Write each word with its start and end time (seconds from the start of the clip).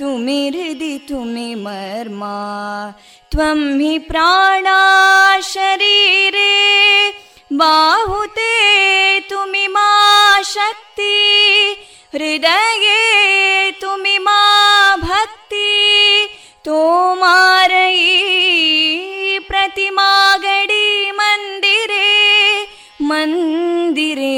तुमि 0.00 0.40
हृदि 0.48 0.94
तुमि 1.08 1.54
मर्मा 1.64 2.36
त्वं 3.32 3.60
हि 3.80 3.98
प्राणा 4.08 4.80
शरीरे 5.52 6.52
बाहुते 7.60 8.52
तुमि 9.30 9.66
मा 9.74 9.88
शक्ति 10.52 11.14
हृदये 12.14 13.70
तुमि 13.80 14.16
मा 14.26 14.40
भक्ति 15.02 15.72
तोमारयी 16.64 18.08
प्रतिमागडी 19.48 21.10
मन्दिरे 21.20 22.08
मन्दिरे 23.10 24.34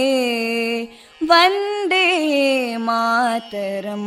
वन्दे 1.31 2.07
मातरम् 2.87 4.07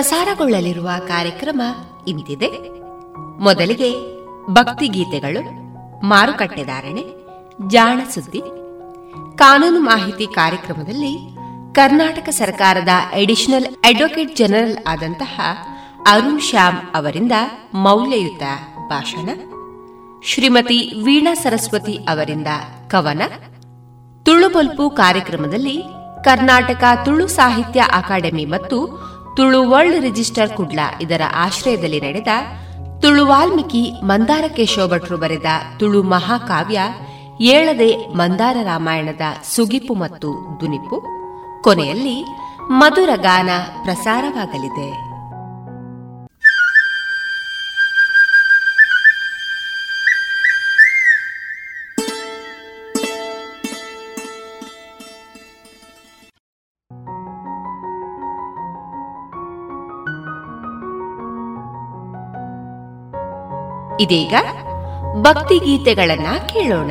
ಪ್ರಸಾರಗೊಳ್ಳಲಿರುವ 0.00 0.90
ಕಾರ್ಯಕ್ರಮ 1.08 1.62
ಇಂತಿದೆ. 2.08 2.48
ಮೊದಲಿಗೆ 3.38 3.90
ಭಕ್ತಿ 4.50 4.88
ಗೀತೆಗಳು, 4.88 5.40
ಮಾರುಕಟ್ಟೆ 6.06 6.64
ಧಾರಣೆ 6.64 7.04
ಜಾಣ 7.68 8.00
ಸುದ್ದಿ 8.14 8.42
ಕಾನೂನು 9.36 9.80
ಮಾಹಿತಿ 9.80 10.26
ಕಾರ್ಯಕ್ರಮದಲ್ಲಿ 10.26 11.36
ಕರ್ನಾಟಕ 11.74 12.28
ಸರ್ಕಾರದ 12.28 12.88
ಅಡಿಷನಲ್ 13.12 13.64
ಅಡ್ವೊಕೇಟ್ 13.64 14.36
ಜನರಲ್ 14.36 14.76
ಆದಂತಹ 14.86 15.40
ಅರುಣ್ 16.06 16.40
ಶ್ಯಾಮ್ 16.40 16.76
ಅವರಿಂದ 16.94 17.32
ಮೌಲ್ಯಯುತ 17.74 18.42
ಭಾಷಣ. 18.88 19.28
ಶ್ರೀಮತಿ 20.24 20.92
ವೀಣಾ 21.04 21.34
ಸರಸ್ವತಿ 21.34 21.96
ಅವರಿಂದ 21.96 22.46
ಕವನ. 22.88 23.22
ತುಳುಬಲ್ಪು 24.22 24.90
ಕಾರ್ಯಕ್ರಮದಲ್ಲಿ 24.90 25.82
ಕರ್ನಾಟಕ 26.24 26.84
ತುಳು 27.04 27.26
ಸಾಹಿತ್ಯ 27.26 27.80
ಅಕಾಡೆಮಿ 27.80 28.44
ಮತ್ತು 28.44 29.09
ತುಳು 29.36 29.70
ವರ್ಲ್ಡ್ 29.70 30.00
ರಿಜಿಸ್ಟರ್ 30.00 30.50
ಕುಡ್ಲ 30.50 30.80
ಇದರ 31.00 31.20
ಆಶ್ರಯದಲ್ಲಿ 31.34 32.00
ನಡೆದ 32.00 32.28
ತುಳು 33.02 33.26
ವಾಲ್ಮೀಕಿ 33.26 33.92
ಮಂದಾರ 34.04 34.44
ಕೇಶವ 34.56 34.88
ಭಟ್ರು 34.88 35.16
ಬರೆದ 35.16 35.46
ತುಳು 35.78 36.02
ಮಹಾಕಾವ್ಯ 36.02 36.80
ಏಳದೆ 37.40 37.96
ಮಂದಾರ 37.96 38.56
ರಾಮಾಯಣದ 38.62 39.20
ಸುಗಿಪು 39.54 39.94
ಮತ್ತು 39.94 40.60
ದುನಿಪು. 40.60 41.02
ಕೊನೆಯಲ್ಲಿ 41.62 42.24
ಮಧುರ 42.70 43.08
ಗಾನ 43.16 43.50
ಪ್ರಸಾರವಾಗಲಿದೆ. 43.82 45.09
ಇದೀಗ 64.00 64.34
ಭಕ್ತಿ 65.22 65.58
ಗೀತೆಗಳನ್ನ 65.58 66.26
ಕೇಳೋಣ. 66.46 66.90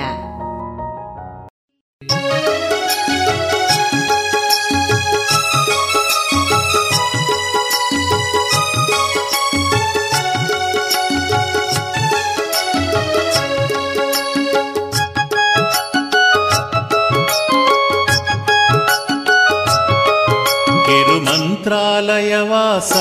ಮಂತ್ರಾಲಯವಾಸ 21.19 22.93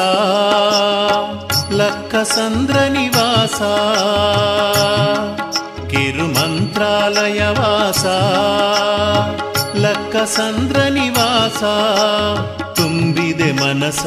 ಲಕ್ಕಸಂದ್ರ 2.08 2.76
ನಿವಾಸ, 2.76 3.62
ಕಿರುಮಂತ್ರಾಲಯವಾಸ. 5.90 8.06
ಲಕ್ಕಸಂದ್ರ 9.76 10.80
ನಿವಾಸ, 10.80 11.64
ತುಂಬಿದೆ 12.76 13.52
ಮನಸ, 13.52 14.06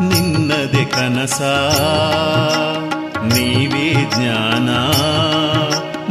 ನಿನ್ನದೆ 0.00 0.84
ಕನಸ. 0.84 1.42
ನೀವೇ 3.34 3.92
ಜ್ಞಾನ, 3.92 4.68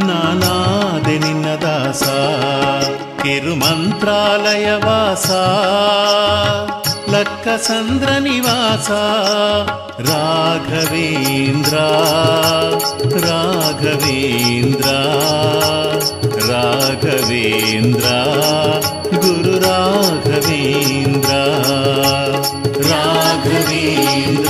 ನಾನಾದೆ 0.06 1.18
ನಿನ್ನ 1.18 1.46
ದಾಸ. 1.46 2.04
ಕಿರುಮಂತ್ರಾಲಯವಾಸ. 3.22 5.30
न्द्रनिवासा 7.16 9.02
राघवेन्द्रा 10.08 11.88
राघवेन्द्रा 13.26 14.98
राघवेन्द्रा 16.48 18.18
गुरु 19.14 19.54
राघवेन्द्र। 22.90 24.43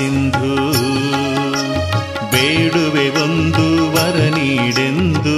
ಸಿಂಧು, 0.00 0.72
ಬೇಡುವೆ 2.30 3.22
ಒಂದು 3.22 3.92
ವರ 3.92 4.16
ನೀಡೆಂದು, 4.16 5.36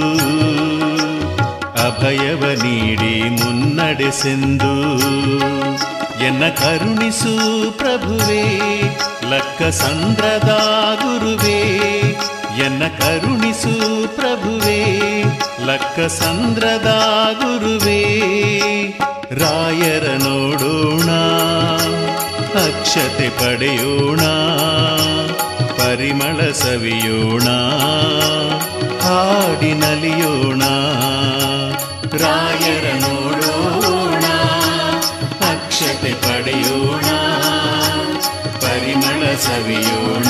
ಅಭಯವ 1.87 2.61
ನೀಡಿ 2.63 3.29
ಮುನ್ನಡೆಸೆಂದು 3.29 4.73
ಎನ್ನ 6.25 6.43
ಕರುಣಿಸು 6.49 7.33
ಪ್ರಭುವೇ 7.77 8.45
ಲಕ್ಕ 9.29 9.63
ಸಂದ್ರದ 9.63 10.49
ಗುರುವೇ, 11.01 11.61
ಎನ್ನ 12.65 12.83
ಕರುಣಿಸು 12.99 13.73
ಪ್ರಭುವೇ, 14.15 15.23
ಲಕ್ಕ 15.65 15.99
ಸಂದ್ರದ 15.99 17.01
ಗುರುವೇ, 17.33 18.01
ರಾಯರ 19.31 20.17
ಅಕ್ಷತೆ 22.58 23.28
ಪಡೆಯೋಣ 23.38 24.22
ಪರಿಮಳ 25.78 26.38
ಸವಿಯೋಣ 26.52 27.48
ಹಾಡಿನಲಿಯೋಣ 29.04 30.62
ರಾಯರ 32.18 32.86
ನೋಡೋಣ 33.00 34.24
ಅಕ್ಷತೆ 35.50 36.12
ಪಡೆಯೋಣ 36.22 37.06
ಪರಿಮಳ 38.60 39.22
ಸವಿಯೋಣ 39.44 40.28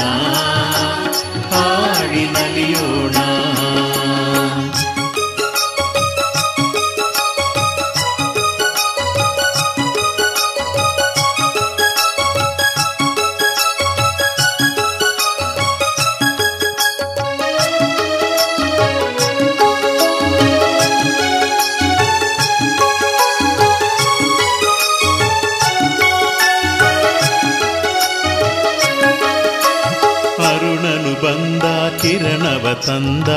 ತಂದ. 32.74 33.30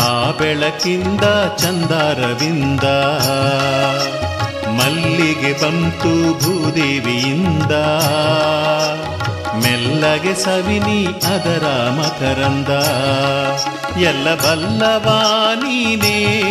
ಆ 0.00 0.30
ಬೆಳಕಿಂದ 0.30 1.20
ಚಂದಾರವಿಂದ. 1.58 2.82
ಮಲ್ಲಿಗೆ 4.70 5.62
ಬಂತು 5.62 6.38
ಭೂದೇವಿಯಿಂದ. 6.38 7.72
ಮೆಲ್ಲಗೆ 9.62 10.34
ಸವಿನಿ 10.34 11.06
ಅದರ 11.06 11.66
ಮಕರಂದ. 11.90 12.68
ಎಲ್ಲ 14.00 14.34
ಬಲ್ಲವಾ 14.34 15.52
ನೀನೇ, 15.54 16.42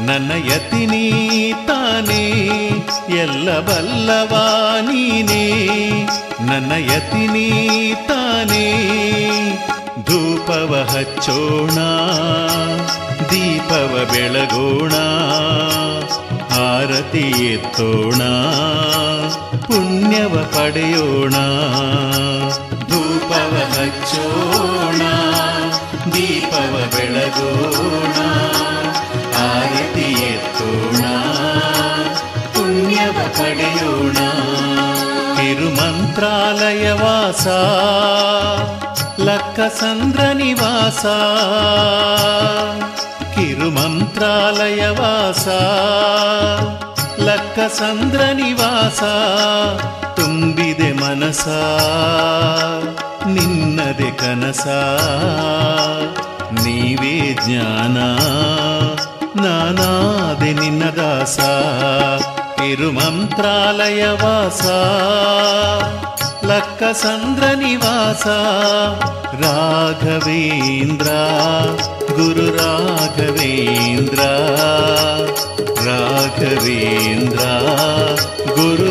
ನನ್ನ 0.00 0.30
ಯತಿನಿ 0.52 1.52
ತಾನೇ. 1.66 2.30
ಎಲ್ಲ 3.08 3.60
ಬಲ್ಲವಾ 3.60 4.76
ನೀನೇ, 4.80 5.68
ನನ್ನ 6.40 6.72
ಯತಿನಿ 6.72 7.94
ತಾನೇ. 8.08 8.72
ಧೂಪವ 10.05 10.73
ಹಚ್ಚೋಣ 10.91 11.77
ದೀಪವ 13.31 13.93
ಬೆಳಗೋಣ 14.13 14.95
ಆರತಿ 16.61 17.25
ಎತ್ತೋಣ 17.47 18.21
ಪುಣ್ಯವ 19.67 20.35
ಪಡೆಯೋಣ 20.55 21.35
ಧೂಪವ 22.89 23.53
ಹಚ್ಚೋಣ 23.75 25.01
ದೀಪವ 26.15 26.75
ಬೆಳಗೋಣ 26.95 28.17
ಆರತಿ 29.45 30.09
ಎತ್ತೋಣ 30.31 31.03
ಪುಣ್ಯವ 32.55 33.17
ಪಡೆಯೋಣ 33.37 34.17
ತಿರುಮಂತ್ರಾಲಯ 35.37 36.87
ವಾಸ 36.95 37.45
ಲಕ್ಕಸಂದ್ರ 39.18 40.20
ನಿವಾಸ 40.32 41.04
ಕಿರುಮಂತ್ರಾಲಯ 43.34 44.88
ವಾಸ 44.88 45.46
ಲಕ್ಕಸಂದ್ರ 47.20 48.20
ನಿವಾಸ 48.32 49.02
ತುಂಬಿದೆ 50.16 50.92
ಮನಸ 50.92 51.46
ನಿನ್ನದೆ 53.26 54.10
ಕನಸ 54.16 54.66
ನೀವೇ 56.62 57.16
ಜ್ಞಾನ 57.44 57.96
ನಾನಾದೆ 59.40 60.52
ನಿನ್ನ 60.52 60.84
ದಾಸ 60.90 61.38
ತಿರುಮಂತ್ರಾಲಯ 62.56 64.04
ವಾಸ 64.08 64.62
ಲಕ್ಕಸಂದ್ರ 66.48 67.44
ನಿವಾಸ 67.54 68.26
ರಾಘವೇಂದ್ರ 69.42 71.08
ಗುರು 72.10 72.46
ರಾಘವೇಂದ್ರ 72.52 74.20
ರಾಘವೇಂದ್ರ 75.86 77.42
ಗುರು 78.56 78.90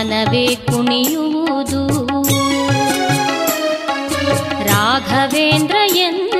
ಮನವೇ 0.00 0.46
ಕುಣಿಯುವುದು. 0.54 1.80
ರಾಘವೇಂದ್ರ 4.64 5.76
ಎಂದು 5.94 6.39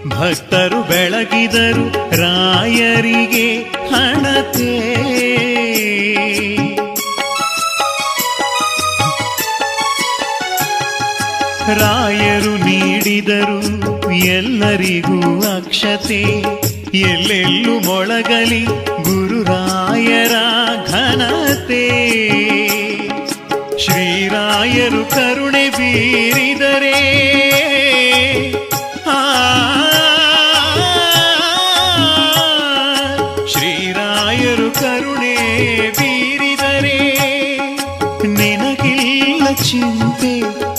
ಭಕ್ತರು 0.08 0.82
ಬೆಳಗಿದರು 0.82 1.92
ರಾಯರಿಗೆ 2.16 3.58
ಹಣತೆ. 3.62 4.98
ರಾಯರು 11.74 12.56
ನೀಡಿದರು 12.56 14.14
ಎಲ್ಲರಿಗೂ 14.14 15.46
ಅಕ್ಷತೆ. 15.56 16.22
ಎಲ್ಲೆಲ್ಲೂ 16.94 17.80
ಮೊಳಗಲಿ 17.80 18.64
ಗುರುರಾಯರ 19.04 20.32
ಘನತೆ. 20.90 22.57
ಶ್ರೀರಾಯರು 24.28 25.10
ಕರುಣೆ 25.10 25.70
ಬೀರಿದರೆ. 25.70 26.96
ಶ್ರೀರಾಯರು 33.46 34.68
ಕರುಣೆ 34.74 35.34
ಬೀರಿದರೆ. 35.98 36.98
ನಿನಗಿಲ್ಲ 38.38 39.44
ಚಿಂತೆ 39.62 40.34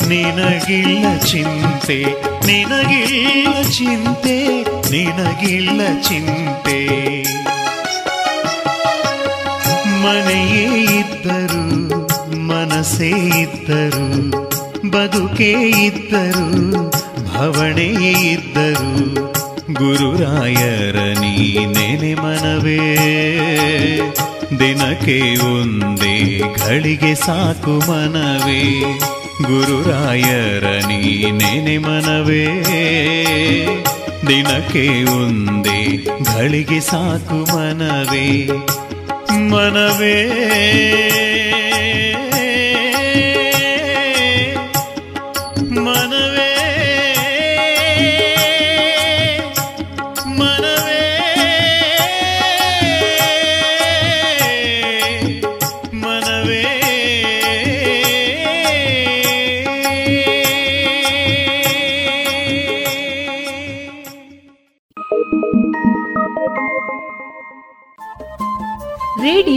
ನಿನಗಿಲ್ಲ 0.07 1.05
ಚಿಂತೆ 1.17 1.97
ನಿನಗಿಲ್ಲ 2.45 3.61
ಚಿಂತೆ 3.61 4.37
ನಿನಗಿಲ್ಲ 4.91 5.81
ಚಿಂತೆ. 6.01 6.79
ಮನೆಯೇ 10.03 10.65
ಇದ್ದರು 10.99 11.88
ಮನಸ್ಸೇ 12.79 13.07
ಇದ್ದರು, 13.41 14.29
ಬದುಕೇ 14.91 15.51
ಇದ್ದರು 15.85 16.45
ಭವಣೆ 17.25 17.87
ಇದ್ದರು, 18.31 18.91
ಗುರುರಾಯರ 19.73 20.95
ನೀನೇನೆ 21.19 22.13
ಮನವೇ. 22.13 22.77
ದಿನಕ್ಕೆ 24.59 25.17
ಒಂದೇ 25.45 26.15
ಗಳಿಗೆ 26.39 27.15
ಸಾಕು 27.15 27.73
ಮನವೇ, 27.91 28.63
ಗುರುರಾಯರ 29.43 30.65
ನೀನೇನೆ 30.87 31.77
ಮನವೇ. 31.77 32.45
ದಿನಕ್ಕೆ 34.27 34.87
ಒಂದೇ 35.03 35.81
ಗಳಿಗೆ 36.31 36.79
ಸಾಕು 36.79 37.39
ಮನವೇ 37.55 38.47
ಮನವೇ. 39.51 40.15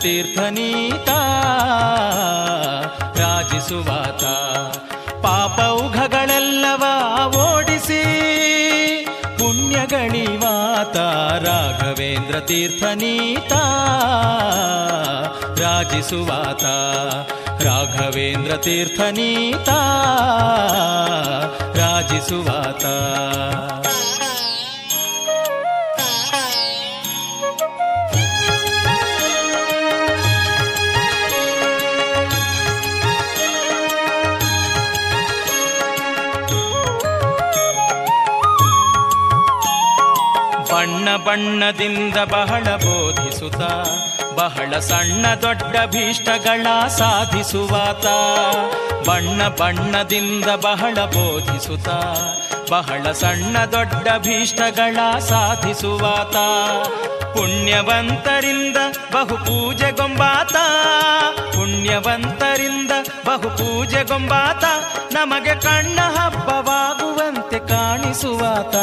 ತೀರ್ಥನೀತ 0.00 1.08
ರಾಜಿಸುವಾತ. 3.20 4.24
ಪಾಪೌಘಗಳೆಲ್ಲವ 5.26 6.84
ಓಡಿಸಿ 7.36 8.02
ಪುಣ್ಯಗಳಿವಾತ 9.38 10.96
ರಾಘವೇಂದ್ರ 11.46 12.40
ತೀರ್ಥನೀತ 12.40 13.52
ರಾಜಿಸುವಾತ. 15.60 16.64
ರಾಘವೇಂದ್ರ 17.62 18.56
ತೀರ್ಥನೀತ 18.56 19.68
ರಾಜಿಸುವಾತ. 21.78 22.84
ಬಣ್ಣದಿಂದ 41.26 42.16
ಬಹಳ 42.16 42.64
ಬೋಧಿಸುತ್ತ, 42.76 43.62
ಬಹಳ 44.38 44.78
ಸಣ್ಣ 44.78 45.26
ದೊಡ್ಡ 45.42 45.76
ಭೀಷ್ಟಗಳ 45.86 46.86
ಸಾಧಿಸುವಾತ. 46.88 48.06
ಬಣ್ಣ 49.08 49.48
ಬಣ್ಣದಿಂದ 49.48 50.44
ಬಹಳ 50.44 50.94
ಬೋಧಿಸುತ್ತ, 50.94 51.88
ಬಹಳ 52.70 53.12
ಸಣ್ಣ 53.12 53.56
ದೊಡ್ಡ 53.72 54.08
ಭೀಷ್ಟಗಳ 54.18 55.18
ಸಾಧಿಸುವಾತ. 55.18 56.36
ಪುಣ್ಯವಂತರಿಂದ 57.36 58.76
ಬಹು 59.12 59.36
ಪೂಜಗೊಂಬಾತ 59.44 60.56
ಪುಣ್ಯವಂತರಿಂದ 61.56 62.90
ಬಹು 63.26 63.48
ಪೂಜಗೊಂಬಾತ 63.58 64.64
ನಮಗೆ 65.12 65.54
ಕಣ್ಣ 65.60 66.00
ಹಬ್ಬವಾಗುವಂತೆ 66.00 67.07
ಕಾಣಿಸುವಾತ 68.18 68.76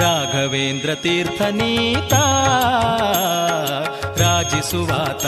ರಾಘವೇಂದ್ರ 0.00 0.90
ತೀರ್ಥನೀತ 0.94 2.14
ರಾಜಿಸುವಾತ 4.20 5.26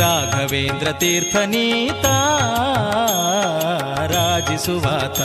ರಾಘವೇಂದ್ರ 0.00 0.88
ತೀರ್ಥನೀತ 0.92 2.06
ರಾಜಿಸುವಾತ 4.12 5.20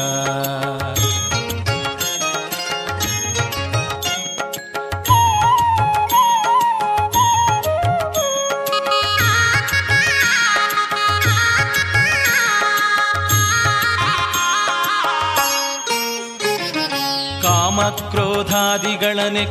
ಕಾಮಕ್ರೋಧಾದಿಗಳನೆ 18.77 19.45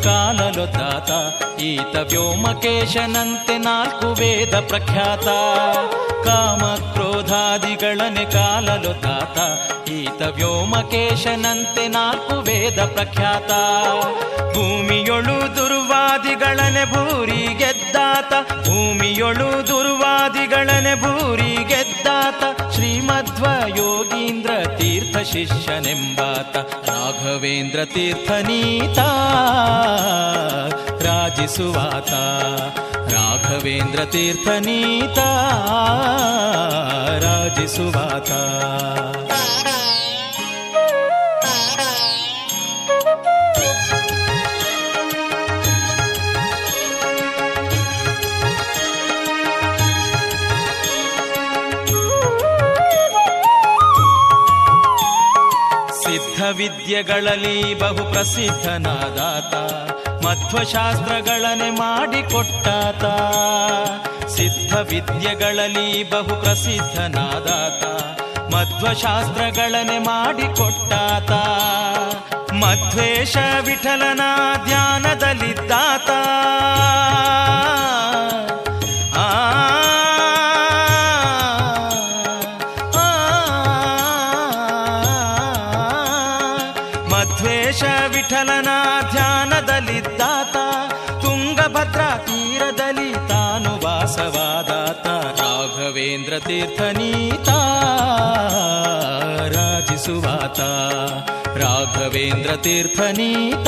ತಾತ 0.67 1.11
ಈತ 1.61 1.97
ವ್ಯೋಮಕೇಶನಂತೆ 1.97 3.59
ನಾಲ್ಕು 3.59 4.09
ವೇದ 4.15 4.55
ಪ್ರಖ್ಯಾತ. 4.55 5.27
ಕಾಮಕ್ರೋಧಾದಿಗಳನೆ 6.27 8.25
ತಾತ 9.03 9.39
ಈತ 9.89 10.23
ವ್ಯೋಮಕೇಶನಂತೆ 10.23 11.89
ನಾಲ್ಕು 11.89 12.35
ವೇದ 12.41 12.81
ಪ್ರಖ್ಯಾತ. 12.81 13.51
ಭೂಮಿಯೊಳು 14.55 15.57
ದುರ್ವಾದಿಗಳನೆ 15.57 16.85
ಭೂರಿ 16.93 17.41
ಗೆದ್ದಾತ. 17.55 18.33
ಭೂಮಿಯೊಳು 18.67 19.69
ದುರ್ವಾದಿಗಳನೆ 19.69 20.95
ಭೂರಿ 21.01 21.46
ಶಿಷ್ಯನೆಂಬಾತ 25.26 26.56
ರಾಘವೇಂದ್ರ 26.89 27.86
ತೀರ್ಥನೀತ 27.86 29.00
ರಾಜಿಸುವಾತ 31.04 32.12
ರಾಘವೇಂದ್ರ 33.13 34.06
ತೀರ್ಥನೀತ 34.06 35.20
ರಾಜಿಸುವಾತ 37.26 38.32
ವಿದ್ಯೆಗಳಲ್ಲಿ 56.57 57.79
ಬಹು 57.79 58.12
ಪ್ರಸಿದ್ಧನಾದಾತ 58.12 59.55
ಮಧ್ವಶಾಸ್ತ್ರಗಳನೆ 60.27 61.71
ಮಾಡಿಕೊಟ್ಟಾತ. 61.71 63.05
ಸಿದ್ಧ 64.27 64.75
ವಿದ್ಯೆಗಳಲ್ಲಿ 64.77 66.11
ಬಹು 66.11 66.42
ಪ್ರಸಿದ್ಧನಾದಾತ 66.42 67.85
ಮಧ್ವಶಾಸ್ತ್ರಗಳನೆ 68.55 69.99
ಮಾಡಿಕೊಟ್ಟಾತ. 69.99 71.33
ಮಧ್ವೇಶ 72.53 73.37
ವಿಠಲನ 73.64 74.21
ಧ್ಯಾನದಲ್ಲಿದ್ದಾತ. 74.64 76.11
ರಾಘವೇಂದ್ರ 101.57 102.57
ತೀರ್ಥನೀತ 102.57 103.67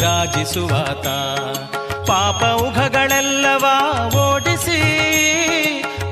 ರಾಜಿಸುವಾತ. 0.00 1.06
ಪಾಪ 2.06 2.60
ಉಘಗಳೆಲ್ಲವ 2.62 3.64
ಓಡಿಸಿ 4.34 4.80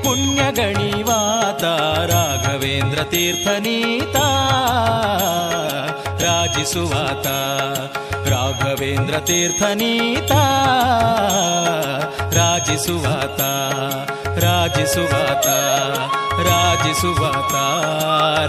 ಪುಣ್ಯ 0.03 0.41
ಗಣಿವಾತ 0.51 1.63
ರಾಘವೇಂದ್ರ 2.11 3.03
ತೀರ್ಥನೀತ 3.03 4.15
ರಾಜಿಸುವಾತ. 6.21 7.27
ರಾಘವೇಂದ್ರ 8.27 9.17
ತೀರ್ಥನೀತ 9.17 10.31
ರಾಜಿಸುವಾತ 12.37 13.41
ರಾಜಿಸುವಾತ. 14.43 15.47
ರಾಜಿಸುವಾತ 16.43 17.53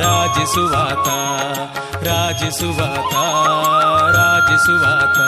ರಾಜಿಸುವಾತ 0.03 1.09
ರಾಜಿಸುವಾತ 2.05 3.15
ರಾಜಿಸುವಾತ. 4.17 5.19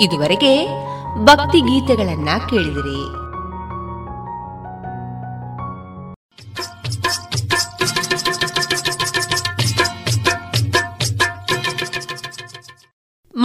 ಇದುವರೆಗೆ 0.00 0.66
ಭಕ್ತಿ 1.24 1.60
ಗೀತೆಗಳನ್ನ 1.60 2.28
ಕೇಳಿದಿರಿ. 2.50 3.23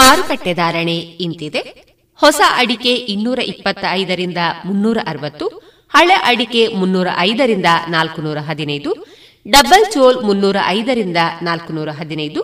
ಮಾರುಕಟ್ಟೆ 0.09 0.51
ಧಾರಣೆ 0.59 0.95
ಇಂತಿದೆ. 1.25 1.61
ಹೊಸ 2.19 2.41
ಅಡಿಕೆ 2.61 2.93
ಇನ್ನೂರ 3.13 3.39
ಇಪ್ಪತ್ತ 3.51 3.83
ಐದರಿಂದ 4.01 4.39
ಮುನ್ನೂರ 4.67 4.97
ಅರವತ್ತು, 5.11 5.45
ಹಳೆ 5.91 6.15
ಅಡಿಕೆ 6.29 6.61
ಮುನ್ನೂರ 6.79 7.09
ಐದರಿಂದ 7.27 7.69
ನಾಲ್ಕುನೂರ 7.95 8.39
ಹದಿನೈದು, 8.47 8.91
ಡಬಲ್ 9.45 9.85
ಚೋಲ್ 9.93 10.17
ಮುನ್ನೂರ 10.27 10.57
ಐದರಿಂದ 10.77 11.19
ನಾಲ್ಕುನೂರ 11.47 11.89
ಹದಿನೈದು, 11.99 12.41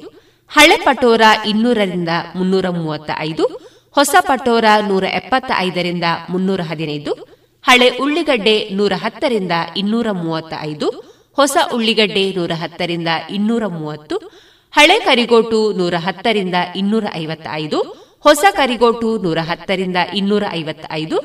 ಹಳೆ 0.52 0.78
ಪಟೋರ 0.86 1.24
ಇನ್ನೂರರಿಂದ 1.52 2.12
ಮುನ್ನೂರ 2.36 2.70
ಮೂವತ್ತ 2.80 3.12
ಐದು 3.30 3.46
ಹೊಸ 3.96 4.16
ಪಟೋರ 4.30 4.66
ನೂರ 4.90 5.04
ಎಪ್ಪತ್ತ 5.20 5.52
ಐದರಿಂದ 5.68 6.08
ಮುನ್ನೂರ 6.30 6.62
ಹದಿನೈದು, 6.72 7.12
ಹಳೆ 7.66 7.90
ಉಳ್ಳಿಗಡ್ಡೆ 8.04 8.56
ನೂರ 8.80 8.94
ಹತ್ತರಿಂದ 9.04 9.54
ಇನ್ನೂರ 9.78 10.08
ಮೂವತ್ತ 10.24 10.54
ಐದು 10.70 10.90
ಹೊಸ 11.38 11.58
ಉಳ್ಳಿಗಡ್ಡೆ 11.74 12.26
ನೂರ 12.38 12.52
ಹತ್ತರಿಂದ 12.64 13.10
ಇನ್ನೂರ 13.30 13.64
ಮೂವತ್ತು 13.78 14.18
ಹಳೆ 14.76 15.00
ಕರಿಗೋಟು 15.00 15.74
ನೂರ 15.74 15.96
ಹತ್ತರಿಂದ 16.06 16.58
ಇನ್ನೂರ 16.76 17.06
ಐವತ್ತ 17.14 17.48
ಐದು 17.52 17.78
ಹೊಸ 18.26 18.46
ಕರಿಗೋಟು 18.56 19.10
ನೂರ 19.24 19.40
ಹತ್ತರಿಂದ 19.42 19.96
ಇನ್ನೂರ 20.14 20.44
ಐವತ್ತೈದು, 20.52 21.18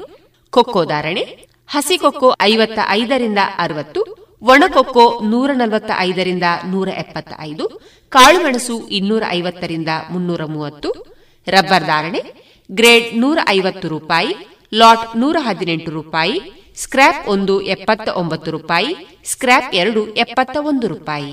ಕೊಕ್ಕೋ 0.53 0.84
ಧಾರಣೆ, 0.84 1.22
ಹಸಿ 1.68 1.96
ಕೊಕ್ಕೋ 1.98 2.28
ಐವತ್ತ 2.42 2.78
ಐದರಿಂದ 2.88 3.38
ಅರವತ್ತು 3.59 4.01
ಒಣಕೊಕ್ಕೋ 4.42 5.07
ನೂರ 5.32 5.51
ನಲವತ್ತ 5.55 5.90
ಐದರಿಂದ 5.98 6.46
ನೂರ 6.64 6.88
ಎಪ್ಪತ್ತ 6.88 7.32
ಐದು 7.40 7.64
ಕಾಳುಮೆಣಸು 8.12 8.76
ಇನ್ನೂರ 8.88 9.22
ಐವತ್ತರಿಂದ 9.30 9.88
ಮುನ್ನೂರ 10.11 10.44
ಮೂವತ್ತು, 10.44 10.90
ರಬ್ಬರ್ 11.46 11.86
ಧಾರಣೆ, 11.86 12.22
ಗ್ರೇಡ್ 12.70 13.09
ನೂರ 13.18 13.38
ಐವತ್ತು 13.48 13.88
ರೂಪಾಯಿ, 13.88 14.32
ಲಾಟ್ 14.72 15.07
ನೂರ 15.16 15.36
ಹದಿನೆಂಟು 15.40 15.90
ರೂಪಾಯಿ, 15.90 16.38
ಸ್ಕ್ರ್ಯಾಪ್ 16.76 17.28
ಒಂದು 17.28 17.61
ಎಪ್ಪತ್ತ 17.61 18.09
ಒಂಬತ್ತು 18.09 18.51
ರೂಪಾಯಿ, 18.51 18.92
ಸ್ಕ್ರ್ಯಾಪ್ 19.24 19.74
ಎರಡು 19.74 20.14
ಎಪ್ಪತ್ತ 20.14 20.57
ಒಂದು 20.61 20.88
ರೂಪಾಯಿ. 20.88 21.32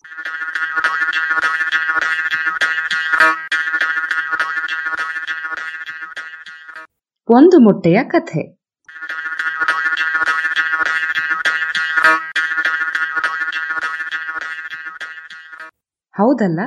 ಒಂದು 7.33 7.59
ಮೊಟ್ಟೆಯ 7.59 8.03
ಕಥೆ. 8.03 8.41
ಹೌದಲ್ಲ? 16.11 16.59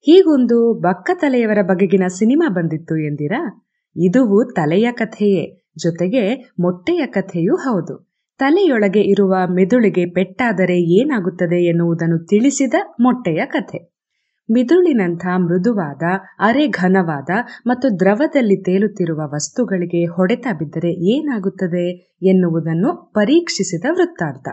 ಹೀಗೊಂದು 0.00 0.74
ಬಕ್ಕ 0.74 1.10
ತಲೆಯವರ 1.14 1.62
ಬಗೆಗಿನ 1.62 2.02
ಸಿನಿಮಾ 2.06 2.48
ಬಂದಿತ್ತು 2.48 2.96
ಎಂದಿರಾ? 2.96 3.68
ಇದುವು 3.96 4.52
ತಲೆಯ 4.54 4.92
ಕಥೆಯೇ, 4.92 5.68
ಜೊತೆಗೆ 5.78 6.34
ಮೊಟ್ಟೆಯ 6.60 7.06
ಕಥೆಯೂ 7.06 7.56
ಹೌದು. 7.56 8.12
ತಲೆಯೊಳಗೆ 8.38 9.00
ಇರುವ 9.00 9.36
ಮೆದುಳಿಗೆ 9.46 10.06
ಪೆಟ್ಟಾದರೆ 10.06 10.80
ಏನಾಗುತ್ತದೆ 10.80 11.68
ಎನ್ನುವುದನ್ನು 11.68 12.26
ತಿಳಿಸಿದ 12.26 12.74
ಮೊಟ್ಟೆಯ 13.00 13.46
ಕಥೆ. 13.46 13.91
ಮಿದುಳಿನಂಥ 14.48 15.26
ಮೃದುವಾದ 15.38 16.02
ಅರೆ 16.38 16.68
ಘನವಾದ 16.68 17.30
ಮತ್ತು 17.66 18.00
ದ್ರವದಲ್ಲಿ 18.00 18.62
ತೇಲುತ್ತಿರುವ 18.62 19.20
ವಸ್ತುಗಳಿಗೆ 19.34 20.04
ಹೊಡೆತ 20.04 20.46
ಬಿದ್ದರೆ 20.58 20.92
ಏನಾಗುತ್ತದೆ 20.92 21.84
ಎನ್ನುವುದನ್ನು 22.22 23.12
ಪರೀಕ್ಷಿಸಿದ 23.14 23.84
ವೃತ್ತಾಂತ. 23.90 24.48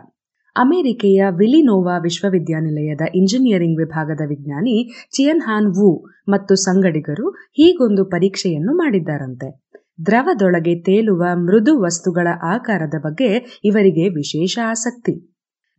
ಅಮೆರಿಕೆಯ 0.55 1.25
ವಿಲಿನೋವಾ 1.29 1.97
ವಿಶ್ವವಿದ್ಯಾನಿಲಯದ 1.97 3.01
ಇಂಜಿನಿಯರಿಂಗ್ 3.15 3.79
ವಿಭಾಗದ 3.79 4.21
ವಿಜ್ಞಾನಿ 4.27 4.77
ಚಿಯನ್ 5.11 5.41
ಹಾನ್ 5.41 5.75
ವು 5.75 5.89
ಮತ್ತು 6.29 6.55
ಸಂಗಡಿಗರು 6.55 7.29
ಹೀಗೊಂದು 7.29 8.05
ಪರೀಕ್ಷೆಯನ್ನು 8.05 8.73
ಮಾಡಿದ್ದಾರಂತೆ. 8.77 9.49
ದ್ರವದೊಳಗೆ 10.05 10.81
ತೇಲುವ 10.81 11.23
ಮೃದು 11.35 11.81
ವಸ್ತುಗಳ 11.81 12.27
ಆಕಾರದ 12.43 12.93
ಬಗ್ಗೆ 13.01 13.59
ಇವರಿಗೆ 13.63 14.09
ವಿಶೇಷ 14.09 14.59
ಆಸಕ್ತಿ. 14.65 15.15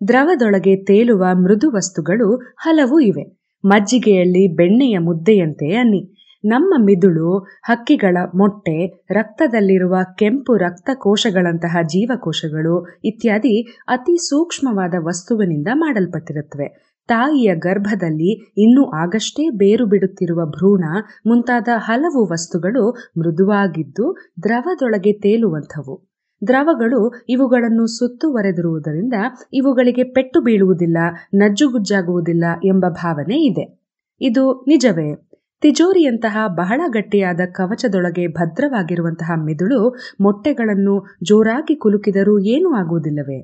ದ್ರವದೊಳಗೆ 0.08 0.84
ತೇಲುವ 0.84 1.24
ಮೃದು 1.34 1.70
ವಸ್ತುಗಳು 1.72 2.28
ಹಲವು 2.36 3.00
ಇವೆ. 3.00 3.39
ಮಜ್ಜಿಗೆಯಲ್ಲಿ 3.64 4.56
ಬೆಣ್ಣೆಯ 4.56 4.98
ಮುದ್ದೆಯಂತೆ 4.98 5.74
ಅನ್ನಿ. 5.74 6.20
ನಮ್ಮ 6.44 6.74
ಮಿದುಳು 6.78 7.38
ಹಕ್ಕಿಗಳ 7.38 8.16
ಮೊಟ್ಟೆ, 8.34 8.86
ರಕ್ತದಲ್ಲಿರುವ 9.10 9.96
ಕೆಂಪು 10.18 10.56
ರಕ್ತ 10.56 10.90
ಕೋಶಗಳಂತಹ 10.94 11.76
ಜೀವಕೋಶಗಳು 11.82 12.86
ಇತ್ಯಾದಿ 13.04 13.62
ಅತಿ 13.88 14.16
ಸೂಕ್ಷ್ಮವಾದ 14.16 14.94
ವಸ್ತುವಿನಿಂದ 14.98 15.68
ಮಾಡಲ್ಪಟ್ಟಿರುತ್ತವೆ. 15.74 16.90
ತಾಯಿಯ 17.08 17.54
ಗರ್ಭದಲ್ಲಿ 17.54 18.54
ಇನ್ನೂ 18.58 18.90
ಆಗಷ್ಟೇ 18.90 19.50
ಬೇರು 19.50 19.86
ಬಿಡುತ್ತಿರುವ 19.86 20.46
ಭ್ರೂಣ 20.46 20.84
ಮುಂತಾದ 21.26 21.68
ಹಲವು 21.76 22.32
ವಸ್ತುಗಳು 22.32 22.90
ಮೃದುವಾಗಿದ್ದು 23.18 24.16
ದ್ರವದೊಳಗೆ 24.42 25.12
ತೇಲುವಂಥವು. 25.12 26.09
ದ್ರವಗಳು 26.46 27.24
ಇವುಗಳನ್ನು 27.28 27.86
ಸುತ್ತುವರೆದಿರುವುದರಿಂದ 27.86 29.14
ಇವುಗಳಿಗೆ 29.52 30.02
ಪೆಟ್ಟು 30.02 30.40
ಬೀಳುವುದಿಲ್ಲ, 30.40 30.98
ನಜ್ಜುಗುಜ್ಜಾಗುವುದಿಲ್ಲ 31.34 32.44
ಎಂಬ 32.64 32.86
ಭಾವನೆ 32.88 33.46
ಇದೆ. 33.46 33.80
ಇದು 34.20 34.64
ನಿಜವೇ. 34.68 35.14
ತಿಜೋರಿಯಂತಹ 35.60 36.38
ಬಹಳ 36.46 36.80
ಗಟ್ಟಿಯಾದ 36.88 37.40
ಕವಚದೊಳಗೆ 37.52 38.26
ಭದ್ರವಾಗಿರುವಂತಹ 38.26 39.30
ಮಿದುಳು 39.44 39.96
ಮೊಟ್ಟೆಗಳನ್ನು 40.20 41.16
ಜೋರಾಗಿ 41.22 41.76
ಕುಲುಕಿದರೂ 41.76 42.38
ಏನೂ 42.38 42.72
ಆಗುವುದಿಲ್ಲವೇ? 42.72 43.40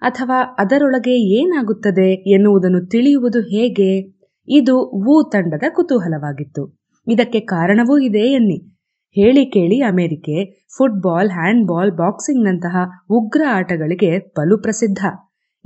ಅಥವಾ 0.00 0.56
ಅದರೊಳಗೆ 0.58 1.20
ಏನಾಗುತ್ತದೆ 1.20 2.30
ಎನ್ನುವುದನ್ನು 2.30 2.86
ತಿಳಿಯುವುದು 2.86 3.40
ಹೇಗೆ? 3.40 4.20
ಇದು 4.48 4.76
ವು 4.78 5.30
ತಂಡದ 5.32 5.62
ಕುತೂಹಲವಾಗಿತ್ತು. 5.68 6.80
ಇದಕ್ಕೆ 7.08 7.40
ಕಾರಣವೂ 7.40 7.98
ಇದೆ 7.98 8.18
ಎನ್ನಿ. 8.18 8.79
ಹೇಳಿ 9.10 9.46
ಕೇಳಿ 9.46 9.80
ಅಮೆರಿಕೆ, 9.80 10.66
ಫುಟ್ಬಾಲ್, 10.76 11.30
ಹ್ಯಾಂಡ್ಬಾಲ್, 11.30 11.92
ಬಾಕ್ಸಿಂಗ್ನಂತಹ 11.92 12.76
ಉಗ್ರ 13.10 13.42
ಆಟಗಳಿಗೆ 13.48 14.18
ಬಲು 14.18 14.58
ಪ್ರಸಿದ್ಧ. 14.58 14.98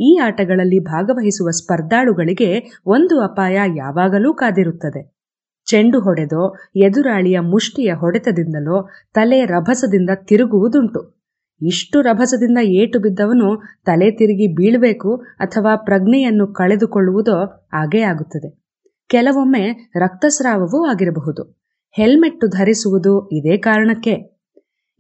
ಈ 0.01 0.19
ಆಟಗಳಲ್ಲಿ 0.23 0.79
ಭಾಗವಹಿಸುವ 0.79 1.51
ಸ್ಪರ್ಧಾಳುಗಳಿಗೆ 1.51 2.81
ಒಂದು 2.87 3.21
ಅಪಾಯ 3.21 3.59
ಯಾವಾಗಲೂ 3.77 4.35
ಕಾದಿರುತ್ತದೆ. 4.35 5.15
ಚೆಂಡು 5.67 6.01
ಹೊಡೆದೋ, 6.01 6.57
ಎದುರಾಳಿಯ 6.77 7.41
ಮುಷ್ಟಿಯ 7.41 7.95
ಹೊಡೆತದಿಂದಲೋ 7.95 8.89
ತಲೆ 9.15 9.45
ರಭಸದಿಂದ 9.45 10.11
ತಿರುಗುವುದುಂಟು. 10.15 11.25
ಇಷ್ಟು 11.63 12.01
ರಭಸದಿಂದ 12.01 12.59
ಏಟು 12.59 12.99
ಬಿದ್ದವನು 12.99 13.63
ತಲೆ 13.87 14.11
ತಿರುಗಿ 14.11 14.55
ಬೀಳಬೇಕು 14.55 15.17
ಅಥವಾ 15.17 15.77
ಪ್ರಜ್ಞೆಯನ್ನು 15.77 16.47
ಕಳೆದುಕೊಳ್ಳುವುದೋ 16.47 17.69
ಆಗೇ 17.73 18.01
ಆಗುತ್ತದೆ. 18.01 18.65
ಕೆಲವೊಮ್ಮೆ 19.09 19.93
ರಕ್ತಸ್ರಾವವೂ 19.97 20.87
ಆಗಿರಬಹುದು. 20.87 21.64
ಹೆಲ್ಮೆಟ್ಟು 21.95 22.47
ಧರಿಸುವುದು 22.49 23.29
ಇದೇ 23.33 23.57
ಕಾರಣಕ್ಕೆ. 23.57 24.35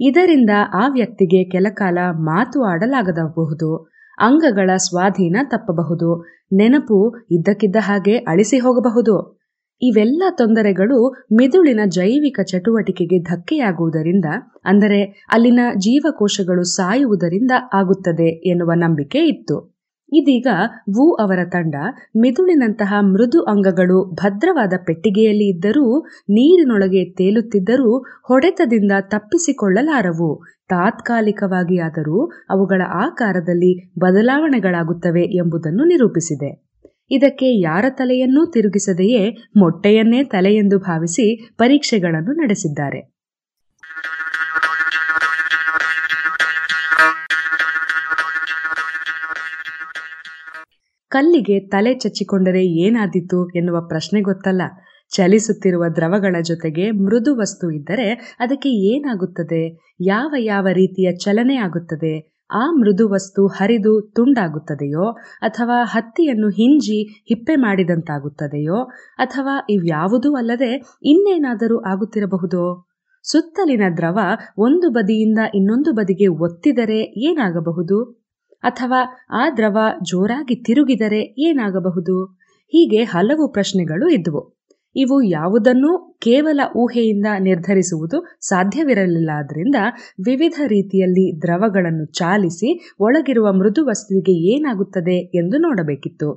ಇದರಿಂದ 0.00 0.50
ಆ 0.74 0.88
ವ್ಯಕ್ತಿಗೆ 0.88 1.50
ಕೆಲಕಾಲ 1.50 1.98
ಮಾತು 2.12 2.62
ಆಡಲಾಗದಬಹುದು 2.62 3.90
ಅಂಗಗಳ 4.18 4.70
ಸ್ವಾಧೀನ 4.76 5.36
ತಪ್ಪಬಹುದು, 5.44 6.22
ನೆನಪು 6.52 7.16
ಇದ್ದಕ್ಕಿದ್ದ 7.30 7.76
ಹಾಗೆ 7.80 8.16
ಅಳಿಸಿ 8.16 8.58
ಹೋಗಬಹುದು. 8.58 9.44
ಇವೆಲ್ಲ 9.82 10.22
ತೊಂದರೆಗಳು 10.30 10.98
ಮಿದುಳಿನ 11.32 11.80
ಜೈವಿಕ 11.86 12.40
ಚಟುವಟಿಕೆಗೆ 12.42 13.18
ಧಕ್ಕೆಯಾಗುವುದರಿಂದ, 13.18 14.24
ಅಂದರೆ 14.64 15.24
ಅಲ್ಲಿನ 15.32 15.60
ಜೀವಕೋಶಗಳು 15.76 16.62
ಸಾಯುವುದರಿಂದ 16.62 17.50
ಆಗುತ್ತದೆ 17.72 18.50
ಎನ್ನುವ 18.50 18.72
ನಂಬಿಕೆ 18.74 19.18
ಇತ್ತು. 19.18 19.73
ಇದೀಗ 20.12 20.48
ವು 20.88 21.14
ಅವರ 21.14 21.40
ತಂಡ 21.44 21.74
ಮಿದುಳಿನಂತಹ 22.16 22.94
ಮೃದು 23.02 23.42
ಅಂಗಗಳು 23.42 24.14
ಭದ್ರವಾದ 24.14 24.72
ಪೆಟ್ಟಿಗೆಯಲ್ಲಿ 24.86 25.46
ಇದ್ದರೂ 25.48 25.86
ನೀರಿನೊಳಗೆ 26.30 27.04
ತೇಲುತ್ತಿದ್ದರೂ 27.14 27.92
ಹೊಡೆತದಿಂದ 28.24 28.92
ತಪ್ಪಿಸಿಕೊಳ್ಳಲಾರವು. 29.08 30.30
ತಾತ್ಕಾಲಿಕವಾಗಿ 30.70 31.78
ಆದರೂ 31.78 32.18
ಅವುಗಳ 32.50 32.82
ಆಕಾರದಲ್ಲಿ 33.02 33.72
ಬದಲಾವಣೆಗಳಾಗುತ್ತವೆ 34.00 35.24
ಎಂಬುದನ್ನು 35.38 35.84
ನಿರೂಪಿಸಿದೆ. 35.84 36.50
ಇದಕ್ಕೆ 37.10 37.60
ಯಾರ 37.60 37.84
ತಲೆಯನ್ನೂ 37.90 38.46
ತಿರುಗಿಸದೆಯೇ 38.46 39.24
ಮೊಟ್ಟೆಯನ್ನೇ 39.56 40.24
ತಲೆಯೆಂದು 40.24 40.78
ಭಾವಿಸಿ 40.78 41.26
ಪರೀಕ್ಷೆಗಳನ್ನು 41.56 42.32
ನಡೆಸಿದ್ದಾರೆ. 42.32 43.00
ಕಲ್ಲಿಗೆ 51.14 51.60
ತಲೆ 51.60 51.94
ಚಚ್ಚಿಕೊಂಡರೆ 51.94 52.66
ಏನಾದೀತು 52.66 53.48
ಎನ್ನುವ 53.48 53.80
ಪ್ರಶ್ನೆ 53.80 54.20
ಗೊತ್ತಲ್ಲ. 54.20 54.62
ಚಲಿಸುತ್ತಿರುವ 55.10 55.84
ದ್ರವಗಳ 55.96 56.36
ಜೊತೆಗೆ 56.42 56.90
ಮೃದು 56.90 57.36
ವಸ್ತು 57.36 57.70
ಇದ್ದರೆ 57.70 58.36
ಅದಕ್ಕೆ 58.40 58.68
ಏನಾಗುತ್ತದೆ? 58.68 59.94
ಯಾವ 60.00 60.34
ಯಾವ 60.38 60.66
ರೀತಿಯ 60.72 61.12
ಚಲನೆ 61.16 61.56
ಆಗುತ್ತದೆ? 61.56 62.38
ಆ 62.50 62.70
ಮೃದು 62.70 63.08
ವಸ್ತು 63.08 63.46
ಹರಿದು 63.46 64.12
ತುಂಡಾಗುತ್ತದೆಯೋ? 64.16 65.12
ಅಥವಾ 65.40 65.80
ಹತ್ತಿಯನ್ನು 65.84 66.48
ಹಿಂಜಿ 66.48 67.24
ಹಿಪ್ಪೆ 67.28 67.56
ಮಾಡಿದಂತಾಗುತ್ತದೆಯೋ? 67.56 68.84
ಅಥವಾ 69.16 69.66
ಇವ್ಯಾವುದೂ 69.70 70.34
ಅಲ್ಲದೆ 70.34 70.98
ಇನ್ನೇನಾದರೂ 71.02 71.80
ಆಗುತ್ತಿರಬಹುದೋ? 71.80 72.86
ಸುತ್ತಲಿನ 73.22 73.82
ದ್ರವ 73.96 74.18
ಒಂದು 74.58 74.90
ಬದಿಯಿಂದ 74.90 75.38
ಇನ್ನೊಂದು 75.54 75.92
ಬದಿಗೆ 75.92 76.26
ಒತ್ತಿದರೆ 76.26 77.00
ಏನಾಗಬಹುದು? 77.00 78.23
ಅಥವಾ 78.64 79.00
ಆ 79.30 79.50
ದ್ರವ 79.56 79.78
ಜೋರಾಗಿ 80.02 80.56
ತಿರುಗಿದರೆ 80.64 81.20
ಏನಾಗಬಹುದು? 81.46 82.16
ಹೀಗೆ 82.72 83.04
ಹಲವು 83.04 83.52
ಪ್ರಶ್ನೆಗಳು 83.52 84.08
ಇದ್ವು 84.08 84.42
ಇವು 84.96 85.22
ಯಾವುದನ್ನೂ 85.22 85.90
ಕೇವಲ 86.18 86.60
ಊಹೆಯಿಂದ 86.76 87.26
ನಿರ್ಧರಿಸುವುದು 87.40 88.18
ಸಾಧ್ಯವಿರಲಿಲ್ಲ 88.40 89.30
ಆದ್ದರಿಂದ 89.34 89.78
ವಿವಿಧ 90.24 90.60
ರೀತಿಯಲ್ಲಿ 90.66 91.42
ದ್ರವಗಳನ್ನು 91.42 92.06
ಚಾಲಿಸಿ 92.12 92.70
ಒಳಗಿರುವ 93.00 93.52
ಮೃದು 93.52 93.86
ವಸ್ತುವಿಗೆ 93.86 94.34
ಏನಾಗುತ್ತದೆ 94.52 95.16
ಎಂದು 95.36 95.58
ನೋಡಬೇಕಿತ್ತು. 95.58 96.28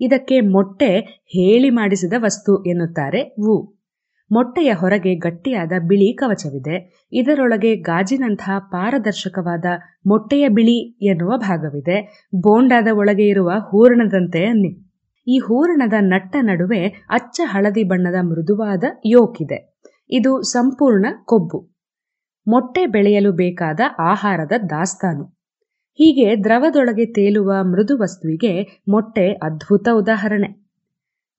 ಇದಕ್ಕೆ 0.00 0.40
ಮೊಟ್ಟೆ 0.40 0.90
ಹೇಳಿ 1.34 1.70
ಮಾಡಿಸಿದ 1.70 2.12
ವಸ್ತು 2.18 2.64
ಎನ್ನುತ್ತಾರೆ 2.64 3.22
ವು. 3.40 3.56
ಮೊಟ್ಟೆಯ 4.32 4.72
ಹೊರಗೆ 4.72 5.14
ಗಟ್ಟಿಯಾದ 5.14 5.72
ಬಿಳಿ 5.88 6.16
ಕವಚವಿದೆ. 6.16 7.06
ಇದರೊಳಗೆ 7.12 7.76
ಗಾಜಿನಂತಹ 7.76 8.58
ಪಾರದರ್ಶಕವಾದ 8.58 9.64
ಮೊಟ್ಟೆಯ 10.06 10.48
ಬಿಳಿ 10.48 10.90
ಎನ್ನುವ 11.06 11.36
ಭಾಗವಿದೆ. 11.36 12.28
ಬೋಂಡಾದ 12.34 12.88
ಒಳಗೆ 12.94 13.26
ಇರುವ 13.26 13.50
ಹೂರಣದಂತೆ 13.50 14.44
ಅನ್ನಿ. 14.44 14.92
ಈ 15.28 15.38
ಹೂರಣದ 15.38 15.92
ನಟ್ಟ 16.00 16.36
ನಡುವೆ 16.40 16.86
ಅಚ್ಚ 16.86 17.40
ಹಳದಿ 17.44 17.84
ಬಣ್ಣದ 17.84 18.14
ಮೃದುವಾದ 18.22 18.84
ಯೋಕಿದೆ. 19.06 19.78
ಇದು 20.10 20.42
ಸಂಪೂರ್ಣ 20.42 21.06
ಕೊಬ್ಬು. 21.24 21.72
ಮೊಟ್ಟೆ 22.48 22.86
ಬೆಳೆಯಲು 22.86 23.32
ಬೇಕಾದ 23.32 23.80
ಆಹಾರದ 23.98 24.52
ದಾಸ್ತಾನು. 24.70 25.24
ಹೀಗೆ 25.94 26.44
ದ್ರವದೊಳಗೆ 26.44 27.04
ತೇಲುವ 27.04 27.52
ಮೃದು 27.62 27.98
ವಸ್ತುವಿಗೆ 27.98 28.82
ಮೊಟ್ಟೆ 28.88 29.32
ಅದ್ಭುತ 29.32 29.88
ಉದಾಹರಣೆ. 29.92 30.61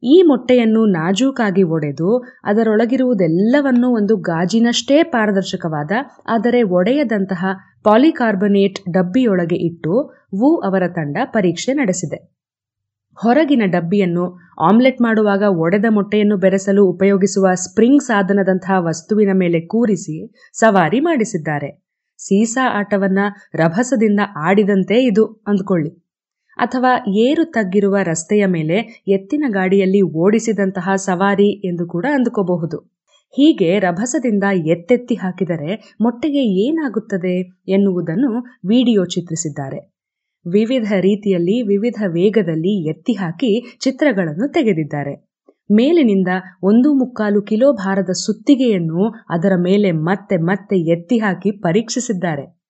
ಈ 0.04 0.22
ಮೊಟ್ಟೆಯನ್ನು 0.22 0.86
ನಾಜೂಕಾಗಿ 0.86 1.64
ಒಡೆದು 1.64 2.18
ಅದರೊಳಗಿರುವುದೆಲ್ಲವನ್ನು 2.44 3.90
ಒಂದು 3.94 4.18
ಗಾಜಿನಷ್ಟೇ 4.18 5.04
ಪಾರದರ್ಶಕವಾದ, 5.04 5.92
ಆದರೆ 6.28 6.64
ಒಡೆಯದಂತಹ 6.64 7.46
ಪಾಲಿಕಾರ್ಬನೇಟ್ 7.84 8.80
ಡಬ್ಬಿಯೊಳಗೆ 8.94 9.56
ಇಟ್ಟು 9.56 9.94
ವು 10.34 10.62
ಅವರ 10.62 10.84
ತಂಡ 10.88 11.18
ಪರೀಕ್ಷೆ 11.24 11.74
ನಡೆಸಿದೆ. 11.74 12.34
ಹೊರಗಿನ 13.18 13.62
ಡಬ್ಬಿಯನ್ನು 13.66 14.40
ಆಮ್ಲೆಟ್ 14.60 15.02
ಮಾಡುವಾಗ 15.02 15.44
ಒಡೆದ 15.50 15.86
ಮೊಟ್ಟೆಯನ್ನು 15.90 16.38
ಬೆರೆಸಲು 16.38 16.86
ಉಪಯೋಗಿಸುವ 16.86 17.48
ಸ್ಪ್ರಿಂಗ್ 17.54 18.02
ಸಾಧನದಂತಹ 18.02 18.78
ವಸ್ತುವಿನ 18.80 19.30
ಮೇಲೆ 19.34 19.62
ಕೂರಿಸಿ 19.62 20.34
ಸವಾರಿ 20.54 21.00
ಮಾಡಿಸಿದ್ದಾರೆ. 21.00 21.70
ಸೀಸಾ 22.20 22.80
ಆಟವನ್ನ 22.80 23.20
ರಭಸದಿಂದ 23.54 24.20
ಆಡಿದಂತೆ 24.38 25.04
ಇದು, 25.04 25.44
ಅಂದ್ಕೊಳ್ಳಿ. 25.48 26.03
ಅಥವಾ 26.58 26.92
ಏರು 27.18 27.46
ತಗ್ಗಿರುವ 27.46 27.96
ರಸ್ತೆಯ 28.02 28.46
ಮೇಲೆ 28.46 28.78
ಎತ್ತಿನ 29.08 29.44
ಗಾಡಿಯಲ್ಲಿ 29.50 30.02
ಓಡಿಸಿದಂತಹ 30.02 30.96
ಸವಾರಿ 30.96 31.68
ಎಂದು 31.68 31.88
ಕೂಡ 31.88 32.06
ಅಂದುಕೋಬಹುದು. 32.14 32.78
ಹೀಗೆ 33.34 33.80
ರಭಸದಿಂದ 33.80 34.44
ಎತ್ತೆತ್ತಿ 34.66 35.16
ಹಾಕಿದರೆ 35.16 35.96
ಮೊಟ್ಟೆಗೆ 36.02 36.66
ಏನಾಗುತ್ತದೆ 36.66 37.36
ಎನ್ನುವುದನ್ನು 37.68 38.32
ವಿಡಿಯೋ 38.68 39.06
ಚಿತ್ರಿಸಿದ್ದಾರೆ. 39.06 39.94
ವಿವಿಧ 40.46 40.94
ರೀತಿಯಲ್ಲಿ 41.00 41.62
ವಿವಿಧ 41.62 41.96
ವೇಗದಲ್ಲಿ 42.08 42.90
ಎತ್ತಿ 42.90 43.14
ಹಾಕಿ 43.14 43.78
ಚಿತ್ರಗಳನ್ನು 43.80 44.52
ತೆಗೆದಿದ್ದಾರೆ. 44.52 45.14
ಮೇಲಿನಿಂದ 45.72 46.28
ಒಂದು 46.64 46.94
ಮುಕ್ಕಾಲು 46.94 47.42
ಕಿಲೋ 47.42 47.74
ಭಾರದ 47.74 48.10
ಸುತ್ತಿಗೆಯನ್ನು 48.10 49.10
ಅದರ 49.30 49.54
ಮೇಲೆ 49.58 49.92
ಮತ್ತೆ 49.92 50.38
ಮತ್ತೆ 50.38 50.78
ಎತ್ತಿ 50.92 51.18
ಹಾಕಿ 51.18 51.52
ಪರೀಕ್ಷಿಸಿದ್ದಾರೆ. 51.52 52.63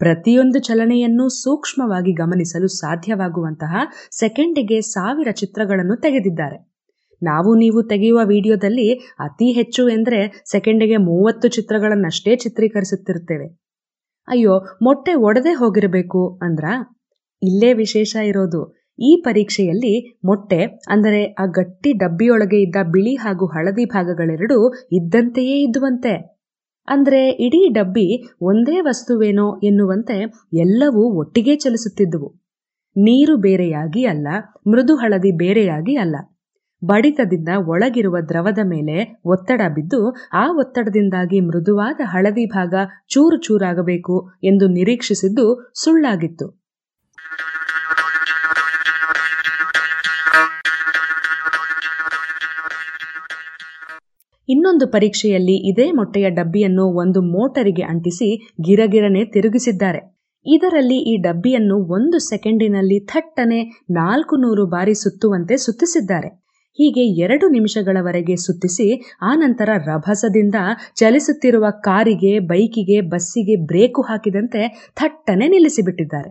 ಪ್ರತಿಯೊಂದು 0.00 0.58
ಚಲನೆಯನ್ನು 0.58 1.28
ಸೂಕ್ಷ್ಮವಾಗಿ 1.28 2.12
ಗಮನಿಸಲು 2.12 2.66
ಸಾಧ್ಯವಾಗುವಂತಹ 2.66 3.74
ಸೆಕೆಂಡಿಗೆ 4.12 4.80
ಸಾವಿರ 4.80 5.28
ಚಿತ್ರಗಳನ್ನು 5.30 5.96
ತೆಗೆದಿದ್ದಾರೆ. 5.96 6.58
ನಾವು 7.22 7.54
ನೀವು 7.54 7.82
ತೆಗೆಯುವ 7.82 8.20
ವಿಡಿಯೋದಲ್ಲಿ 8.24 8.88
ಅತಿ 9.18 9.52
ಹೆಚ್ಚು 9.52 9.88
ಎಂದರೆ 9.88 10.42
ಸೆಕೆಂಡಿಗೆ 10.44 10.96
ಮೂವತ್ತು 10.96 11.48
ಚಿತ್ರಗಳನ್ನಷ್ಟೇ 11.48 12.36
ಚಿತ್ರೀಕರಿಸುತ್ತಿರುತ್ತೇವೆ. 12.36 13.46
ಅಯ್ಯೋ, 14.28 14.54
ಮೊಟ್ಟೆ 14.82 15.14
ಒಡೆದೇ 15.14 15.52
ಹೋಗಿರಬೇಕು 15.52 16.38
ಅಂದ್ರ? 16.42 16.64
ಇಲ್ಲೇ 17.42 17.72
ವಿಶೇಷ 17.72 18.16
ಇರೋದು. 18.24 18.60
ಈ 18.98 19.22
ಪರೀಕ್ಷೆಯಲ್ಲಿ 19.24 19.94
ಮೊಟ್ಟೆ 20.24 20.60
ಅಂದರೆ 20.88 21.24
ಆ 21.32 21.46
ಗಟ್ಟಿ 21.46 21.92
ಡಬ್ಬಿಯೊಳಗೆ 21.92 22.58
ಇದ್ದ 22.62 22.76
ಬಿಳಿ 22.84 23.14
ಹಾಗೂ 23.14 23.46
ಹಳದಿ 23.46 23.84
ಭಾಗಗಳೆರಡೂ 23.84 24.58
ಇದ್ದಂತೆಯೇ 24.92 25.56
ಇದ್ದುವಂತೆ. 25.62 26.35
ಅಂದ್ರೆ 26.88 27.28
ಇಡೀ 27.28 27.72
ಡಬ್ಬಿ 27.72 28.36
ಒಂದೇ 28.40 28.80
ವಸ್ತುವೇನೋ 28.80 29.60
ಎನ್ನುವಂತೆ 29.62 30.18
ಎಲ್ಲವೂ 30.54 31.18
ಒಟ್ಟಿಗೆ 31.18 31.56
ಚಲಿಸುತ್ತಿದ್ದುವು. 31.56 32.34
ನೀರು 32.96 33.36
ಬೇರೆಯಾಗಿ 33.36 34.04
ಅಲ್ಲ, 34.04 34.28
ಮೃದು 34.66 34.96
ಹಳದಿ 34.96 35.36
ಬೇರೆಯಾಗಿ 35.36 35.96
ಅಲ್ಲ. 35.96 36.16
ಬಡಿತದಿಂದ 36.84 37.48
ಒಳಗಿರುವ 37.66 38.16
ದ್ರವದ 38.28 38.58
ಮೇಲೆ 38.64 39.20
ಒತ್ತಡ 39.24 39.60
ಬಿದ್ದು 39.74 40.16
ಆ 40.32 40.46
ಒತ್ತಡದಿಂದಾಗಿ 40.50 41.40
ಮೃದುವಾದ 41.40 42.00
ಹಳದಿ 42.04 42.46
ಭಾಗ 42.46 42.74
ಚೂರು 43.08 43.36
ಚೂರಾಗಬೇಕು 43.36 44.30
ಎಂದು 44.44 44.68
ನಿರೀಕ್ಷಿಸಿದ್ದು 44.68 45.72
ಸುಳ್ಳಾಗಿತ್ತು. 45.84 46.65
ಇನ್ನೊಂದು 54.48 54.86
ಪರೀಕ್ಷೆಯಲ್ಲಿ 54.86 55.56
ಇದೇ 55.70 55.90
ಮೊಟ್ಟೆಯ 55.92 56.30
ಡಬ್ಬಿಯನ್ನು 56.30 56.84
ಒಂದು 56.94 57.22
ಮೋಟರಿಗೆ 57.22 57.82
ಅಂಟಿಸಿ 57.82 58.52
ಗಿರಗಿರನೆ 58.60 59.24
ತಿರುಗಿಸಿದ್ದಾರೆ. 59.24 60.00
ಇದರಲ್ಲಿ 60.46 60.98
ಈ 60.98 61.16
ಡಬ್ಬಿಯನ್ನು 61.16 61.76
ಒಂದು 61.84 62.18
ಸೆಕೆಂಡಿನಲ್ಲಿ 62.18 62.98
ಥಟ್ಟನೆ 63.06 63.60
ನಾಲ್ಕು 63.90 64.36
ನೂರು 64.36 64.66
ಬಾರಿ 64.66 64.94
ಸುತ್ತುವಂತೆ 64.94 65.56
ಸುತ್ತಿಸಿದ್ದಾರೆ. 65.56 66.28
ಹೀಗೆ 66.78 67.06
ಎರಡು 67.16 67.48
ನಿಮಿಷಗಳವರೆಗೆ 67.48 68.36
ಸುತ್ತಿಸಿ 68.36 68.86
ಆನಂತರ 69.22 69.70
ರಭಸದಿಂದ 69.86 70.54
ಚಲಿಸುತ್ತಿರುವ 70.94 71.66
ಕಾರಿಗೆ, 71.70 72.38
ಬೈಕಿಗೆ, 72.38 73.00
ಬಸ್ಸಿಗೆ 73.00 73.56
ಬ್ರೇಕು 73.66 74.02
ಹಾಕಿದಂತೆ 74.02 74.92
ಥಟ್ಟನೆ 74.96 75.48
ನಿಲ್ಲಿಸಿಬಿಟ್ಟಿದ್ದಾರೆ. 75.48 76.30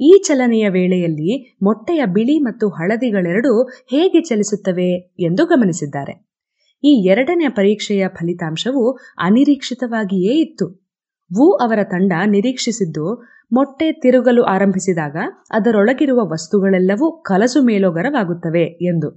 ಈ 0.00 0.22
ಚಲನೆಯ 0.26 0.68
ವೇಳೆಯಲ್ಲಿ 0.68 1.56
ಮೊಟ್ಟೆಯ 1.62 2.02
ಬಿಳಿ 2.06 2.38
ಮತ್ತು 2.38 2.68
ಹಳದಿಗಳೆರಡೂ 2.68 3.52
ಹೇಗೆ 3.68 4.20
ಚಲಿಸುತ್ತವೆ 4.20 4.90
ಎಂದು 5.18 5.46
ಗಮನಿಸಿದ್ದಾರೆ. 5.46 6.25
ಈ 6.86 7.06
ಎರಡನೇ 7.06 7.48
ಪರೀಕ್ಷೆಯ 7.48 8.08
ಫಲಿತಾಂಶವು 8.08 8.84
ಅನಿರೀಕ್ಷಿತವಾಗಿಯೇ 9.18 10.34
ಇತ್ತು. 10.40 10.66
ವು 11.30 11.52
ಅವರ 11.56 11.80
ತಂಡ 11.84 12.12
ನಿರೀಕ್ಷಿಸಿದ್ದು, 12.26 13.06
ಮೊಟ್ಟೆ 13.52 13.92
ತಿರುಗಲು 13.92 14.42
ಆರಂಭಿಸಿದಾಗ 14.42 15.16
ಅದರೊಳಗಿರುವ 15.50 16.20
ವಸ್ತುಗಳೆಲ್ಲವೂ 16.32 17.22
ಕಲಸು 17.22 17.62
ಮೇಲೋಗರವಾಗುತ್ತವೆ 17.62 18.64
ಎಂದು. 18.84 19.08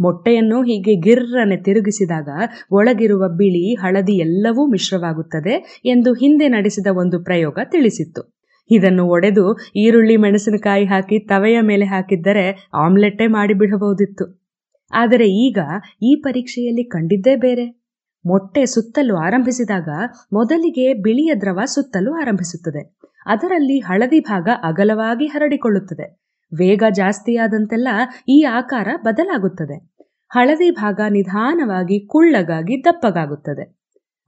ಮೊಟ್ಟೆಯನ್ನು 0.00 0.62
ಹೀಗೆ 0.62 0.94
ಗಿರ್ರನೆ 1.00 1.56
ತಿರುಗಿಸಿದಾಗ 1.56 2.28
ಒಳಗಿರುವ 2.70 3.28
ಬಿಳಿ, 3.28 3.74
ಹಳದಿ 3.74 4.12
ಎಲ್ಲವೂ 4.18 4.66
ಮಿಶ್ರವಾಗುತ್ತದೆ 4.66 5.54
ಎಂದು 5.84 6.12
ಹಿಂದೆ 6.14 6.48
ನಡೆಸಿದ 6.48 6.86
ಒಂದು 6.96 7.24
ಪ್ರಯೋಗ 7.24 7.58
ತಿಳಿಸಿತ್ತು. 7.64 8.22
ಇದನ್ನು 8.70 9.06
ಒಡೆದು 9.06 9.44
ಈರುಳ್ಳಿ, 9.76 10.16
ಮೆಣಸಿನಕಾಯಿ 10.16 10.84
ಹಾಕಿ 10.84 11.18
ತವೆಯ 11.28 11.60
ಮೇಲೆ 11.60 11.84
ಹಾಕಿದ್ದರೆ 11.84 12.44
ಆಮ್ಲೆಟ್ಟೇ 12.74 13.26
ಮಾಡಿಬಿಡಬಹುದಿತ್ತು. 13.26 14.47
ಆದರೆ 14.92 15.26
ಈಗ 15.28 15.58
ಈ 16.02 16.20
ಪರೀಕ್ಷೆಯಲ್ಲಿ 16.22 16.84
ಕಂಡಿದ್ದೇ 16.84 17.36
ಬೇರೆ. 17.36 17.88
ಮೊಟ್ಟೆ 18.26 18.66
ಸುತ್ತಲು 18.66 19.16
ಆರಂಭಿಸಿದಾಗ 19.16 19.88
ಮೊದಲಿಗೆ 20.32 20.94
ಬಿಳಿಯ 20.94 21.34
ದ್ರವ 21.40 21.60
ಸುತ್ತಲು 21.64 22.14
ಆರಂಭಿಸುತ್ತದೆ. 22.14 22.96
ಅದರಲ್ಲಿ 23.26 23.78
ಹಳದಿ 23.78 24.20
ಭಾಗ 24.20 24.48
ಅಗಲವಾಗಿ 24.62 25.26
ಹರಡಿಕೊಳ್ಳುತ್ತದೆ. 25.26 26.20
ವೇಗ 26.58 26.82
ಜಾಸ್ತಿಯಾದಂತೆಲ್ಲ 26.90 27.88
ಈ 28.28 28.42
ಆಕಾರ 28.42 28.88
ಬದಲಾಗುತ್ತದೆ. 29.04 29.94
ಹಳದಿ 30.28 30.70
ಭಾಗ 30.70 31.00
ನಿಧಾನವಾಗಿ 31.08 32.06
ಕುಳ್ಳಗಾಗಿ 32.06 32.84
ದಪ್ಪಗಾಗುತ್ತದೆ. 32.84 33.78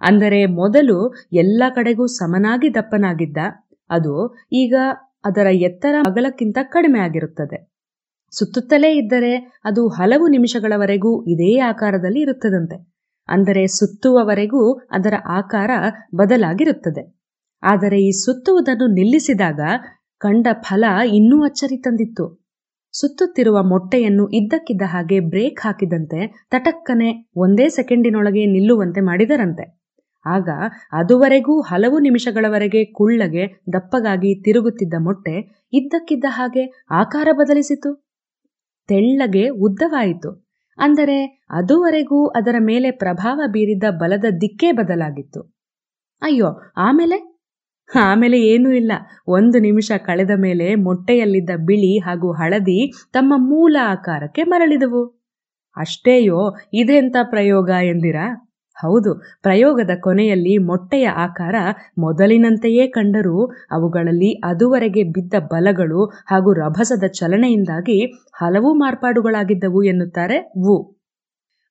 ಅಂದರೆ 0.01 0.47
ಮೊದಲು 0.47 1.15
ಎಲ್ಲ 1.33 1.63
ಕಡೆಗೂ 1.75 2.07
ಸಮನಾಗಿ 2.07 2.75
ದಪ್ಪನಾಗಿದ್ದ, 2.75 3.37
ಅದು 3.91 4.37
ಈಗ 4.53 4.75
ಅದರ 5.25 5.47
ಎತ್ತರ 5.47 5.95
ಅಗಲಕ್ಕಿಂತ 6.09 6.59
ಕಡಿಮೆ 6.63 7.01
ಆಗಿರುತ್ತದೆ 7.01 7.70
ಸುತ್ತುತ್ತಲೇ 8.33 8.91
ಇದ್ದರೆ 8.93 9.33
ಅದು 9.65 9.89
ಹಲವು 9.89 10.29
ನಿಮಿಷಗಳವರೆಗೂ 10.29 11.25
ಇದೇ 11.27 11.59
ಆಕಾರದಲ್ಲಿ 11.59 12.21
ಇರುತ್ತದಂತೆ. 12.21 12.77
ಅಂದರೆ 13.29 13.67
ಸುತ್ತುವವರೆಗೂ 13.67 14.75
ಅದರ 14.91 15.15
ಆಕಾರ 15.29 15.71
ಬದಲಾಗಿರುತ್ತದೆ. 16.15 17.03
ಆದರೆ 17.63 17.99
ಈ 18.01 18.11
ಸುತ್ತುವುದನ್ನು 18.11 18.87
ನಿಲ್ಲಿಸಿದಾಗ 18.87 19.61
ಕಂಡ 20.21 20.47
ಫಲ 20.53 20.85
ಇನ್ನೂ 21.13 21.45
ಅಚ್ಚರಿ 21.45 21.77
ತಂದಿತ್ತು. 21.77 22.25
ಸುತ್ತುತ್ತಿರುವ 22.93 23.63
ಮೊಟ್ಟೆಯನ್ನು 23.63 24.29
ಇದ್ದಕ್ಕಿದ್ದ 24.29 24.83
ಹಾಗೆ 24.87 25.21
ಬ್ರೇಕ್ 25.21 25.61
ಹಾಕಿದಂತೆ 25.61 26.49
ತಟಕ್ಕನೆ 26.51 27.31
ಒಂದೇ 27.37 27.69
ಸೆಕೆಂಡಿನೊಳಗೆ 27.69 28.47
ನಿಲ್ಲುವಂತೆ 28.47 29.01
ಮಾಡಿದರಂತೆ. 29.01 29.65
ಆಗ 30.27 30.49
ಅದುವರೆಗೂ 30.93 31.61
ಹಲವು 31.61 31.99
ನಿಮಿಷಗಳವರೆಗೆ 31.99 32.85
ಕುಳ್ಳಗೆ 32.85 33.45
ದಪ್ಪಗಾಗಿ 33.73 34.43
ತಿರುಗುತ್ತಿದ್ದ 34.43 34.95
ಮೊಟ್ಟೆ 34.99 35.37
ಇದ್ದಕ್ಕಿದ್ದ 35.73 36.25
ಹಾಗೆ 36.29 36.65
ಆಕಾರ 36.91 37.29
ಬದಲಿಸಿತು. 37.33 38.10
ತೆಳ್ಳಗೆ 38.91 39.49
ಉದ್ದವಾಯಿತು. 39.49 40.51
ಅಂದರೆ 40.79 41.47
ಅದುವರೆಗೂ 41.51 42.27
ಅದರ 42.27 42.57
ಮೇಲೆ 42.59 42.91
ಪ್ರಭಾವ 42.91 43.43
ಬೀರಿದ್ದ 43.47 43.85
ಬಲದ 43.91 44.25
ದಿಕ್ಕೇ 44.41 44.73
ಬದಲಾಗಿತ್ತು. 44.73 45.41
ಅಯ್ಯೋ, 46.23 46.61
ಆಮೇಲೆ? 46.77 47.19
ಆಮೇಲೆ 47.95 48.39
ಏನೂ 48.41 48.71
ಇಲ್ಲ. 48.71 48.93
ಒಂದು 49.29 49.59
ನಿಮಿಷ 49.59 49.93
ಕಳೆದ 50.05 50.31
ಮೇಲೆ 50.37 50.75
ಮೊಟ್ಟೆಯಲ್ಲಿದ್ದ 50.75 51.51
ಬಿಳಿ 51.67 51.99
ಹಾಗೂ 51.99 52.33
ಹಳದಿ 52.33 52.93
ತಮ್ಮ 53.13 53.35
ಮೂಲ 53.37 53.77
ಆಕಾರಕ್ಕೆ 53.85 54.43
ಮರಳಿದವು. 54.43 55.03
ಅಷ್ಟೇಯೋ 55.77 56.41
ಇದೆಂಥ 56.75 57.17
ಪ್ರಯೋಗ 57.23 57.71
ಎಂದಿರಾ? 57.83 58.50
ಹೌದು, 58.77 59.15
ಪ್ರಯೋಗದ 59.43 59.91
ಕೊನೆಯಲ್ಲಿ 60.01 60.57
ಮೊಟ್ಟೆಯ 60.59 61.09
ಆಕಾರ 61.09 61.55
ಮೊದಲಿನಂತೆಯೇ 61.99 62.87
ಕಂಡರೂ 62.87 63.47
ಅವುಗಳಲ್ಲಿ 63.71 64.33
ಅದುವರೆಗೆ 64.45 65.03
ಬಿದ್ದ 65.03 65.35
ಬಲಗಳು 65.53 66.05
ಹಾಗೂ 66.05 66.53
ರಭಸದ 66.53 67.07
ಚಲನೆಯಿಂದಾಗಿ 67.07 67.99
ಹಲವು 68.37 68.75
ಮಾರ್ಪಾಡುಗಳಾಗಿದ್ದವು 68.75 69.83
ಎನ್ನುತ್ತಾರೆ 69.83 70.53
ವು. 70.59 71.01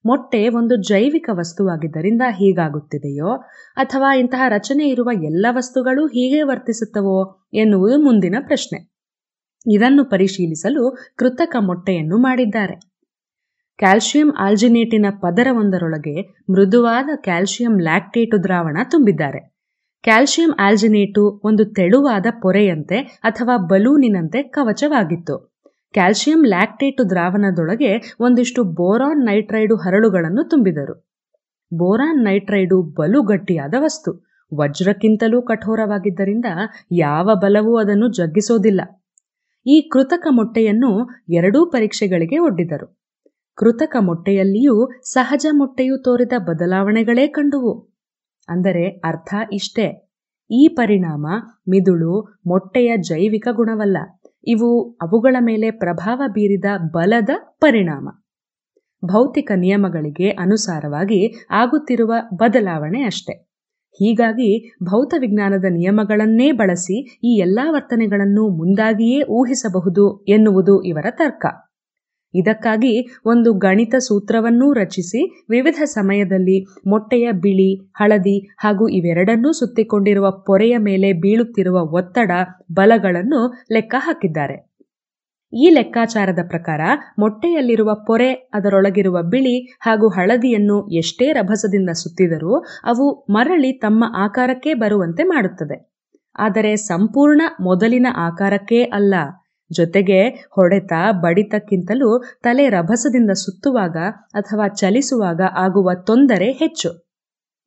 ಮೊಟ್ಟೆ 0.06 0.50
ಒಂದು 0.50 0.76
ಜೈವಿಕ 0.76 1.30
ವಸ್ತುವಾಗಿದ್ದರಿಂದ 1.34 2.22
ಹೀಗಾಗುತ್ತಿದೆಯೋ? 2.30 3.32
ಅಥವಾ 3.78 4.16
ಇಂತಹ 4.16 4.42
ರಚನೆ 4.50 4.90
ಇರುವ 4.90 5.10
ಎಲ್ಲ 5.24 5.46
ವಸ್ತುಗಳು 5.50 6.08
ಹೀಗೆ 6.08 6.42
ವರ್ತಿಸುತ್ತವೋ? 6.42 7.48
ಎನ್ನುವುದು 7.54 7.98
ಮುಂದಿನ 8.02 8.36
ಪ್ರಶ್ನೆ. 8.42 8.80
ಇದನ್ನು 9.66 10.06
ಪರಿಶೀಲಿಸಲು 10.06 10.84
ಕೃತಕ 11.16 11.56
ಮೊಟ್ಟೆಯನ್ನು 11.60 12.18
ಮಾಡಿದ್ದಾರೆ. 12.18 12.89
ಕ್ಯಾಲ್ಸಿಯಂ 13.80 14.30
ಆಲ್ಜಿನೇಟಿನ 14.38 15.06
ಪದರವೊಂದರೊಳಗೆ 15.22 16.22
ಮೃದುವಾದ 16.50 17.10
ಕ್ಯಾಲ್ಸಿಯಂ 17.16 17.80
ಲ್ಯಾಕ್ಟೇಟು 17.80 18.44
ದ್ರಾವಣ 18.44 18.78
ತುಂಬಿದ್ದಾರೆ. 18.92 19.56
ಕ್ಯಾಲ್ಸಿಯಂ 20.04 20.52
ಆಲ್ಜಿನೇಟು 20.60 21.42
ಒಂದು 21.44 21.66
ತೆಳುವಾದ 21.66 22.26
ಪೊರೆಯಂತೆ 22.42 23.00
ಅಥವಾ 23.00 23.58
ಬಲೂನಿನಂತೆ 23.58 24.44
ಕವಚವಾಗಿತ್ತು. 24.44 25.64
ಕ್ಯಾಲ್ಸಿಯಂ 25.94 26.46
ಲ್ಯಾಕ್ಟೇಟು 26.46 27.10
ದ್ರಾವಣದೊಳಗೆ 27.10 28.18
ಒಂದಿಷ್ಟು 28.20 28.64
ಬೋರಾನ್ 28.64 29.26
ನೈಟ್ರೈಡು 29.26 29.76
ಹರಳುಗಳನ್ನು 29.76 30.50
ತುಂಬಿದರು. 30.50 30.96
ಬೋರಾನ್ 31.74 32.26
ನೈಟ್ರೈಡು 32.26 32.82
ಬಲು 32.82 33.22
ಗಟ್ಟಿಯಾದ 33.24 33.74
ವಸ್ತು. 33.80 34.12
ವಜ್ರಕ್ಕಿಂತಲೂ 34.54 35.42
ಕಠೋರವಾಗಿದ್ದರಿಂದ 35.42 36.46
ಯಾವ 36.92 37.36
ಬಲವೂ 37.36 37.78
ಅದನ್ನು 37.78 38.08
ಜಗ್ಗಿಸೋದಿಲ್ಲ. 38.10 38.82
ಈ 39.66 39.90
ಕೃತಕ 39.92 40.28
ಮೊಟ್ಟೆಯನ್ನು 40.30 41.10
ಎರಡೂ 41.34 41.66
ಪರೀಕ್ಷೆಗಳಿಗೆ 41.66 42.38
ಒಡ್ಡಿದರು. 42.38 42.99
ಕೃತಕ 43.60 43.98
ಮೊಟ್ಟೆಯಲ್ಲಿಯೂ 44.00 44.90
ಸಹಜ 45.04 45.46
ಮೊಟ್ಟೆಯು 45.52 45.98
ತೋರಿದ 45.98 46.32
ಬದಲಾವಣೆಗಳೇ 46.38 47.28
ಕಂಡುವು. 47.28 47.90
ಅಂದರೆ 48.50 48.90
ಅರ್ಥ 48.90 49.36
ಇಷ್ಟೇ. 49.54 50.16
ಈ 50.52 50.68
ಪರಿಣಾಮ 50.68 51.28
ಮಿದುಳು 51.70 52.40
ಮೊಟ್ಟೆಯ 52.48 52.98
ಜೈವಿಕ 52.98 53.48
ಗುಣವಲ್ಲ. 53.52 53.98
ಇವು 54.48 54.92
ಅವುಗಳ 55.02 55.36
ಮೇಲೆ 55.40 55.72
ಪ್ರಭಾವ 55.72 56.22
ಬೀರಿದ 56.28 56.66
ಬಲದ 56.92 57.30
ಪರಿಣಾಮ. 57.60 58.10
ಭೌತಿಕ 59.06 59.52
ನಿಯಮಗಳಿಗೆ 59.56 60.30
ಅನುಸಾರವಾಗಿ 60.30 61.48
ಆಗುತ್ತಿರುವ 61.50 62.14
ಬದಲಾವಣೆ 62.34 63.02
ಅಷ್ಟೆ. 63.02 63.34
ಹೀಗಾಗಿ 64.00 64.72
ಭೌತವಿಜ್ಞಾನದ 64.84 65.66
ನಿಯಮಗಳನ್ನೇ 65.70 66.52
ಬಳಸಿ 66.52 67.20
ಈ 67.24 67.38
ಎಲ್ಲಾ 67.38 67.72
ವರ್ತನೆಗಳನ್ನು 67.72 68.50
ಮುಂದಾಗಿಯೇ 68.58 69.24
ಊಹಿಸಬಹುದು 69.24 70.26
ಎನ್ನುವುದು 70.28 70.82
ಇವರ 70.84 71.06
ತರ್ಕ. 71.10 71.46
ಇದಕ್ಕಾಗಿ 72.34 73.08
ಒಂದು 73.26 73.54
ಗಣಿತ 73.54 73.96
ಸೂತ್ರವನ್ನೂ 74.00 74.74
ರಚಿಸಿ 74.74 75.22
ವಿವಿಧ 75.50 75.82
ಸಮಯದಲ್ಲಿ 75.86 76.58
ಮೊಟ್ಟೆಯ 76.88 77.32
ಬಿಳಿ, 77.32 77.70
ಹಳದಿ 77.96 78.38
ಹಾಗೂ 78.58 78.88
ಇವೆರಡನ್ನೂ 78.88 79.52
ಸುತ್ತಿಕೊಂಡಿರುವ 79.52 80.32
ಪೊರೆಯ 80.32 80.78
ಮೇಲೆ 80.78 81.14
ಬೀಳುತ್ತಿರುವ 81.14 81.78
ಒತ್ತಡ, 81.98 82.32
ಬಲಗಳನ್ನು 82.74 83.42
ಲೆಕ್ಕ 83.72 83.96
ಹಾಕಿದ್ದಾರೆ. 83.98 84.58
ಈ 85.54 85.70
ಲೆಕ್ಕಾಚಾರದ 85.70 86.40
ಪ್ರಕಾರ 86.48 86.82
ಮೊಟ್ಟೆಯಲ್ಲಿರುವ 87.20 87.92
ಪೊರೆ, 88.08 88.50
ಅದರೊಳಗಿರುವ 88.54 89.22
ಬಿಳಿ 89.24 89.56
ಹಾಗೂ 89.82 90.08
ಹಳದಿಯನ್ನು 90.08 90.88
ಎಷ್ಟೇ 90.92 91.32
ರಭಸದಿಂದ 91.34 91.90
ಸುತ್ತಿದರೂ 91.94 92.54
ಅವು 92.84 93.26
ಮರಳಿ 93.30 93.72
ತಮ್ಮ 93.72 94.04
ಆಕಾರಕ್ಕೆ 94.16 94.74
ಬರುವಂತೆ 94.74 95.24
ಮಾಡುತ್ತದೆ. 95.24 95.78
ಆದರೆ 96.36 96.76
ಸಂಪೂರ್ಣ 96.76 97.42
ಮೊದಲಿನ 97.62 98.08
ಆಕಾರಕ್ಕೇ 98.16 98.84
ಅಲ್ಲ. 98.84 99.14
ಜೊತೆಗೆ 99.72 100.48
ಹೊಡೆತ 100.52 100.94
ಬಡಿತಕ್ಕಿಂತಲೂ 101.22 102.24
ತಲೆ 102.44 102.70
ರಭಸದಿಂದ 102.70 103.32
ಸುತ್ತುವಾಗ 103.32 103.98
ಅಥವಾ 104.34 104.68
ಚಲಿಸುವಾಗ 104.68 105.42
ಆಗುವ 105.56 105.92
ತೊಂದರೆ 105.94 106.52
ಹೆಚ್ಚು. 106.52 107.10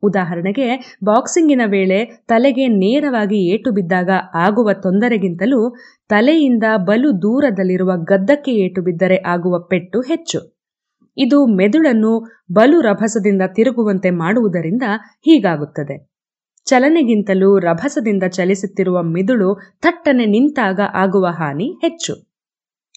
ಉದಾಹರಣೆಗೆ, 0.03 0.97
ಬಾಕ್ಸಿಂಗಿನ 1.05 1.61
ವೇಳೆ 1.67 2.05
ತಲೆಗೆ 2.05 2.69
ನೇರವಾಗಿ 2.69 3.55
ಏಟು 3.55 3.71
ಬಿದ್ದಾಗ 3.71 4.11
ಆಗುವ 4.35 4.73
ತೊಂದರೆಗಿಂತಲೂ 4.73 5.75
ತಲೆಯಿಂದ 6.09 6.65
ಬಲು 6.77 7.23
ದೂರದಲ್ಲಿರುವ 7.23 7.93
ಗದ್ದಕ್ಕೆ 7.97 8.53
ಏಟು 8.53 8.83
ಬಿದ್ದರೆ 8.83 9.17
ಆಗುವ 9.17 9.61
ಪೆಟ್ಟು 9.61 10.01
ಹೆಚ್ಚು. 10.01 10.63
ಇದು 11.17 11.47
ಮೆದುಳನ್ನು 11.47 12.43
ಬಲು 12.53 12.81
ರಭಸದಿಂದ 12.81 13.43
ತಿರುಗುವಂತೆ 13.47 14.11
ಮಾಡುವುದರಿಂದ 14.11 14.83
ಹೀಗಾಗುತ್ತದೆ. 15.25 16.12
ಚಲನೆಗಿಂತಲೂ 16.67 17.59
ರಭಸದಿಂದ 17.59 18.23
ಚಲಿಸುತ್ತಿರುವ 18.29 19.03
ಮಿದುಳು 19.03 19.55
ಥಟ್ಟನೆ 19.83 20.27
ನಿಂತಾಗ 20.27 20.81
ಆಗುವ 20.95 21.27
ಹಾನಿ 21.27 21.69
ಹೆಚ್ಚು. 21.83 22.15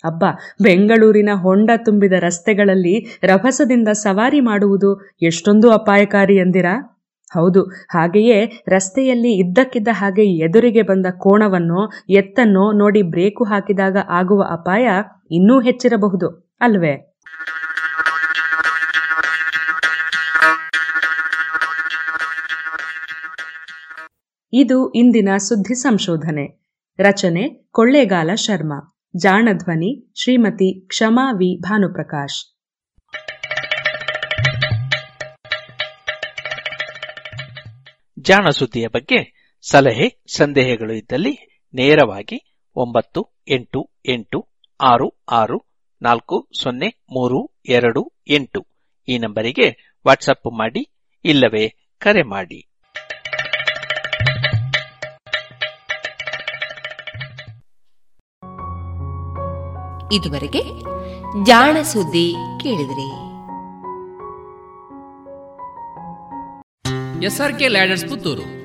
ಅಬ್ಬ, 0.04 0.24
ಬೆಂಗಳೂರಿನ 0.62 1.30
ಹೊಂಡ 1.36 1.70
ತುಂಬಿದ 1.86 2.12
ರಸ್ತೆಗಳಲ್ಲಿ 2.20 3.20
ರಭಸದಿಂದ 3.24 3.88
ಸವಾರಿ 3.88 4.40
ಮಾಡುವುದು 4.40 4.90
ಎಷ್ಟೊಂದು 5.22 5.72
ಅಪಾಯಕಾರಿ 5.72 6.36
ಎಂದಿರಾ? 6.36 6.74
ಹೌದು, 7.32 7.62
ಹಾಗೆಯೇ 7.90 8.64
ರಸ್ತೆಯಲ್ಲಿ 8.68 9.32
ಇದ್ದಕ್ಕಿದ್ದ 9.34 9.88
ಹಾಗೆ 9.92 10.26
ಎದುರಿಗೆ 10.38 10.82
ಬಂದ 10.82 11.06
ಕೋಣವನ್ನೋ, 11.18 11.82
ಎತ್ತನ್ನೋ 12.10 12.72
ನೋಡಿ 12.72 13.02
ಬ್ರೇಕು 13.02 13.44
ಹಾಕಿದಾಗ 13.44 13.98
ಆಗುವ 14.10 14.44
ಅಪಾಯ 14.52 14.88
ಇನ್ನೂ 15.32 15.60
ಹೆಚ್ಚಿರಬಹುದು, 15.60 16.30
ಅಲ್ವೇ? 16.62 17.15
ಇದು 24.58 24.92
ಇಂದಿನ 24.92 25.30
ಸುದ್ದಿ 25.38 25.76
ಸಂಶೋಧನೆ. 25.76 26.66
ರಚನೆ 27.00 27.68
ಕೊಳ್ಳೇಗಾಲ 27.72 28.36
ಶರ್ಮಾ. 28.36 28.98
ಜಾಣಧ್ವನಿ 29.16 30.12
ಶ್ರೀಮತಿ 30.24 30.88
ಕ್ಷಮಾ 30.88 31.32
ವಿ. 31.32 31.62
ಭಾನುಪ್ರಕಾಶ್. 31.62 32.56
ಜಾಣ 38.20 38.50
ಸುದ್ದಿಯ 38.50 38.88
ಬಗ್ಗೆ 38.88 39.52
ಸಲಹೆ, 39.70 40.24
ಸಂದೇಹಗಳು 40.38 40.94
ಇದ್ದಲ್ಲಿ 40.94 41.64
ನೇರವಾಗಿ 41.74 42.62
ಒಂಬತ್ತು, 42.76 43.44
ಎಂಟು 43.48 43.92
ಎಂಟು, 44.06 44.50
ಆರು 44.82 45.24
ಆರು, 45.32 45.74
ನಾಲ್ಕು, 46.02 46.50
ಸೊನ್ನೆ, 46.62 46.88
ಮೂರು, 46.88 47.62
ಎರಡು, 47.66 48.14
ಎಂಟು 48.28 48.68
ಈ 49.08 49.18
ನಂಬರಿಗೆ 49.18 49.98
ವಾಟ್ಸಪ್ 50.08 50.58
ಮಾಡಿ 50.58 50.96
ಇಲ್ಲವೇ 51.26 51.94
ಕರೆ 51.98 52.24
ಮಾಡಿ. 52.24 52.75
ಇದುವರೆಗೆ 60.12 60.64
ಜಾಣ 61.44 61.82
ಸುದ್ದಿ 61.82 62.36
ಕೇಳಿದ್ರಿ. 62.60 63.26
SRK 67.26 67.68
ladders 67.68 68.10
Puttur. 68.10 68.65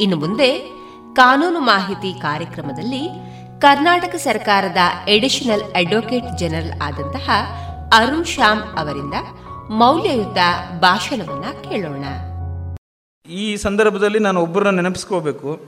ಇನ್ನು 0.00 0.16
ಮುಂದೆ 0.16 0.58
ಕಾನೂನು 1.14 1.60
ಮಾಹಿತಿ 1.60 2.22
ಕಾರ್ಯಕ್ರಮದಲ್ಲಿ 2.22 3.08
ಕರ್ನಾಟಕ 3.60 4.16
ಸರ್ಕಾರದ 4.16 5.08
ಎಡಿಷನಲ್ 5.08 5.62
ಅಡ್ವೊಕೇಟ್ 5.62 6.38
ಜನರಲ್ 6.38 6.80
ಆದಂತಹ 6.82 7.30
ಅರುಣ್ 7.92 8.24
ಶ್ಯಾಮ್ 8.24 8.60
ಅವರಿಂದ 8.60 9.14
ಮೌಲ್ಯಯುತ 9.70 10.38
ಭಾಷಣವನ್ನ 10.80 11.44
ಕೇಳೋಣ. 11.70 12.04
ಈ 13.30 13.56
ಸಂದರ್ಭದಲ್ಲಿ 13.56 14.18
ನಾನು 14.18 14.40
ಒಬ್ಬರನ್ನ 14.40 14.80
ನೆನಪಿಸ್ಕೋಬೇಕು. 14.80 15.60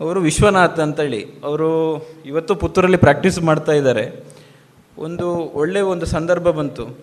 ಅವರು 0.00 0.20
ವಿಶ್ವನಾಥ್ 0.20 0.80
ಅಂತೇಳಿ. 0.80 1.40
ಅವರು 1.44 1.98
ಇವತ್ತು 2.26 2.54
ಪುತ್ತೂರಲ್ಲಿ 2.54 2.96
ಪ್ರಾಕ್ಟೀಸ್ 2.96 3.42
ಮಾಡ್ತಾ 3.42 3.72
ಇದ್ದಾರೆ. 3.72 4.24
ಒಂದು 4.98 5.30
ಒಳ್ಳೆಯ 5.34 5.82
ಒಂದು 5.82 6.06
ಸಂದರ್ಭ 6.06 6.42
ಬಂತು. 6.42 6.98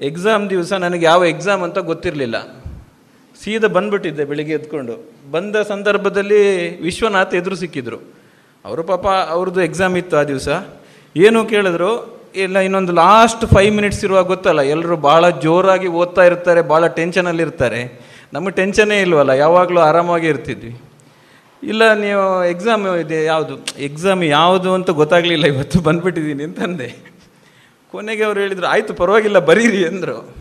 ಎಕ್ಸಾಮ್ 0.00 0.50
ದಿವಸ 0.50 0.72
ನನಗೆ 0.72 1.06
ಯಾವ 1.06 1.24
ಎಕ್ಸಾಮ್ 1.24 1.62
ಅಂತ 1.62 1.78
ಗೊತ್ತಿರಲಿಲ್ಲ. 1.78 2.60
ಸೀದಾ 3.44 3.68
ಬಂದ್ಬಿಟ್ಟಿದ್ದೆ 3.68 4.24
ಬೆಳಿಗ್ಗೆ 4.24 4.54
ಎದ್ಕೊಂಡು. 4.54 5.12
ಬಂದ 5.30 5.56
ಸಂದರ್ಭದಲ್ಲಿ 5.72 6.42
ವಿಶ್ವನಾಥ್ 6.82 7.34
ಎದುರು 7.40 7.56
ಸಿಕ್ಕಿದ್ರು. 7.56 7.98
ಅವರು 8.64 8.82
ಪಾಪ 8.82 9.06
ಅವ್ರದ್ದು 9.06 9.60
ಎಕ್ಸಾಮ್ 9.62 9.96
ಇತ್ತು 9.96 10.16
ಆ 10.16 10.22
ದಿವಸ. 10.22 10.48
ಏನು 11.16 11.44
ಕೇಳಿದ್ರು, 11.44 11.90
ಇಲ್ಲ, 12.44 12.58
ಇನ್ನೊಂದು 12.58 12.92
ಲಾಸ್ಟ್ 12.92 13.44
ಫೈವ್ 13.46 13.72
ಮಿನಿಟ್ಸ್ 13.74 14.04
ಇರುವಾಗ 14.04 14.26
ಗೊತ್ತಲ್ಲ 14.26 14.60
ಎಲ್ಲರೂ 14.60 14.96
ಭಾಳ 14.96 15.30
ಜೋರಾಗಿ 15.44 15.88
ಓದ್ತಾ 16.00 16.24
ಇರ್ತಾರೆ 16.24 16.62
ಭಾಳ 16.62 16.86
ಟೆನ್ಷನಲ್ಲಿರ್ತಾರೆ 16.86 17.80
ನಮಗೆ 18.32 18.50
ಟೆನ್ಷನ್ನೇ 18.50 18.98
ಇಲ್ವಲ್ಲ, 19.00 19.30
ಯಾವಾಗಲೂ 19.30 19.80
ಆರಾಮಾಗಿ 19.80 20.26
ಇರ್ತಿದ್ವಿ. 20.26 20.72
ಇಲ್ಲ, 21.62 21.94
ನೀವು 21.94 22.44
ಎಕ್ಸಾಮ್ 22.44 22.84
ಇದೆ, 23.00 23.24
ಯಾವುದು? 23.24 23.54
ಎಕ್ಸಾಮ್ 23.78 24.24
ಯಾವುದು 24.24 24.74
ಅಂತ 24.74 24.90
ಗೊತ್ತಾಗಲಿಲ್ಲ 24.90 25.46
ಇವತ್ತು, 25.46 25.80
ಬಂದ್ಬಿಟ್ಟಿದ್ದೀನಿ 25.80 26.44
ಅಂತಂದೆ. 26.44 26.88
ಕೊನೆಗೆ 27.90 28.24
ಅವ್ರು 28.24 28.40
ಹೇಳಿದರು, 28.40 28.66
ಆಯಿತು, 28.66 28.94
ಪರವಾಗಿಲ್ಲ, 28.94 29.38
ಬರೀರಿ 29.38 29.82
ಅಂದರು. 29.84 30.34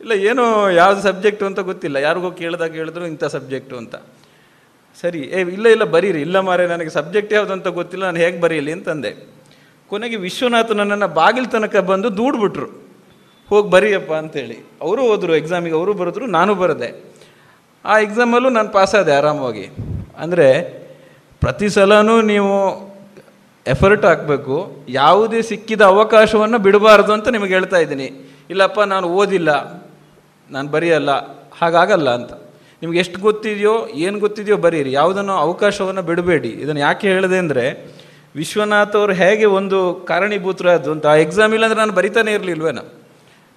ಇಲ್ಲ, 0.00 0.12
ಏನು 0.12 0.70
ಯಾವ 0.70 1.00
ಸಬ್ಜೆಕ್ಟು 1.00 1.46
ಅಂತ 1.46 1.60
ಗೊತ್ತಿಲ್ಲ, 1.60 1.96
ಯಾರಿಗೋ 1.96 2.30
ಕೇಳಿದಾಗ 2.30 2.72
ಹೇಳಿದ್ರು, 2.72 3.06
ಇಂಥ 3.06 3.24
ಸಬ್ಜೆಕ್ಟು 3.24 3.76
ಅಂತ. 3.76 3.94
ಸರಿ, 5.00 5.18
ಏ, 5.18 5.40
ಇಲ್ಲ 5.40 5.66
ಇಲ್ಲ, 5.66 5.84
ಬರೀರಿ. 5.84 6.20
ಇಲ್ಲ 6.20 6.40
ಮಾರೆ, 6.40 6.66
ನನಗೆ 6.66 6.90
ಸಬ್ಜೆಕ್ಟ್ 6.90 7.32
ಯಾವುದು 7.32 7.52
ಅಂತ 7.52 7.66
ಗೊತ್ತಿಲ್ಲ, 7.66 8.04
ನಾನು 8.04 8.16
ಹೇಗೆ 8.16 8.40
ಬರೀಲಿ 8.40 8.72
ಅಂತಂದೆ. 8.72 9.28
ಕೊನೆಗೆ 9.88 10.16
ವಿಶ್ವನಾಥ 10.16 10.70
ನನ್ನನ್ನು 10.70 11.08
ಬಾಗಿಲು 11.08 11.46
ತನಕ 11.46 11.76
ಬಂದು 11.76 12.16
ದೂಡ್ಬಿಟ್ರು. 12.16 12.66
ಹೋಗಿ 13.48 13.70
ಬರೀಯಪ್ಪ 13.70 14.12
ಅಂತೇಳಿ. 14.12 14.66
ಅವರು 14.82 15.02
ಹೋದರು 15.02 15.36
ಎಕ್ಸಾಮಿಗೆ 15.36 15.76
ಅವರು 15.76 15.92
ಬರೆದ್ರು, 15.92 16.26
ನಾನು 16.26 16.54
ಬರೆದೆ. 16.54 17.14
ಆ 17.84 17.98
ಎಕ್ಸಾಮಲ್ಲೂ 17.98 18.50
ನಾನು 18.50 18.68
ಪಾಸಾದೆ 18.68 19.12
ಆರಾಮವಾಗಿ. 19.12 19.68
ಅಂದರೆ, 20.18 20.62
ಪ್ರತಿ 21.40 21.68
ಸಲನೂ 21.68 22.22
ನೀವು 22.22 22.86
ಎಫರ್ಟ್ 23.66 24.04
ಹಾಕಬೇಕು. 24.04 24.84
ಯಾವುದೇ 24.88 25.42
ಸಿಕ್ಕಿದ 25.42 25.80
ಅವಕಾಶವನ್ನು 25.80 26.58
ಬಿಡಬಾರ್ದು 26.58 27.12
ಅಂತ 27.12 27.28
ನಿಮಗೆ 27.28 27.54
ಹೇಳ್ತಾ 27.54 27.76
ಇದ್ದೀನಿ. 27.76 28.36
ಇಲ್ಲಪ್ಪ, 28.50 28.80
ನಾನು 28.80 29.08
ಓದಿಲ್ಲ. 29.08 29.72
ನಾನು 30.50 30.68
ಬರೆಯಲ್ಲ. 30.68 31.10
ಹಾಗಾಗಲ್ಲ 31.58 32.10
ಅಂತ. 32.10 32.45
ನಿಮ್ಗೆ 32.82 32.98
ಎಷ್ಟು 32.98 33.20
ಗೊತ್ತಿದೆಯೋ, 33.20 33.86
ಏನು 33.94 34.18
ಗೊತ್ತಿದೆಯೋ 34.18 34.56
ಬರೀರಿ. 34.56 34.92
ಯಾವುದನ್ನು 34.92 35.32
ಅವಕಾಶವನ್ನು 35.32 36.02
ಬಿಡಬೇಡಿ. 36.02 36.48
ಇದನ್ನು 36.48 36.80
ಯಾಕೆ 36.80 37.08
ಹೇಳಿದೆ 37.08 37.38
ಅಂದರೆ, 37.38 37.94
ವಿಶ್ವನಾಥ್ 38.36 38.96
ಅವರು 38.96 39.12
ಹೇಗೆ 39.12 39.44
ಒಂದು 39.44 39.94
ಕಾರಣೀಭೂತರಾದ್ರು 39.94 40.92
ಅಂತ, 40.92 41.06
ಆ 41.06 41.14
ಎಕ್ಸಾಮ್ 41.14 41.54
ಇಲ್ಲಾಂದ್ರೆ 41.54 41.80
ನಾನು 41.80 41.92
ಬರಿತಾನೆ 41.92 42.32
ಇರಲಿಲ್ವೇನೋ? 42.32 42.82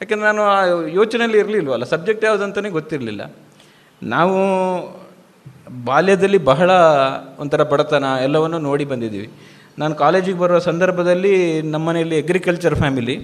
ಯಾಕೆಂದ್ರೆ 0.02 0.28
ನಾನು 0.28 0.42
ಆ 0.42 0.66
ಯೋಚನೆಯಲ್ಲಿ 0.88 1.38
ಇರಲಿಲ್ವಲ್ಲ 1.38 1.84
ಸಬ್ಜೆಕ್ಟ್ 1.84 2.26
ಯಾವುದಂತಲೇ 2.26 2.70
ಗೊತ್ತಿರಲಿಲ್ಲ. 2.70 3.36
ನಾವು 4.04 4.38
ಬಾಲ್ಯದಲ್ಲಿ 5.86 6.38
ಬಹಳ 6.38 6.72
ಒಂಥರ 7.40 7.64
ಬಡತನ, 7.64 8.04
ಎಲ್ಲವನ್ನು 8.24 8.60
ನೋಡಿ 8.60 8.86
ಬಂದಿದ್ದೀವಿ. 8.86 9.30
ನಾನು 9.80 9.96
ಕಾಲೇಜಿಗೆ 9.96 10.38
ಬರುವ 10.38 10.60
ಸಂದರ್ಭದಲ್ಲಿ 10.60 11.62
ನಮ್ಮನೆಯಲ್ಲಿ 11.62 12.22
ಅಗ್ರಿಕಲ್ಚರ್ 12.22 12.76
ಫ್ಯಾಮಿಲಿ 12.76 13.16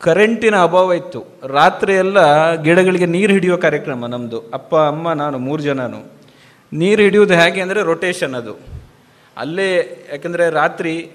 ಕರೆಂಟಿನ 0.00 0.62
ಅಭಾವ 0.62 0.92
ಇತ್ತು. 0.92 1.20
ರಾತ್ರಿ 1.46 1.94
ಎಲ್ಲ 1.94 2.18
ಗಿಡಗಳಿಗೆ 2.54 3.06
ನೀರು 3.06 3.32
ಹಿಡಿಯೋ 3.32 3.56
ಕಾರ್ಯಕ್ರಮ 3.58 4.06
ನಮ್ಮದು 4.06 4.38
ಅಪ್ಪ, 4.54 4.76
ಅಮ್ಮ, 4.76 5.12
ನಾನು 5.12 5.38
ಮೂರು 5.38 5.62
ಜನನು. 5.62 6.12
ನೀರು 6.72 7.02
ಹಿಡಿಯೋದು 7.02 7.34
ಹೇಗೆ 7.34 7.60
ಅಂದರೆ 7.60 7.82
ರೊಟೇಷನ್ 7.82 8.34
ಅದು. 8.34 8.54
ಅಲ್ಲೇ 9.36 9.68
ಯಾಕಂದರೆ 10.12 10.50
ರಾತ್ರಿ 10.50 11.10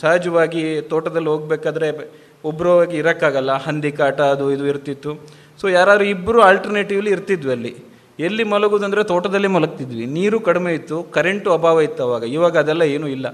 ಸಹಜವಾಗಿ 0.00 0.80
ತೋಟದಲ್ಲಿ 0.80 1.28
ಹೋಗ್ಬೇಕಾದ್ರೆ 1.28 1.88
ಒಬ್ಬರು 2.44 2.70
ಹೋಗಿ 2.70 2.96
ಇರೋಕ್ಕಾಗಲ್ಲ. 2.96 3.52
ಹಂದಿ 3.52 3.92
ಕಾಟ 3.92 4.20
ಅದು 4.20 4.52
ಇದು 4.52 4.66
ಇರ್ತಿತ್ತು. 4.66 5.28
ಸೊ 5.60 5.68
ಯಾರು 5.68 6.04
ಇಬ್ಬರು 6.04 6.42
ಆಲ್ಟರ್ನೇಟಿವ್ಲಿ 6.42 7.10
ಇರ್ತಿದ್ವಿ 7.10 7.52
ಅಲ್ಲಿ. 7.52 7.76
ಎಲ್ಲಿ 8.20 8.44
ಮಲಗೋದಂದರೆ 8.44 9.04
ತೋಟದಲ್ಲಿ 9.04 9.48
ಮಲಗ್ತಿದ್ವಿ. 9.48 10.06
ನೀರು 10.06 10.40
ಕಡಿಮೆ 10.40 10.74
ಇತ್ತು 10.74 11.02
ಕರೆಂಟು 11.02 11.52
ಅಭಾವ 11.52 11.80
ಇತ್ತು 11.80 12.02
ಅವಾಗ. 12.02 12.22
ಇವಾಗ 12.22 12.58
ಅದೆಲ್ಲ 12.58 12.82
ಏನೂ 12.82 13.06
ಇಲ್ಲ. 13.06 13.26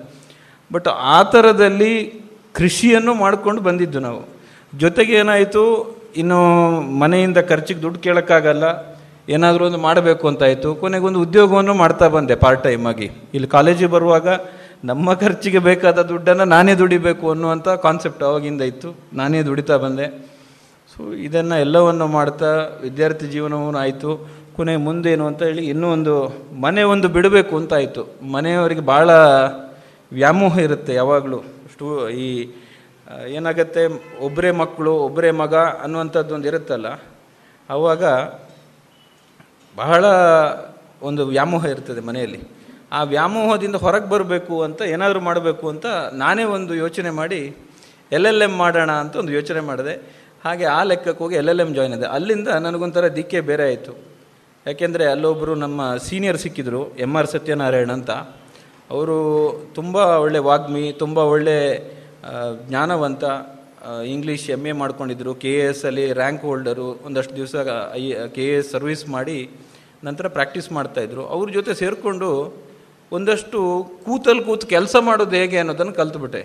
ಬಟ್ 0.73 0.89
ಆ 0.89 1.23
ಥರದಲ್ಲಿ 1.23 2.24
ಕೃಷಿಯನ್ನು 2.55 3.15
ಮಾಡಿಕೊಂಡು 3.15 3.61
ಬಂದಿದ್ದು 3.63 4.01
ನಾವು. 4.01 4.29
ಜೊತೆಗೆ 4.79 5.13
ಏನಾಯಿತು, 5.13 5.63
ಇನ್ನು 6.17 6.39
ಮನೆಯಿಂದ 6.81 7.39
ಖರ್ಚಿಗೆ 7.39 7.83
ದುಡ್ಡು 7.83 7.99
ಕೇಳೋಕ್ಕಾಗಲ್ಲ, 8.01 8.65
ಏನಾದರೂ 9.29 9.67
ಒಂದು 9.67 9.79
ಮಾಡಬೇಕು 9.79 10.29
ಅಂತಾಯಿತು 10.29 10.75
ಕೊನೆಗೊಂದು 10.75 11.21
ಉದ್ಯೋಗವನ್ನು 11.21 11.75
ಮಾಡ್ತಾ 11.75 12.09
ಬಂದೆ 12.09 12.35
ಪಾರ್ಟ್ 12.35 12.67
ಆಗಿ. 12.67 13.11
ಇಲ್ಲಿ 13.35 13.49
ಕಾಲೇಜಿಗೆ 13.49 13.91
ಬರುವಾಗ 13.91 14.29
ನಮ್ಮ 14.85 15.15
ಖರ್ಚಿಗೆ 15.15 15.59
ಬೇಕಾದ 15.59 16.03
ದುಡ್ಡನ್ನು 16.03 16.45
ನಾನೇ 16.45 16.75
ದುಡಿಬೇಕು 16.75 17.31
ಅನ್ನುವಂಥ 17.31 17.69
ಕಾನ್ಸೆಪ್ಟ್ 17.69 18.23
ಅವಾಗಿಂದ 18.23 18.63
ಇತ್ತು. 18.63 18.95
ನಾನೇ 19.13 19.43
ದುಡಿತಾ 19.43 19.77
ಬಂದೆ. 19.77 20.07
ಸೊ 20.97 21.13
ಇದನ್ನು 21.13 21.61
ಎಲ್ಲವನ್ನು 21.61 22.07
ಮಾಡ್ತಾ 22.07 22.51
ವಿದ್ಯಾರ್ಥಿ 22.83 23.27
ಜೀವನವೂ 23.27 23.77
ಆಯಿತು. 23.77 24.11
ಕೊನೆ 24.57 24.77
ಮುಂದೇನು 24.77 25.27
ಅಂತ 25.27 25.43
ಹೇಳಿ, 25.43 25.67
ಇನ್ನೂ 25.67 25.93
ಒಂದು 25.93 26.15
ಮನೆ 26.61 26.83
ಒಂದು 26.83 27.09
ಬಿಡಬೇಕು 27.09 27.57
ಅಂತ 27.57 27.75
ಆಯಿತು. 27.75 28.03
ಮನೆಯವರಿಗೆ 28.33 28.81
ಭಾಳ 28.81 29.11
ವ್ಯಾಮೋಹ 30.13 30.59
ಇರುತ್ತೆ 30.59 30.95
ಯಾವಾಗಲೂ. 30.95 31.54
ಸ್ಟೂ 31.75 31.87
ಈ 32.25 32.29
ಏನಾಗುತ್ತೆ 33.37 33.83
ಒಬ್ಬರೇ 34.27 34.51
ಮಕ್ಕಳು 34.63 34.93
ಒಬ್ಬರೇ 35.07 35.31
ಮಗ 35.43 35.55
ಅನ್ನುವಂಥದ್ದು 35.85 36.33
ಒಂದು 36.37 36.49
ಇರುತ್ತಲ್ಲ 36.51 36.89
ಆವಾಗ 37.69 38.05
ಬಹಳ 39.77 40.05
ಒಂದು 41.09 41.23
ವ್ಯಾಮೋಹ 41.35 41.65
ಇರ್ತದೆ 41.75 42.01
ಮನೆಯಲ್ಲಿ. 42.09 42.41
ಆ 42.97 43.01
ವ್ಯಾಮೋಹದಿಂದ 43.15 43.77
ಹೊರಗೆ 43.85 44.09
ಬರಬೇಕು 44.13 44.57
ಅಂತ 44.67 44.81
ಏನಾದರೂ 44.95 45.21
ಮಾಡಬೇಕು 45.29 45.65
ಅಂತ 45.73 45.87
ನಾನೇ 46.23 46.45
ಒಂದು 46.57 46.73
ಯೋಚನೆ 46.83 47.11
ಮಾಡಿ, 47.21 47.41
ಎಲ್ 48.17 48.27
ಎಲ್ 48.31 48.45
ಎಂ 48.47 48.55
ಮಾಡೋಣ 48.63 48.93
ಅಂತ 49.03 49.15
ಒಂದು 49.23 49.33
ಯೋಚನೆ 49.39 49.61
ಮಾಡಿದೆ. 49.69 49.95
ಹಾಗೆ 50.45 50.67
ಆ 50.77 50.81
ಲೆಕ್ಕಕ್ಕೆ 50.91 51.21
ಹೋಗಿ 51.25 51.37
ಎಲ್ 51.41 51.51
ಎಲ್ 51.53 51.63
ಎಂ 51.65 51.71
ಜಾಯ್ನ್ 51.77 51.95
ಇದೆ 51.99 52.09
ಅಲ್ಲಿಂದ 52.17 52.49
ನನಗೊಂಥರ 52.67 53.09
ದಿಕ್ಕೆ 53.19 53.41
ಬೇರೆ 53.51 53.65
ಆಯಿತು. 53.71 53.93
ಯಾಕೆಂದರೆ 54.67 55.05
ಅಲ್ಲೊಬ್ಬರು 55.15 55.55
ನಮ್ಮ 55.65 55.81
ಸೀನಿಯರ್ 56.07 56.39
ಸಿಕ್ಕಿದ್ರು 56.45 56.83
ಎಂ 57.07 57.13
ಆರ್ 57.21 57.29
ಸತ್ಯನಾರಾಯಣ್ 57.35 57.93
ಅಂತ. 57.99 58.11
ಅವರು 58.95 59.19
ತುಂಬ 59.79 59.97
ಒಳ್ಳೆ 60.25 60.41
ವಾಗ್ಮಿ, 60.49 60.85
ತುಂಬ 61.03 61.19
ಒಳ್ಳೆ 61.35 61.57
ಜ್ಞಾನವಂತ 62.69 63.25
ಇಂಗ್ಲೀಷ್ 64.15 64.45
ಎಂ 64.57 64.63
ಎ 64.71 64.73
ಮಾಡ್ಕೊಂಡಿದ್ರು. 64.83 65.33
ಕೆ 65.43 65.51
ಎ 65.63 65.65
ಎಸ್ 65.71 65.83
ಅಲ್ಲಿ 65.89 66.05
ರ್ಯಾಂಕ್ 66.21 66.45
ಹೋಲ್ಡರು 66.49 66.89
ಒಂದಷ್ಟು 67.09 67.35
ದಿವಸ 67.41 67.55
I 68.01 68.03
K 68.37 68.45
A 68.53 68.55
S 68.61 68.71
service 68.75 69.03
ಮಾಡಿ 69.15 69.39
ನಂತರ 70.07 70.29
ಪ್ರಾಕ್ಟೀಸ್ 70.37 70.69
ಮಾಡ್ತಾಯಿದ್ರು 70.79 71.23
ಅವ್ರ 71.35 71.47
ಜೊತೆ 71.57 71.73
ಸೇರಿಕೊಂಡು 71.83 72.29
ಒಂದಷ್ಟು 73.17 73.59
ಕೂತಲ್ಲಿ 74.07 74.43
ಕೂತು 74.49 74.67
ಕೆಲಸ 74.75 74.97
ಮಾಡೋದು 75.09 75.37
ಹೇಗೆ 75.41 75.59
ಅನ್ನೋದನ್ನು 75.63 75.95
ಕಲ್ತ್ಬಿಟ್ಟೆ. 76.01 76.43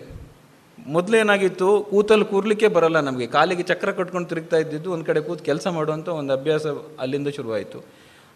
ಮೊದಲೇನಾಗಿತ್ತು 0.95 1.70
ಕೂತಲ್ಲಿ 1.91 2.26
ಕೂರ್ಲಿಕ್ಕೆ 2.32 2.68
ಬರಲ್ಲ 2.76 3.00
ನಮಗೆ. 3.08 3.28
ಕಾಲಿಗೆ 3.38 3.64
ಚಕ್ರ 3.72 3.89
ಕಟ್ಕೊಂಡು 4.00 4.30
ತಿರುಗ್ತಾ 4.32 4.58
ಇದ್ದಿದ್ದು 4.64 4.89
ಒಂದು 4.95 5.06
ಕಡೆ 5.10 5.22
ಕೂತು 5.28 5.43
ಕೆಲಸ 5.50 5.68
ಮಾಡುವಂಥ 5.78 6.08
ಒಂದು 6.20 6.34
ಅಭ್ಯಾಸ 6.38 6.68
ಅಲ್ಲಿಂದ 7.04 7.30
ಶುರುವಾಯಿತು. 7.38 7.80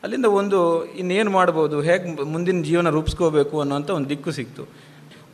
ಅಲ್ಲಿಂದ 0.03 0.27
ಒಂದು 0.39 0.59
ಇನ್ನೇನು 1.01 1.31
ಮಾಡ್ಬೋದು, 1.31 1.81
ಹೇಗೆ 1.87 2.23
ಮುಂದಿನ 2.33 2.61
ಜೀವನ 2.69 2.89
ರೂಪಿಸ್ಕೋಬೇಕು 2.95 3.55
ಅನ್ನೋಂಥ 3.63 3.89
ಒಂದು 3.97 4.09
ದಿಕ್ಕು 4.09 4.31
ಸಿಕ್ತು. 4.37 4.63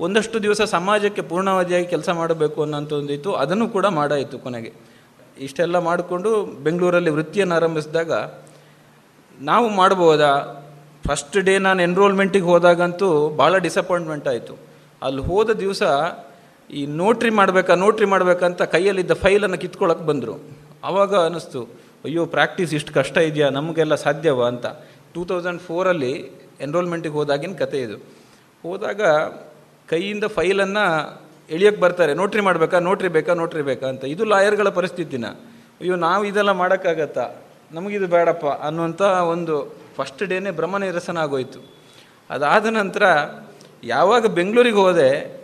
ಒಂದಷ್ಟು 0.06 0.38
ದಿವಸ 0.44 0.62
ಸಮಾಜಕ್ಕೆ 0.76 1.22
ಪೂರ್ಣಾವಧಿಯಾಗಿ 1.32 1.88
ಕೆಲಸ 1.94 2.10
ಮಾಡಬೇಕು 2.20 2.60
ಅನ್ನೋಂಥ 2.66 2.92
ಒಂದು 3.00 3.14
ಇತ್ತು. 3.14 3.32
ಅದನ್ನು 3.44 3.68
ಕೂಡ 3.76 3.86
ಮಾಡಾಯಿತು 4.00 4.40
ಕೊನೆಗೆ. 4.46 4.72
ಇಷ್ಟೆಲ್ಲ 5.48 5.78
ಮಾಡಿಕೊಂಡು 5.80 6.30
ಬೆಂಗಳೂರಲ್ಲಿ 6.66 7.12
ವೃತ್ತಿಯನ್ನು 7.18 7.56
ಆರಂಭಿಸಿದಾಗ 7.56 8.12
ನಾವು 9.50 9.68
ಮಾಡ್ಬೋದಾ 9.80 10.32
ಫಸ್ಟ್ 11.08 11.38
ಡೇ 11.48 11.58
ನಾನು 11.58 11.82
ಎನ್ರೋಲ್ಮೆಂಟಿಗೆ 11.82 12.46
ಹೋದಾಗಂತೂ 12.46 13.10
ಭಾಳ 13.42 13.58
ಡಿಸಪಾಯಿಂಟ್ಮೆಂಟ್ 13.68 14.28
ಆಯಿತು. 14.28 14.54
ಅಲ್ಲಿ 15.02 15.22
ಹೋದ 15.22 15.52
ದಿವಸ 15.64 15.84
ಈ 16.70 16.82
ನೋಟ್ರಿ 17.02 17.30
ಮಾಡಬೇಕಾ 17.30 17.76
ನೋಟ್ರಿ 17.76 18.08
ಮಾಡಬೇಕಂತ 18.14 18.62
ಕೈಯಲ್ಲಿದ್ದ 18.74 19.14
ಫೈಲನ್ನು 19.24 19.58
ಕಿತ್ಕೊಳ್ಳೋಕೆ 19.58 20.06
ಬಂದರು. 20.10 20.36
ಆವಾಗ 20.84 21.14
ಅನ್ನಿಸ್ತು 21.28 21.62
ಅಯ್ಯೋ 22.06 22.26
ಪ್ರಾಕ್ಟೀಸ್ 22.26 22.74
ಇಷ್ಟು 22.74 22.94
ಕಷ್ಟ 22.94 23.18
ಇದೆಯಾ? 23.18 23.50
ನಮಗೆಲ್ಲ 23.50 23.96
ಸಾಧ್ಯವ 23.96 24.46
ಅಂತ. 24.46 24.66
ಟೂ 25.14 25.26
ತೌಸಂಡ್ 25.26 25.62
ಫೋರಲ್ಲಿ 25.62 26.32
ಎನ್ರೋಲ್ಮೆಂಟಿಗೆ 26.62 27.14
ಹೋದಾಗಿನ 27.14 27.54
ಕತೆ 27.54 27.82
ಇದು. 27.82 27.98
ಹೋದಾಗ 28.64 29.02
ಕೈಯಿಂದ 29.90 30.24
ಫೈಲನ್ನು 30.24 30.86
ಎಳಿಯೋಕ್ಕೆ 31.50 31.82
ಬರ್ತಾರೆ. 31.82 32.14
ನೋಟ್ರಿ 32.14 32.42
ಮಾಡಬೇಕಾ? 32.42 32.80
ನೋಟ್ರಿ 32.80 33.08
ಬೇಕಾ? 33.08 33.34
ನೋಟ್ರಿ 33.34 33.62
ಬೇಕಾ 33.62 33.88
ಅಂತ. 33.88 34.04
ಇದು 34.04 34.26
ಲಾಯರ್ಗಳ 34.26 34.70
ಪರಿಸ್ಥಿತಿನ. 34.70 35.28
ಅಯ್ಯೋ, 35.82 35.96
ನಾವು 35.96 36.26
ಇದೆಲ್ಲ 36.26 36.52
ಮಾಡೋಕ್ಕಾಗತ್ತಾ? 36.52 37.30
ನಮಗಿದು 37.72 38.08
ಬೇಡಪ್ಪ 38.08 38.46
ಅನ್ನುವಂಥ 38.46 39.02
ಒಂದು 39.02 39.76
ಫಸ್ಟ್ 39.96 40.24
ಡೇನೇ 40.24 40.52
ಭ್ರಮ 40.52 40.78
ನಿರಸನ 40.78 41.18
ಆಗೋಯ್ತು. 41.18 41.60
ಅದಾದ 42.30 42.66
ನಂತರ 42.66 43.04
ಯಾವಾಗ 43.84 44.26
ಬೆಂಗಳೂರಿಗೆ 44.26 44.76
ಹೋದೆ, 44.76 45.42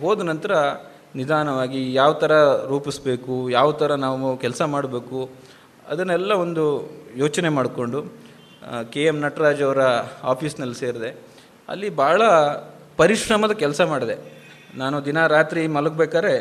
ಹೋದ 0.00 0.22
ನಂತರ 0.22 0.54
ನಿಧಾನವಾಗಿ 1.14 1.94
ಯಾವ 1.94 2.12
ಥರ 2.12 2.32
ರೂಪಿಸ್ಬೇಕು, 2.66 3.50
ಯಾವ 3.50 3.72
ಥರ 3.72 3.94
ನಾವು 3.94 4.36
ಕೆಲಸ 4.36 4.62
ಮಾಡಬೇಕು 4.62 5.30
ಅದನ್ನೆಲ್ಲ 5.88 6.32
ಒಂದು 6.32 6.64
ಯೋಚನೆ 7.16 7.48
ಮಾಡಿಕೊಂಡು 7.48 8.00
ಕೆ 8.90 9.04
ಎಂ 9.04 9.20
ನಟರಾಜ್ 9.20 9.62
ಅವರ 9.62 9.82
ಆಫೀಸ್ನಲ್ಲಿ 10.22 10.74
ಸೇರಿದೆ. 10.74 11.10
ಅಲ್ಲಿ 11.68 11.90
ಭಾಳ 11.90 12.22
ಪರಿಶ್ರಮದ 12.96 13.52
ಕೆಲಸ 13.52 13.80
ಮಾಡಿದೆ. 13.80 14.16
ನಾನು 14.74 15.04
ದಿನ 15.04 15.26
ರಾತ್ರಿ 15.26 15.66
ಮಲಗಬೇಕಾದ್ರೆ 15.66 16.34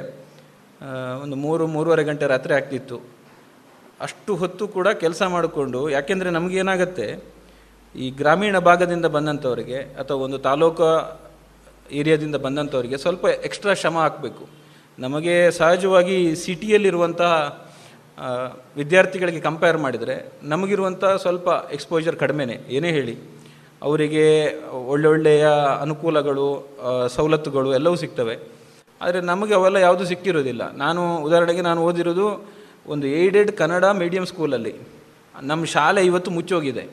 ಒಂದು 1.24 1.36
ಮೂರು, 1.36 1.68
ಮೂರುವರೆ 1.68 2.04
ಗಂಟೆ 2.04 2.28
ರಾತ್ರಿ 2.28 2.54
ಆಗ್ತಿತ್ತು. 2.54 2.98
ಅಷ್ಟು 4.00 4.36
ಹೊತ್ತು 4.36 4.68
ಕೂಡ 4.68 4.88
ಕೆಲಸ 4.88 5.24
ಮಾಡಿಕೊಂಡು, 5.24 5.90
ಯಾಕೆಂದರೆ 5.90 6.30
ನಮಗೇನಾಗತ್ತೆ, 6.30 7.08
ಈ 7.96 8.10
ಗ್ರಾಮೀಣ 8.10 8.60
ಭಾಗದಿಂದ 8.60 9.06
ಬಂದಂಥವರಿಗೆ 9.06 9.78
ಅಥವಾ 9.78 10.18
ಒಂದು 10.18 10.38
ತಾಲೂಕು 10.38 10.88
ಏರಿಯಾದಿಂದ 11.92 12.36
ಬಂದಂಥವರಿಗೆ 12.36 12.98
ಸ್ವಲ್ಪ 12.98 13.26
ಎಕ್ಸ್ಟ್ರಾ 13.26 13.74
ಶ್ರಮ 13.74 13.98
ಹಾಕಬೇಕು. 13.98 14.44
ನಮಗೆ 15.00 15.52
ಸಹಜವಾಗಿ 15.52 16.36
ಸಿಟಿಯಲ್ಲಿರುವಂತಹ 16.36 17.34
ವಿದ್ಯಾರ್ಥಿಗಳಿಗೆ 18.78 19.40
ಕಂಪೇರ್ 19.40 19.78
ಮಾಡಿದರೆ 19.78 20.16
ನಮಗಿರುವಂಥ 20.44 21.06
ಸ್ವಲ್ಪ 21.24 21.48
ಎಕ್ಸ್ಪೋಜರ್ 21.72 22.16
ಕಡಿಮೆನೇ. 22.16 22.58
ಏನೇ 22.70 22.92
ಹೇಳಿ, 22.92 23.16
ಅವರಿಗೆ 23.82 24.26
ಒಳ್ಳೊಳ್ಳೆಯ 24.92 25.46
ಅನುಕೂಲಗಳು 25.82 26.48
ಸವಲತ್ತುಗಳು 27.16 27.74
ಎಲ್ಲವೂ 27.74 27.96
ಸಿಗ್ತವೆ. 27.96 28.36
ಆದರೆ 29.02 29.20
ನಮಗೆ 29.22 29.54
ಅವೆಲ್ಲ 29.54 29.76
ಯಾವುದೂ 29.78 30.06
ಸಿಕ್ಕಿರೋದಿಲ್ಲ. 30.06 30.64
ನಾನು 30.76 31.02
ಉದಾಹರಣೆಗೆ 31.18 31.62
ನಾನು 31.62 31.82
ಓದಿರೋದು 31.82 32.28
ಒಂದು 32.88 33.06
ಏಯ್ಡೆಡ್ 33.08 33.52
ಕನ್ನಡ 33.52 33.86
ಮೀಡಿಯಂ 34.02 34.26
ಸ್ಕೂಲಲ್ಲಿ 34.26 34.74
ನಮ್ಮ 35.44 35.66
ಶಾಲೆ 35.76 36.02
ಇವತ್ತು 36.06 36.32
ಮುಚ್ಚೋಗಿದೆ. 36.32 36.84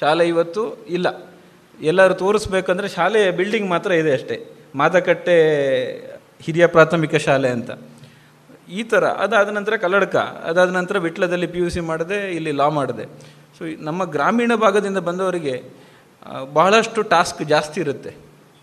ಶಾಲೆ 0.00 0.24
ಇವತ್ತು 0.28 0.62
ಇಲ್ಲ. 0.96 1.08
ಎಲ್ಲರೂ 1.80 2.14
ತೋರಿಸ್ಬೇಕಂದ್ರೆ 2.14 2.88
ಶಾಲೆಯ 2.88 3.30
ಬಿಲ್ಡಿಂಗ್ 3.30 3.68
ಮಾತ್ರ 3.70 3.90
ಇದೆ 3.92 4.12
ಅಷ್ಟೇ. 4.12 4.36
ಮಾದಕಟ್ಟೆ 4.74 5.36
ಹಿರಿಯ 6.44 6.66
ಪ್ರಾಥಮಿಕ 6.66 7.14
ಶಾಲೆ 7.26 7.48
ಅಂತ. 7.48 7.70
ಈ 8.78 8.82
ಥರ 8.92 9.04
ಅದಾದ 9.24 9.48
ನಂತರ 9.56 9.74
ಕಲ್ಲಡ್ಕ, 9.84 10.16
ಅದಾದ 10.50 10.70
ನಂತರ 10.78 10.98
ವಿಟ್ಲದಲ್ಲಿ 11.06 11.48
ಪಿ 11.54 11.58
ಯು 11.62 11.68
ಸಿ 11.74 11.80
ಮಾಡಿದೆ, 11.90 12.18
ಇಲ್ಲಿ 12.38 12.52
ಲಾ 12.60 12.68
ಮಾಡಿದೆ. 12.78 13.04
ಸೊ 13.56 13.64
ನಮ್ಮ 13.88 14.04
ಗ್ರಾಮೀಣ 14.16 14.52
ಭಾಗದಿಂದ 14.64 15.00
ಬಂದವರಿಗೆ 15.08 15.54
ಬಹಳಷ್ಟು 16.58 17.02
ಟಾಸ್ಕ್ 17.14 17.42
ಜಾಸ್ತಿ 17.52 17.78
ಇರುತ್ತೆ. 17.84 18.12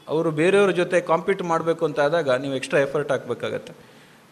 ಅವರು 0.07 0.29
ಬೇರೆಯವ್ರ 0.39 0.71
ಜೊತೆ 0.81 0.97
ಕಾಂಪೀಟ್ 1.11 1.43
ಮಾಡಬೇಕು 1.51 1.83
ಅಂತ 1.87 1.99
ಆದಾಗ 2.07 2.29
ನೀವು 2.43 2.55
ಎಕ್ಸ್ಟ್ರಾ 2.59 2.79
ಎಫರ್ಟ್ 2.87 3.11
ಹಾಕಬೇಕಾಗತ್ತೆ. 3.13 3.73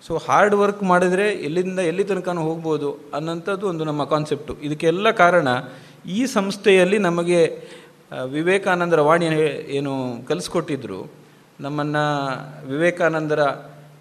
ಸೊ 0.04 0.12
ಹಾರ್ಡ್ 0.26 0.56
ವರ್ಕ್ 0.62 0.84
ಮಾಡಿದರೆ 0.92 1.26
ಎಲ್ಲಿಂದ, 1.48 1.80
ಎಲ್ಲಿ 1.92 2.04
ತನಕನೂ 2.12 2.42
ಹೋಗ್ಬೋದು 2.50 2.90
ಅನ್ನೋಂಥದ್ದು 3.18 3.66
ಒಂದು 3.72 3.84
ನಮ್ಮ 3.90 4.04
ಕಾನ್ಸೆಪ್ಟು 4.14 4.54
ಇದಕ್ಕೆಲ್ಲ 4.68 5.12
ಕಾರಣ 5.24 5.48
ಈ 6.18 6.20
ಸಂಸ್ಥೆಯಲ್ಲಿ 6.38 6.98
ನಮಗೆ 7.08 7.42
ವಿವೇಕಾನಂದರ 8.36 9.02
ವಾಣಿ 9.08 9.28
ಏನು 9.78 9.92
ಕಲಿಸ್ಕೊಟ್ಟಿದ್ರು, 10.30 11.02
ನಮ್ಮನ್ನು 11.66 12.06
ವಿವೇಕಾನಂದರ 12.72 13.42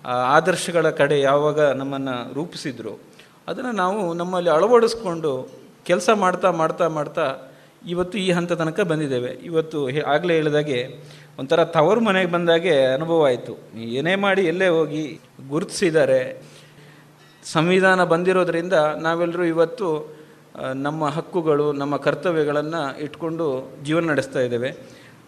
ಆದರ್ಶಗಳ 0.04 0.90
ಕಡೆ 0.90 1.20
ಯಾವಾಗ 1.20 1.60
ನಮ್ಮನ್ನು 1.60 2.34
ರೂಪಿಸಿದ್ರು 2.34 2.92
ಅದನ್ನು 3.48 3.72
ನಾವು 3.72 4.14
ನಮ್ಮಲ್ಲಿ 4.14 4.50
ಅಳವಡಿಸ್ಕೊಂಡು 4.50 5.50
ಕೆಲಸ 5.84 6.10
ಮಾಡ್ತಾ 6.14 6.50
ಮಾಡ್ತಾ 6.50 6.88
ಮಾಡ್ತಾ 6.88 7.50
ಇವತ್ತು 7.86 8.18
ಈ 8.18 8.30
ಹಂತ 8.30 8.52
ತನಕ 8.52 8.80
ಬಂದಿದ್ದೇವೆ. 8.80 9.28
ಇವತ್ತು 9.28 9.78
ಆಗಲೇ 10.06 10.34
ಹೇಳಿದಾಗೆ 10.34 10.78
ಒಂಥರ 11.38 11.64
ತವರು 11.64 12.00
ಮನೆಗೆ 12.00 12.30
ಬಂದಾಗೆ 12.30 12.84
ಅನುಭವ 12.94 13.24
ಆಯಿತು. 13.24 13.52
ಏನೇ 13.76 14.14
ಮಾಡಿ 14.14 14.42
ಎಲ್ಲೇ 14.44 14.68
ಹೋಗಿ 14.68 15.20
ಗುರುತಿಸಿದ್ದಾರೆ 15.48 16.42
ಸಂವಿಧಾನ 17.44 18.04
ಬಂದಿರೋದ್ರಿಂದ 18.04 18.72
ನಾವೆಲ್ಲರೂ 19.00 19.44
ಇವತ್ತು 19.44 19.88
ನಮ್ಮ 20.74 21.08
ಹಕ್ಕುಗಳು, 21.08 21.72
ನಮ್ಮ 21.72 21.96
ಕರ್ತವ್ಯಗಳನ್ನು 21.96 23.00
ಇಟ್ಕೊಂಡು 23.00 23.46
ಜೀವನ 23.82 24.04
ನಡೆಸ್ತಾ 24.10 24.40
ಇದ್ದೇವೆ. 24.40 24.70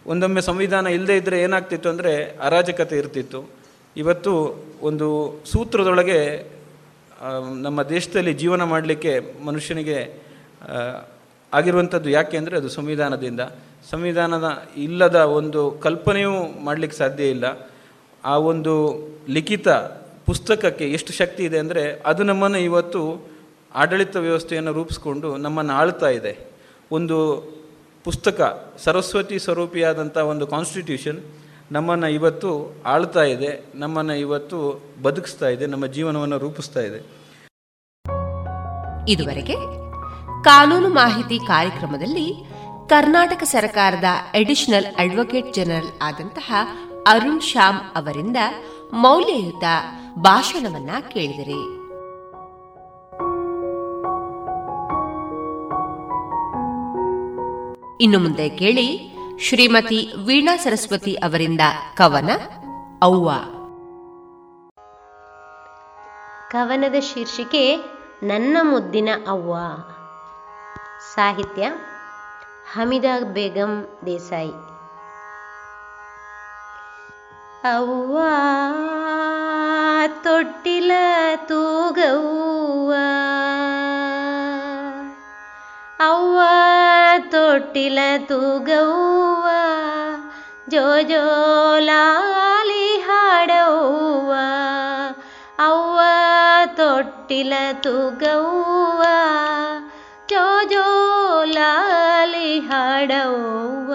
ಒಂದೊಮ್ಮೆ 0.07 0.41
ಸಂವಿಧಾನ 0.41 0.87
ಇಲ್ಲದೇ 0.87 1.17
ಇದ್ದರೆ 1.17 1.41
ಏನಾಗ್ತಿತ್ತು 1.41 1.89
ಅಂದರೆ 1.89 2.37
ಅರಾಜಕತೆ 2.47 2.97
ಇರ್ತಿತ್ತು. 2.97 3.62
ಇವತ್ತು 3.95 4.31
ಒಂದು 4.81 5.07
ಸೂತ್ರದೊಳಗೆ 5.51 6.19
ನಮ್ಮ 7.65 7.79
ದೇಶದಲ್ಲಿ 7.95 8.33
ಜೀವನ 8.33 8.63
ಮಾಡಲಿಕ್ಕೆ 8.63 9.11
ಮನುಷ್ಯನಿಗೆ 9.45 9.99
ಆಗಿರುವಂಥದ್ದು 11.53 12.09
ಯಾಕೆ 12.09 12.35
ಅಂದರೆ 12.37 12.55
ಅದು 12.57 12.69
ಸಂವಿಧಾನದಿಂದ. 12.69 13.41
ಸಂವಿಧಾನದ 13.91 14.47
ಇಲ್ಲದ 14.77 15.19
ಒಂದು 15.39 15.61
ಕಲ್ಪನೆಯೂ 15.85 16.33
ಮಾಡಲಿಕ್ಕೆ 16.67 16.97
ಸಾಧ್ಯ 16.97 17.23
ಇಲ್ಲ. 17.35 17.45
ಆ 18.23 18.35
ಒಂದು 18.51 18.73
ಲಿಖಿತ 19.35 19.67
ಪುಸ್ತಕಕ್ಕೆ 20.25 20.85
ಎಷ್ಟು 20.97 21.11
ಶಕ್ತಿ 21.13 21.43
ಇದೆ 21.49 21.57
ಅಂದರೆ 21.59 21.83
ಅದು 22.05 22.23
ನಮ್ಮನ್ನು 22.23 22.59
ಇವತ್ತು 22.69 23.01
ಆಡಳಿತ 23.75 24.15
ವ್ಯವಸ್ಥೆಯನ್ನು 24.25 24.71
ರೂಪಿಸ್ಕೊಂಡು 24.73 25.29
ನಮ್ಮನ್ನು 25.37 25.73
ಆಳ್ತಾ 25.73 26.09
ಇದೆ. 26.19 26.33
ಒಂದು 26.97 27.17
ಪುಸ್ತಕ, 28.05 28.41
ಸರಸ್ವತಿ 28.85 29.37
ಸ್ವರೂಪಿಯಾದಂಥ 29.39 30.17
ಒಂದು 30.31 30.45
ಕಾನ್ಸ್ಟಿಟ್ಯೂಷನ್ 30.47 31.19
ನಮ್ಮನ್ನು 31.73 32.07
ಇವತ್ತು 32.07 32.49
ಆಳ್ತಾ 32.85 33.23
ಇದೆ, 33.23 33.63
ನಮ್ಮನ್ನು 33.75 34.15
ಇವತ್ತು 34.15 34.57
ಬದುಕಿಸ್ತಾ 35.01 35.47
ಇದೆ, 35.47 35.65
ನಮ್ಮ 35.65 35.85
ಜೀವನವನ್ನು 35.85 36.37
ರೂಪಿಸ್ತಾ 36.37 36.79
ಇದೆ. 36.79 36.99
ಇದುವರೆಗೆ 39.11 39.55
ಕಾನೂನು 40.43 40.89
ಮಾಹಿತಿ 40.89 41.47
ಕಾರ್ಯಕ್ರಮದಲ್ಲಿ 41.47 42.27
ಕರ್ನಾಟಕ 42.89 43.43
ಸರ್ಕಾರದ 43.43 44.03
ಅಡಿಷನಲ್ 44.33 44.85
ಅಡ್ವೊಕೇಟ್ 44.85 45.53
ಜನರಲ್ 45.53 45.91
ಆದಂತಹ 46.01 46.53
ಅರುಣ್ 47.07 47.41
ಶ್ಯಾಮ್ 47.41 47.79
ಅವರಿಂದ 47.95 48.37
ಮೌಲ್ಯಯುತ 48.93 49.63
ಭಾಷಣವನ್ನ 50.19 50.89
ಕೇಳಿದಿರಿ. 51.13 51.61
ಇನ್ನು 58.03 58.19
ಮುಂದೆ 58.19 58.49
ಕೇಳಿ 58.49 59.12
ಶ್ರೀಮತಿ 59.39 60.13
ವೀಣಾ 60.25 60.57
ಸರಸ್ವತಿ 60.57 61.15
ಅವರಿಂದ 61.15 61.61
ಕವನ 61.97 62.29
ಅವ್ವ. 63.01 63.31
ಕವನದ 66.51 66.95
ಶೀರ್ಷಿಕೆ 66.99 67.75
ನನ್ನ 68.23 68.57
ಮುದ್ದಿನ 68.61 69.09
ಅವ್ವ. 69.27 69.55
ಸಾಹಿತ್ಯ 71.15 71.71
ಹಮಿದಾ 72.73 73.19
ಬೇಗಂ 73.19 73.87
ದೇಸಾಯಿ. 74.05 74.51
ಅವ್ವ, 77.77 78.19
ತೊಟ್ಟಿಲ 80.23 80.91
ತೂಗವ್ವ. 81.35 82.93
ಅವ್ವ 85.99 86.39
ತೊಟ್ಟಿಲ 87.33 87.99
ತೂಗವ್ವ 88.25 89.47
ಜೋ 90.69 91.01
ಜೋಲಾಲಿ 91.01 92.97
ಹಾಡವ್ವ. 92.97 94.33
ಅವ್ವ 95.59 95.99
ತೊಟ್ಟಿಲ 96.75 97.53
ತೂಗವ್ವ 97.73 99.03
ಜೋ 100.29 100.63
ಜೋಲಾಲಿ 100.69 102.59
ಹಾಡವ್ವ. 102.59 103.93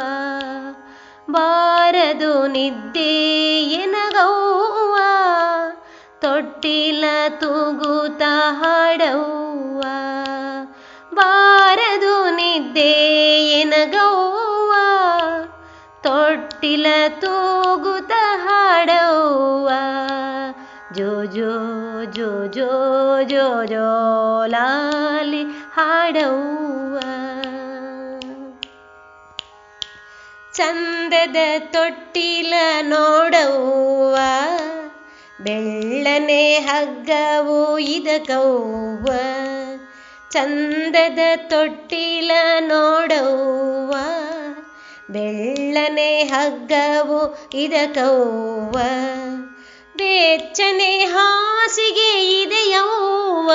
ಬಾರದು 1.31 2.47
ನಿದ್ದೆ 2.47 3.63
ಎನಗವ್ವ, 3.65 4.97
ತೊಟ್ಟಿಲ 6.21 7.05
ತೂಗುತ್ತ 7.41 8.23
ಹಾಡವ್ವ. 8.51 9.48
ನಿದ್ದೆ 12.79 13.51
ಎನಗವ್ವ 13.61 14.73
ತೊಟ್ಟಿಲ 16.03 16.87
ತೂಗುತ 17.09 18.13
ಹಾಡವ್ವ. 18.45 19.71
ಜೋ 20.95 21.25
ಜೋ 21.25 21.51
ಜೋ 22.05 22.47
ಜೋ 22.47 22.71
ಜೋ 23.23 23.65
ಜೋ, 23.65 23.89
ಲಾಲಿ 24.47 25.43
ಹಾಡವ್ವ. 25.75 26.99
ಚಂದದ 30.55 31.37
ತೊಟ್ಟಿಲ 31.59 32.55
ನೋಡವ್ವ, 32.83 34.17
ಬೆಳ್ಳನೆ 35.45 36.55
ಹಗ್ಗವು 36.55 37.79
ಇದಕವ್ವ. 37.79 39.07
ಚಂದದ 40.31 41.19
ತೊಟ್ಟಿಲ 41.37 42.31
ನೋಡವ್ವ, 42.59 43.95
ಬೆಳ್ಳನೆ 45.11 46.23
ಹಗ್ಗವು 46.23 47.49
ಇದಕವ್ವ, 47.55 48.79
ಬೆಚ್ಚನೆ 49.97 51.05
ಹಾಸಿಗೆ 51.05 52.11
ಇದೆಯವ್ವ, 52.43 53.53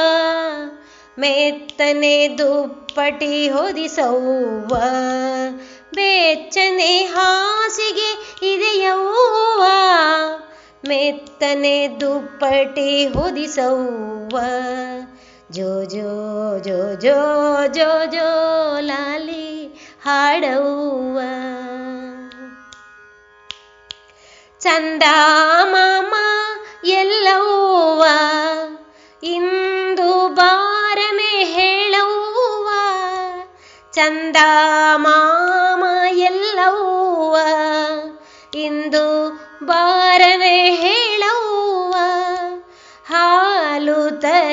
ಮೆತ್ತನೆ 1.20 2.28
ದುಪ್ಪಟಿ 2.28 3.50
ಹೊದಿಸವ್ವ, 3.50 4.76
ಬೆಚ್ಚನೆ 5.94 7.04
ಹಾಸಿಗೆ 7.04 8.10
ಇದೆಯವ್ವ, 8.54 9.64
ಮೆತ್ತನೆ 10.88 11.88
ದುಪ್ಪಟಿ 11.88 13.08
ಹೊದಿಸವ್ವ. 13.08 14.38
ಜೋ 15.54 15.84
ಜೋ 15.84 18.06
ಜೋ 18.06 18.80
ಲಾಲಿ 18.80 19.48
ಹಾಡವ್ವ. 20.06 21.20
ಚಂದ 24.60 25.04
ಮಾಮ 25.72 26.14
ಎಲ್ಲವ್ವ, 26.86 28.04
ಇಂದು 29.24 30.30
ಬಾರನೆ 30.30 31.44
ಹೇಳವ್ವ. 31.44 32.70
ಚಂದ 33.94 34.36
ಮಾಮ 34.96 35.84
ಎಲ್ಲವ್ವ, 36.12 37.38
ಇಂದು 38.56 39.30
ಬಾರನೆ 39.66 39.93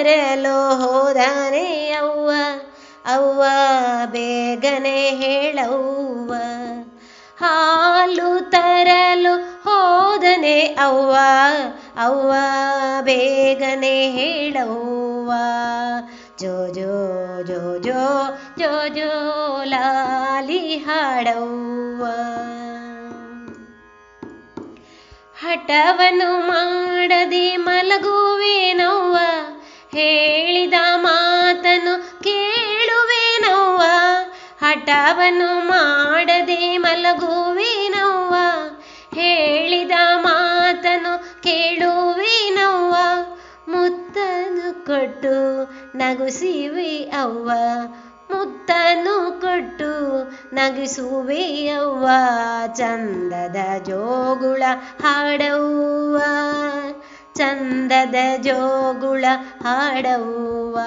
ತರಲು 0.01 0.75
ಹೋದನೆ 0.77 1.93
ಅವ್ವ 1.93 2.31
ಅವ್ವ 3.07 3.45
ಬೇಗನೆ 4.07 5.11
ಹೇಳವ್ವ. 5.11 6.35
ಹಾಲು 7.45 8.51
ತರಲು 8.51 9.37
ಹೋದನೆ 9.37 10.61
ಅವ್ವ 10.61 11.17
ಅವ್ವ 11.99 12.33
ಬೇಗನೆ 13.01 14.11
ಹೇಳವ್ವ. 14.11 15.33
ಜೋ 16.39 16.69
ಜೋ 16.69 17.43
ಜೋ 17.43 17.79
ಜೋ 17.79 18.39
ಜೋ 18.59 18.89
ಜೋ 18.89 19.63
ಲಾಲಿ 19.65 20.77
ಹಾಡವ್ವ. 20.77 22.05
ಹಠವನ್ನು 25.43 26.47
ಮಾಡದೆ 26.47 27.57
ಮಲಗುವೇನವ್ವ? 27.57 29.17
ಹೇಳಿದ 29.93 30.75
ಮಾತನು 30.97 32.23
ಕೇಳುವೆನವ್ವ, 32.23 33.83
ಹಠವನ್ನು 34.65 35.67
ಮಾಡದೆ 35.67 36.79
ಮಲಗುವೆನವ್ವ, 36.79 38.35
ಹೇಳಿದ 39.15 39.91
ಮಾತನು 40.17 41.43
ಕೇಳುವೆನವ್ವ 41.43 42.95
ಮುತ್ತನು 43.69 44.87
ಕೊಟ್ಟು 44.87 45.65
ನಗುಸಿವೆ 45.97 47.11
ಅವ್ವ 47.11 47.51
ಮುತ್ತನು 48.31 49.41
ಕೊಟ್ಟು 49.41 49.91
ನಗಿಸುವೆ 50.55 51.69
ಅವ್ವ, 51.69 52.09
ಚಂದದ 52.75 53.57
ಜೋಗುಳ 53.79 54.63
ಹಾಡವ್ವ. 55.03 56.19
ಚಂದದ 57.41 58.15
ಜೋಗುಳ 58.43 59.25
ಹಾಡವ್ವ. 59.63 60.79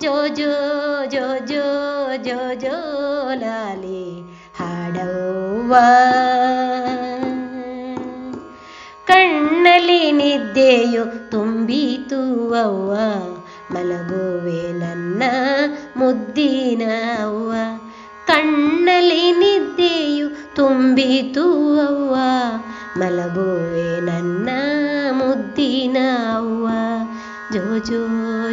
ಜೋ 0.00 0.28
ಜೋ 0.28 0.52
ಜೋ 1.04 1.38
ಜೋ 1.46 1.64
ಜೋ 2.24 2.54
ಜೋ 2.54 2.76
ಲಾಲಿ 3.34 4.20
ಹಾಡವ್ವ. 4.58 5.74
ಕಣ್ಣಲ್ಲಿ 9.06 10.12
ನಿದ್ದೆಯು 10.12 11.30
ತುಂಬಿತು 11.30 12.54
ಅವ್ವ 12.54 12.92
ಮಲಗುವೆ 13.74 14.72
ನನ್ನ 14.72 15.22
ಮುದ್ದಿನ 15.96 16.82
ಅವ್ವ 17.22 17.52
ಕಣ್ಣಲ್ಲಿ 18.26 19.32
ನಿದ್ದೆಯು 19.32 20.49
ತುಂಬಿತು 20.60 21.42
ಅವ್ವ, 21.80 22.16
ಮಲಗುವೆ 22.96 24.00
ನನ್ನ 24.00 24.48
ಮುದ್ದಿನ 25.10 25.96
ಅವ್ವ. 26.34 26.68
ಜೋ 27.52 27.78
ಜೋ 27.78 28.06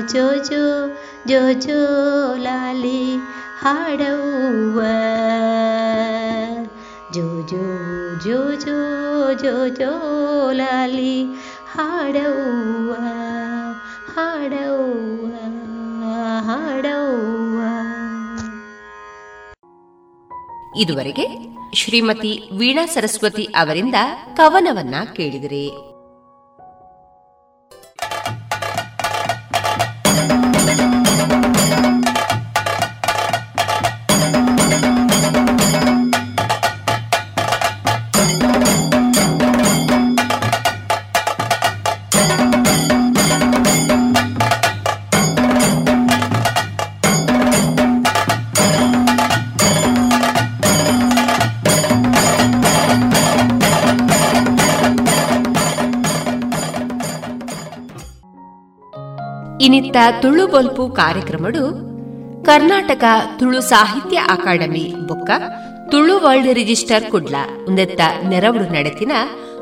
ಜೋ 0.08 0.43
ಜೋ 0.43 0.88
ಜೋ 1.28 1.51
ಜೋ 1.53 1.82
ಲಾಲಿ 2.36 3.18
ಹಾಡವ್ವ. 3.60 4.82
ಜೋ 7.14 7.47
ಜೋ 7.47 7.66
ಜೋ 8.20 8.55
ಜೋ 8.55 8.80
ಜೋ 9.34 9.68
ಜೋ 9.68 10.51
ಲಾಲಿ 10.51 11.26
ಹಾಡವ್ವ 11.74 12.93
ಹಾಡವ್ವ 14.16 15.34
ಹಾಡವ್ವ. 16.45 17.62
ಇದುವರೆಗೆ 20.78 21.57
ಶ್ರೀಮತಿ 21.74 22.49
ವೀಣಾ 22.57 22.86
ಸರಸ್ವತಿ 22.86 23.43
ಅವರಿಂದ 23.43 23.95
ಕವನವನ್ನ 24.34 24.95
ಕೇಳಿದಿರಿ. 25.15 25.97
ಇನಿತ್ತ 59.68 59.97
ತುಳು 60.22 60.47
ಬೊಲ್ಪು 60.47 60.89
ಕಾರ್ಯಕ್ರಮಡು 60.89 61.61
ಕರ್ನಾಟಕ 62.45 63.03
ತುಳು 63.39 63.61
ಸಾಹಿತ್ಯ 63.61 64.18
ಅಕಾಡೆಮಿ 64.18 64.93
ಬೊಕ್ಕ 65.07 65.32
ತುಳು 65.91 66.20
ವರ್ಲ್ಡ್ 66.20 66.53
ರಿಜಿಸ್ಟರ್ 66.53 67.11
ಕುಡ್ಲ 67.11 67.36
ಉಂದೆತ್ತ 67.68 68.01
ನೆರವು 68.28 68.74
ನಡೆತಿನ 68.74 69.11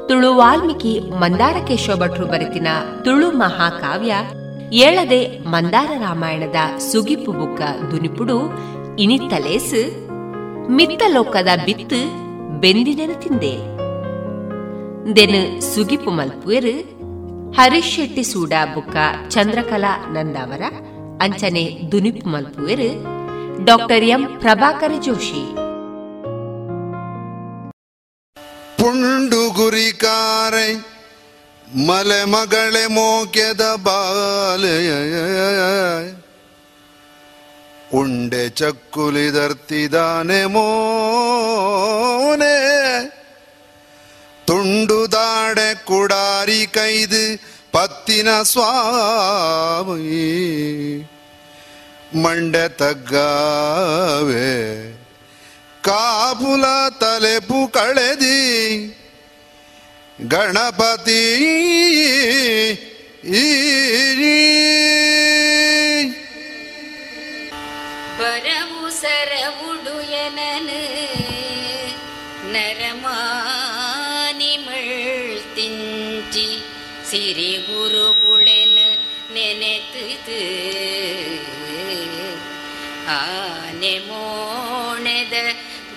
ತುಳು 0.08 0.36
ವಾಲ್ಮೀಕಿ 0.36 1.00
ಮಂದಾರ 1.20 1.56
ಕೇಶವ 1.68 1.96
ಭಟ್ರು 1.96 2.26
ಬರೆತಿನ 2.26 2.68
ತುಳು 3.04 3.32
ಮಹಾಕಾವ್ಯ 3.32 4.16
ಏಳದೆ 4.76 5.40
ಮಂದಾರ 5.48 5.90
ರಾಮಾಯಣದ 5.98 6.56
ಸುಗಿಪು 6.92 7.32
ಬುಕ್ಕ 7.32 7.62
ದುನಿಪುಡು 7.92 8.38
ಇನಿತ್ತಲೇಸು 9.00 9.82
ಮಿತ್ತಲೋಕದ 10.72 11.48
ಬಿತ್ತು 11.66 12.00
ಬೆಂದಿನ 12.60 13.00
ತಿಂದೆ. 13.14 13.54
ದೆನ್ 15.16 15.62
ಸುಗಿಪು 15.62 16.12
ಮಲ್ಪುವೆರು 16.12 16.95
ಹರೀಶ್ 17.58 17.96
ಶೆಟ್ಟಿ 17.96 18.24
ಸೂಡಾ 18.24 18.66
ಬುಕ್ಕ 18.66 18.96
ಚಂದ್ರಕಲಾ 19.30 20.14
ನಂದಾವರ, 20.14 20.62
ಅಂಚನೆ 21.22 21.92
ದುನಿಪ್ 21.92 22.28
ಮಲ್ಪುವೆರು, 22.28 22.90
ಡಾಕ್ಟರ್ 23.66 24.06
ಎಂ 24.06 24.40
ಪ್ರಭಾಕರ 24.40 24.92
ಜೋಶಿ. 25.06 25.44
ಪುಂಡು 28.80 29.54
ಗುರಿಕಾರೆ 29.54 30.96
ಮಲೆ 31.88 32.26
ಮಗಳೆ 32.26 32.88
ಮೋಕ್ಯದ 32.88 33.76
ಬಾಲೆಯ, 33.84 34.92
ಉಂಡೆ 38.00 38.50
ಚಕ್ಕುಲಿದರ್ತಿದಾನೆ 38.50 40.46
ಮೋನೆ. 40.46 42.56
ತುಂಡು 44.56 44.98
ದಾಡೆ 45.14 45.70
ಕುಡಾರಿ 45.88 46.60
ಕೈದು 46.76 47.22
ಪತ್ತಿನ 47.74 48.30
ಸ್ವಾಮಿ 48.52 50.20
ಮಂಡೆ 52.24 52.64
ತಗ್ಗಾವೆ 52.80 54.46
ಕಾಪುಲ 55.84 56.66
ತಲೆಪು 57.02 57.60
ಕಳೆದಿ 57.76 58.40
ಗಣಪತಿ 60.28 61.22
ಬರವು 68.20 68.84
ಸರವುಡು 69.02 69.75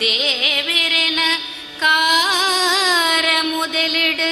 தேவென 0.03 1.20
கார 1.82 3.26
முதலிடு 3.53 4.30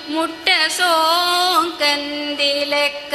ಮುಟ್ಟ 0.09 0.49
ಸೋಂಕಂದಿಲೆಕ್ಕ 0.67 3.13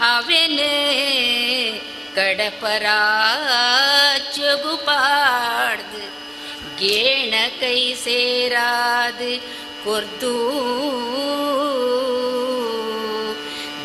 ಅವನು 0.00 2.14
ಕಡಪರಾಚುಗು 2.14 4.76
ಪಾಡ್ದು 4.76 6.12
ಗೇಣ 6.78 7.34
ಕೈ 7.60 7.94
ಸೇರಾದು 7.94 9.44
ಕೊರ್ದು. 9.84 10.34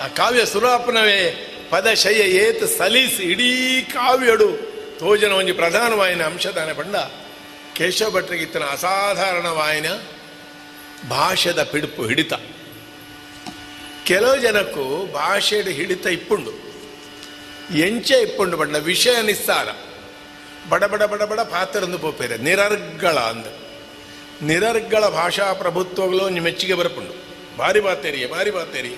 ಆ 0.03 0.07
ಕಾವ್ಯ 0.07 0.45
ಸುರಾಪನವೇ 0.45 1.49
ಪದಶಯ 1.69 2.19
ಏತ್ 2.19 2.77
ಸಲೀಸ್ 2.77 3.21
ಇಡೀ 3.21 3.81
ಕಾವ್ಯಡು. 3.81 4.73
ತೋಜನ 4.99 5.31
ಒಂಜಿ 5.31 5.51
ಪ್ರಧಾನವಾಯಿನ 5.51 6.23
ಅಂಶದಾನ 6.23 6.71
ಪಂಡ. 6.71 6.95
ಕೇಶವ 7.75 8.09
ಭಟ್ರಿಗಿತ್ತನ 8.09 8.63
ಅಸಾಧಾರಣವಾಯಿನ 8.71 9.85
ಭಾಷೆದ 11.09 11.63
ಪಿಡುಪು 11.63 12.05
ಹಿಡಿತ. 12.05 12.33
ಕೆಲವು 14.05 14.37
ಜನಕ್ಕೂ 14.37 15.11
ಭಾಷೆಯ 15.13 15.61
ಹಿಡಿತ 15.61 16.05
ಇಪ್ಪುಂಡು. 16.05 16.51
ಎಂಚೆ 17.77 18.13
ಇಪ್ಪುಂಡು 18.13 18.57
ಬಣ್ಣ, 18.57 18.77
ವಿಷಯ 18.77 19.21
ನಿಸ್ಸಾರ. 19.21 19.67
ಬಡ 20.69 20.83
ಬಡ 20.83 21.03
ಬಡ 21.03 21.23
ಬಡ 21.23 21.39
ಪಾತ್ರಂದು 21.39 21.99
ಪೋಪೇರೆ, 21.99 22.37
ನಿರರ್ಗಳ 22.37 23.17
ಅಂದ. 23.19 23.45
ನಿರರ್ಗಳ 24.41 25.07
ಭಾಷಾ 25.07 25.53
ಪ್ರಭುತ್ವಗಳು 25.53 26.29
ಮೆಚ್ಚಿಗೆ 26.29 26.73
ಬರಪುಂಡು. 26.73 27.13
ಭಾರಿ 27.57 27.79
ಬಾತೇರಿಯೇ 27.79 28.27
ಭಾರಿ 28.27 28.51
ಬಾತೇರಿಯೆ. 28.51 28.97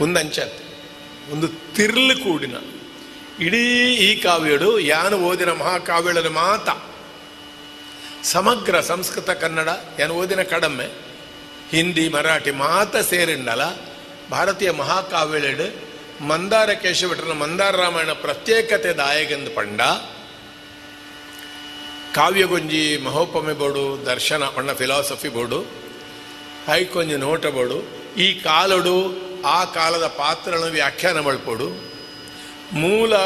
ಒಂದಂಚತ್, 0.00 0.58
ಒಂದು 1.32 1.48
ತಿರ್ಲು 1.74 2.24
ಕೂಡಿನ. 2.24 2.56
ಇಡೀ 3.40 3.94
ಈ 3.94 4.22
ಕಾವ್ಯಡು, 4.22 4.78
ಯಾನು 4.78 5.16
ಓದಿನ 5.16 5.52
ಮಹಾಕಾವ್ಯಗಳ 5.52 6.28
ಮಾತ 6.28 6.68
ಸಮಗ್ರ 8.24 8.80
ಸಂಸ್ಕೃತ 8.80 9.30
ಕನ್ನಡ, 9.30 9.68
ಯಾನು 9.98 10.14
ಓದಿನ 10.14 10.42
ಕಡಮೆ 10.42 11.09
ಹಿಂದಿ, 11.72 12.08
ಮರಾಠಿ 12.08 12.50
ಮಾತ 12.50 12.96
ಸೇರಿಂಡಲ 12.96 13.62
ಭಾರತೀಯ 14.30 14.70
ಮಹಾಕಾವ್ಯಳೆಡು 14.70 15.90
ಮಂದಾರ 16.26 16.70
ಕೇಶವಟನ 16.72 17.32
ಮಂದಾರ 17.32 17.76
ರಾಮಾಯಣ 17.76 18.12
ಪ್ರತ್ಯೇಕತೆ 18.12 18.92
ದಾಯಗೆಂದು 18.92 19.50
ಪಂಡ. 19.50 19.80
ಕಾವ್ಯಗೊಂಜಿ, 22.14 22.96
ಮಹೋಪಮೆ 22.96 23.52
ಬೋಡು, 23.52 24.06
ದರ್ಶನ, 24.06 24.44
ಪಂಡ 24.44 24.70
ಫಿಲಾಸಫಿ 24.70 25.28
ಬೋಡು 25.28 25.66
ಐಕೊಂಜಿ 26.72 27.16
ನೋಟ 27.16 27.46
ಬೋಡು, 27.46 27.78
ಈ 28.16 28.34
ಕಾಲಡು, 28.34 28.96
ಆ 29.46 29.64
ಕಾಲದ 29.64 30.06
ಪಾತ್ರನ 30.06 30.64
ವ್ಯಾಖ್ಯಾನ 30.70 31.18
ಮಾಡ್ಕೊಡು. 31.20 31.68
ಮೂಲ 32.72 33.16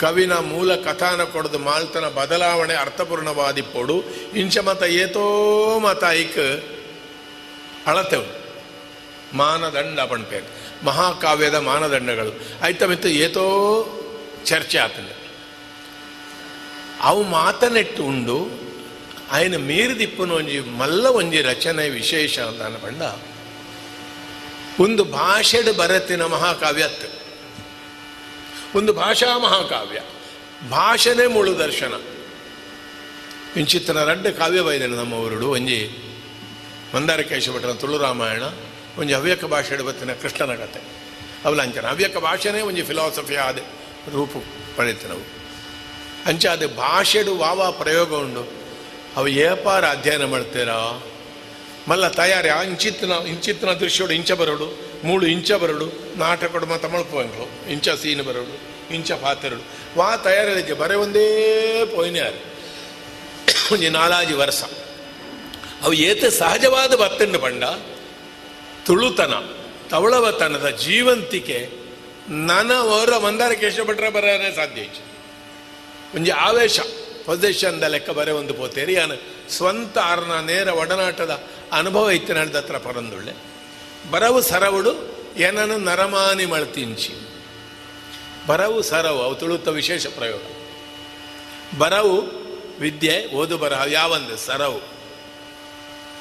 ಕವಿನ 0.00 0.32
ಮೂಲ 0.32 0.74
ಕಥಾನ 0.74 1.22
ಕೊಡದು 1.24 1.58
ಮಾಲ್ತನ 1.58 2.08
ಬದಲಾವಣೆ 2.08 2.74
ಅರ್ಥಪೂರ್ಣವಾದಿಪ್ಪೋಡು. 2.74 4.04
ಇಂಚ 4.36 4.58
ಮತ 4.58 4.82
ಏತೋ 4.82 5.26
ಮತ 5.78 6.04
ಐಕ್ 6.10 6.75
ಅಳತೆವು 7.86 8.46
ಮಾನದಂಡ 9.36 10.00
ಪಣಪೇನು 10.00 10.66
ಮಹಾಕಾವ್ಯದ 10.86 11.54
ಮಾನದಂಡಗಳು. 11.54 12.40
ಆಯ್ತಾ 12.62 12.86
ಏತೋ 13.08 13.86
ಚರ್ಚೆ 14.44 14.78
ಆತಂಡ 14.78 15.08
ಅವು 17.00 17.22
ಮಾತನೆಟ್ಟು 17.22 18.04
ಉಂಡು, 18.04 18.48
ಆಯ್ನ 19.30 19.56
ಮೀರಿದಿಪ್ಪುನ 19.56 20.32
ಒಂಜಿ 20.32 20.60
ಮಲ್ಲ 20.60 21.06
ಒಂಜಿ 21.06 21.42
ರಚನೆ 21.42 21.88
ವಿಶೇಷ 21.88 22.38
ಅಂತ 22.38 22.62
ಪಂಡ. 22.62 23.02
ಒಂದು 24.80 25.04
ಭಾಷೆಡ್ 25.04 25.76
ಬರತ್ತಿನ 25.76 26.22
ಮಹಾಕಾವ್ಯ 26.22 26.82
ಅತ್ತು. 26.82 27.26
ಒಂದು 28.78 28.92
ಭಾಷಾ 28.92 29.38
ಮಹಾಕಾವ್ಯ. 29.38 30.00
ಭಾಷೆನೇ 30.68 31.26
ಮುಳು 31.26 31.58
ದರ್ಶನ. 31.58 31.92
ಇಂಚಿತ್ತನ 33.56 34.04
ರಡ್ಡ 34.04 34.26
ಕಾವ್ಯ 34.26 34.78
ನಮ್ಮ 34.78 35.14
ಊರುಡು, 35.14 35.48
ಒಂಜಿ 35.48 36.05
ಮಂದಾರ 36.96 37.20
ಕೇಶಭಟ್ರನ 37.20 37.72
ತುಳು 37.72 37.98
ರಾಮಾಯಣ, 37.98 38.42
ಒಂಜಿ 38.98 39.14
ಹವ್ಯಕ 39.14 39.44
ಭಾಷೆ 39.44 39.76
ಬತ್ತಿನ 39.76 40.12
ಕೃಷ್ಣನ 40.12 40.54
ಕತೆ. 40.54 40.80
ಅವಲಂಚನ. 41.44 41.86
ಹವ್ಯಕ 41.86 42.16
ಭಾಷೆನೇ 42.16 42.60
ಒಂಜಿ 42.60 42.82
ಫಿಲಾಸಫಿ 42.82 43.36
ಆದ 43.36 43.58
ರೂಪು 44.12 44.38
ನಾವು. 45.08 45.20
ಅಂಚ 46.26 46.46
ಅದು 46.46 46.68
ಭಾಷೆಡು 46.68 47.36
ವಾವ 47.36 47.70
ಪ್ರಯೋಗ 47.70 48.14
ಉಂಡು. 48.14 48.48
ಅವು 49.16 49.28
ಏಪಾರ 49.28 49.84
ಅಧ್ಯಯನ 49.84 50.24
ಮಾಡ್ತೀರಾ? 50.24 51.02
ಮಲ್ಲ 51.88 52.08
ತಯಾರಿ, 52.08 52.48
ಆ 52.48 52.62
ಇಂಚಿತ್ತಿನ 52.62 53.12
ಇಂಚಿತ್ತಿನ 53.12 53.70
ದೃಶ್ಯೋಡು 53.70 54.12
ಇಂಚ 54.12 54.32
ಬರೋಡು, 54.32 54.78
ಮೂಳು 55.04 55.26
ಇಂಚ 55.26 55.52
ಬರಡು, 55.52 55.92
ನಾಟಕಡು 56.16 56.66
ಮತ 56.66 56.84
ಮಲ್ಪುವಂಗ್ಳು 56.84 57.70
ಇಂಚ 57.70 57.88
ಸೀನ್ 57.88 58.24
ಬರೋಡು, 58.24 58.58
ಇಂಚ 58.94 59.12
ಪಾತ್ರೆಡು. 59.12 59.64
ವಾ 59.96 60.16
ತಯಾರಿ 60.16 60.72
ಬರೇ 60.72 60.94
ಒಂದೇ 60.94 61.84
ಪೋಯ್ನ್ಯಾರು. 61.84 62.44
ಒಂಜಿ 63.72 63.88
ನಾಲಾಜಿ 63.88 64.34
ವರ್ಷ. 64.34 64.62
ಅವು 65.86 65.94
ಏತ 65.94 66.24
ಸಹಜವಾದ 66.24 66.94
ಬತ್ತಂಡು 66.94 67.38
ಬಂಡ 67.38 67.64
ತುಳುತನ, 68.86 69.34
ತವಳವತನದ 69.90 70.68
ಜೀವಂತಿಕೆ, 70.68 71.70
ನನ 72.28 72.72
ಅವರ 72.74 73.18
ಮಂದಾರ 73.18 73.52
ಕೇಶಭಟ್ರ 73.52 74.08
ಬರೋನೇ 74.08 74.52
ಸಾಧ್ಯ 74.56 74.82
ಒಂಜಿ 76.14 76.30
ಆವೇಶ, 76.30 76.80
ಪೊಸಿಷನ್ದ 77.24 77.82
ಲೆಕ್ಕ 77.82 78.10
ಬರೆ 78.10 78.30
ಒಂದು 78.30 78.54
ಪೋತೇರಿ 78.54 78.92
ಯಾನ 78.92 79.12
ಸ್ವಂತ 79.50 79.98
ಆರ್ನ 79.98 80.32
ನೇರ 80.32 80.68
ಒಡನಾಟದ 80.68 81.44
ಅನುಭವ 81.72 82.10
ಇತ್ತಿನ 82.10 82.38
ಹತ್ರ 82.38 82.78
ಪರಂದುಳ್ಳೆ. 82.78 83.32
ಬರವು 84.10 84.42
ಸರವುಡು 84.42 85.18
ಏನನು 85.36 85.78
ನರಮಾನಿ 85.78 86.46
ಮಳ್ತಿಂಚಿ. 86.46 87.28
ಬರವು 88.46 88.82
ಸರವು, 88.82 89.22
ಅವು 89.22 89.34
ತುಳುತ್ತ 89.34 89.68
ವಿಶೇಷ 89.68 90.06
ಪ್ರಯೋಗ. 90.06 90.40
ಬರವು 91.78 92.20
ವಿದ್ಯೆ, 92.80 93.34
ಓದು 93.34 93.58
ಬರಹ 93.58 93.82
ಯಾವಂದು 93.86 94.36
ಸರವು. 94.36 94.95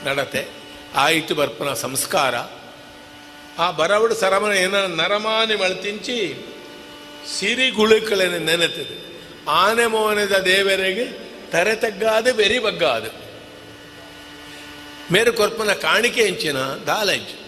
ನಡತೆ. 0.06 0.48
ಆಯಿತು 0.96 1.36
ಬರ್ಪನ 1.36 1.74
ಸಂಸ್ಕಾರ. 1.74 2.36
ಆ 3.60 3.72
ಬರವಡು 3.72 4.16
ಸರಮನ 4.16 4.52
ಏನ 4.52 4.76
ನರಮಾನಿ 4.76 5.56
ಮಳ್ತಿಂಚಿ 5.56 6.46
ಸಿರಿಗುಳುಕಳನ್ನು 7.40 8.38
ನೆನೆತದೆ. 8.38 9.22
ಆನೆ 9.50 9.88
ಮೋನದ 9.88 10.38
ದೇವರಿಗೆ 10.38 11.06
ತರೆ 11.52 11.76
ತಗ್ಗಾದ, 11.76 12.32
ಬೆರಿ 12.32 12.60
ಬಗ್ಗಾದು. 12.60 13.26
ಮೇರು 15.14 15.34
ಕೊರ್ಪನ 15.34 15.74
ಕಾಣಿಕೆ 15.74 16.24
ಹೆಂಚಿನ 16.24 16.58
ದಾಲಂಚು 16.58 17.46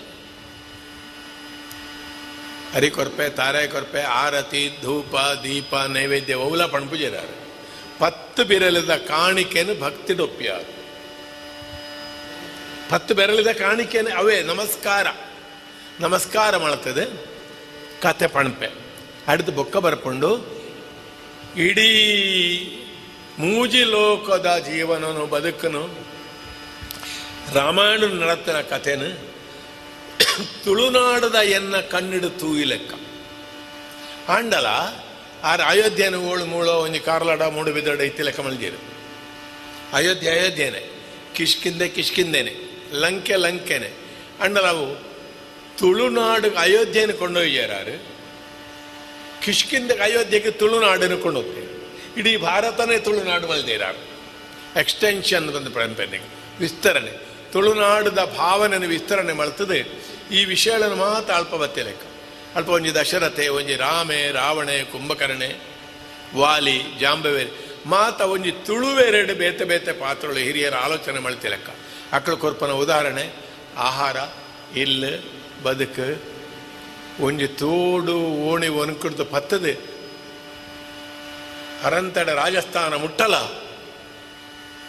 ಹರಿಕೊರ್ಪೆ 2.73 3.29
ತಾರೆ 3.29 3.67
ಕೊರ್ಪೆ, 3.67 4.01
ಆರತಿ, 4.01 4.77
ಧೂಪ, 4.81 5.15
ದೀಪ, 5.43 5.75
ನೈವೇದ್ಯ, 5.75 6.33
ಒವುಲ 6.33 6.65
ಪಣಪುಜಿರಾರು 6.65 7.47
ಪತ್ತು 7.99 8.43
ಬಿರಲಿದ 8.43 8.89
ಭಕ್ತಿ 9.81 10.13
ಪತ್ತು 12.89 13.13
ಬೆರಳಿದ 13.13 13.47
ಕಾಣಿಕೆನು 13.47 14.17
ಅವೇ 14.17 14.41
ನಮಸ್ಕಾರ. 14.41 15.07
ನಮಸ್ಕಾರ 15.99 16.57
ಮಾಡ್ತದೆ, 16.57 17.25
ಕತೆ 18.01 18.27
ಪಣಪೆ. 18.27 18.67
ಅಡ್ದು 19.27 19.51
ಬೊಕ್ಕ 19.51 19.77
ಬರ್ಕೊಂಡು, 19.77 20.29
ಇಡೀ 21.57 21.91
ಮೂಜಿ 23.39 23.83
ಲೋಕದ 23.83 24.63
ಜೀವನನು, 24.65 25.25
ಬದುಕನು 25.25 25.89
ರಾಮಾಯಣ 27.53 28.03
ನಡತನ 28.03 28.61
ಕಥೆನ, 28.61 29.13
ತುಳುನಾಡದ 30.63 31.35
ಎನ್ನ 31.35 31.77
ಕಣ್ಣಿಡು 31.77 32.29
ತೂಯಿ 32.29 32.63
ಲೆಕ್ಕ. 32.63 32.93
ಆಂಡಲ 34.29 34.65
ಆರ 35.43 35.61
ಅಯೋಧ್ಯೆನ 35.61 36.15
ಓಳು 36.15 36.45
ಮೂಳೋ, 36.45 36.71
ಒಂಜಿ 36.71 36.99
ಕಾರ್ಲಾಡ 36.99 37.41
ಮೂಡು 37.41 37.73
ಬಿದಡ 37.73 37.99
ಇತ್ತಿ 37.99 38.23
ಲೆಕ್ಕ 38.23 38.39
ಮಲ್ಜೀರು 38.39 38.79
ಅಯೋಧ್ಯೆ, 39.93 40.39
ಅಯೋಧ್ಯೆನೆ. 40.39 40.97
ಕಿಷ್ಕಿಂದೆ, 41.35 41.89
ಕಿಷ್ಕಿಂದೇನೆ. 41.89 42.66
ಲಂಕೆ 42.93 43.35
ಲಂಕೆನೆ. 43.35 43.91
ಅವು 44.67 45.07
ತುಳುನಾಡು 45.77 46.55
ಅಯೋಧ್ಯೆಯನ್ನು 46.57 47.17
ಕೊಂಡೊಯ್ಯಾರು 47.17 48.17
ಕಿಷ್ಕಿಂದ 49.45 49.91
ಅಯೋಧ್ಯೆಗೆ 49.91 50.51
ತುಳುನಾಡನ್ನು 50.51 51.17
ಕೊಂಡೋಗ್ತೇವೆ 51.17 51.77
ಇಡೀ 52.19 52.37
ಭಾರತನೇ 52.37 52.97
ತುಳುನಾಡು 52.97 53.47
ಮಲ್ದೇರಾರು. 53.47 54.17
ಎಕ್ಸ್ಟೆನ್ಷನ್ 54.79 55.51
ಬಂದು 55.51 55.71
ಪರಂಪರೆಗೆ 55.71 56.29
ವಿಸ್ತರಣೆ. 56.59 57.11
ತುಳುನಾಡದ 57.53 58.33
ಭಾವನೆಯನ್ನು 58.37 58.89
ವಿಸ್ತರಣೆ 58.89 59.33
ಮಾಡ್ತದೆ 59.33 59.85
ಈ 60.31 60.45
ವಿಷಯಗಳನ್ನು 60.45 60.95
ಮಾತ್ರ 60.95 61.33
ಅಲ್ಪ 61.33 61.55
ಬತ್ತೆ 61.55 61.83
ಲೆಕ್ಕ. 61.83 62.03
ಅಲ್ಪ 62.55 62.69
ಒಂಜಿ 62.69 62.95
ದಶರಥೆ, 62.95 63.47
ಒಂಜಿ 63.47 63.75
ರಾಮೆ, 63.75 64.31
ರಾವಣೆ, 64.31 64.83
ಕುಂಭಕರ್ಣೆ, 64.83 65.55
ವಾಲಿ, 66.35 66.81
ಜಾಂಬವೇರಿ. 66.99 67.79
ಮಾತ 67.85 68.21
ಒಂಜಿ 68.21 68.51
ತುಳುವೆರಡು 68.51 69.35
ಬೇತೆ 69.35 69.63
ಬೇತೆ 69.63 69.91
ಪಾತ್ರಗಳು 69.91 70.37
ಹಿರಿಯರ 70.37 70.75
ಆಲೋಚನೆ 70.75 71.19
ಮಾಡ್ತಿ 71.19 71.47
ಅಕ್ಕಳ 72.13 72.33
ಕೊರ್ಪನ 72.33 72.71
ಉದಾಹರಣೆ, 72.71 73.35
ಆಹಾರ, 73.77 74.17
ಇಲ್ಲ, 74.77 75.05
ಬದುಕು, 75.63 76.37
ಒಂಜಿ 77.23 77.47
ತೋಡು 77.47 78.17
ಓಣಿ 78.17 78.67
ಒನ್ಕುಡ್ದು 78.67 79.25
ಪತ್ತದೆ. 79.25 79.77
ಅರಂತಡ 81.83 82.29
ರಾಜಸ್ಥಾನ 82.29 82.93
ಮುಟ್ಟಲ. 82.93 83.33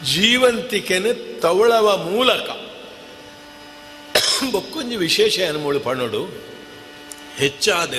ಜೀವಂತಿಕೆನು 0.05 1.41
ತವಳವ 1.41 1.97
ಮೂಲಕ. 1.97 2.51
ಬೊಕ್ಕೊಂಜಿ 4.51 4.97
ವಿಶೇಷ 4.97 5.41
ಅನುಮೂಳು 5.41 5.81
ಪಣ್ಣುಡು. 5.81 6.27
ಹೆಚ್ಚಾದ 7.37 7.95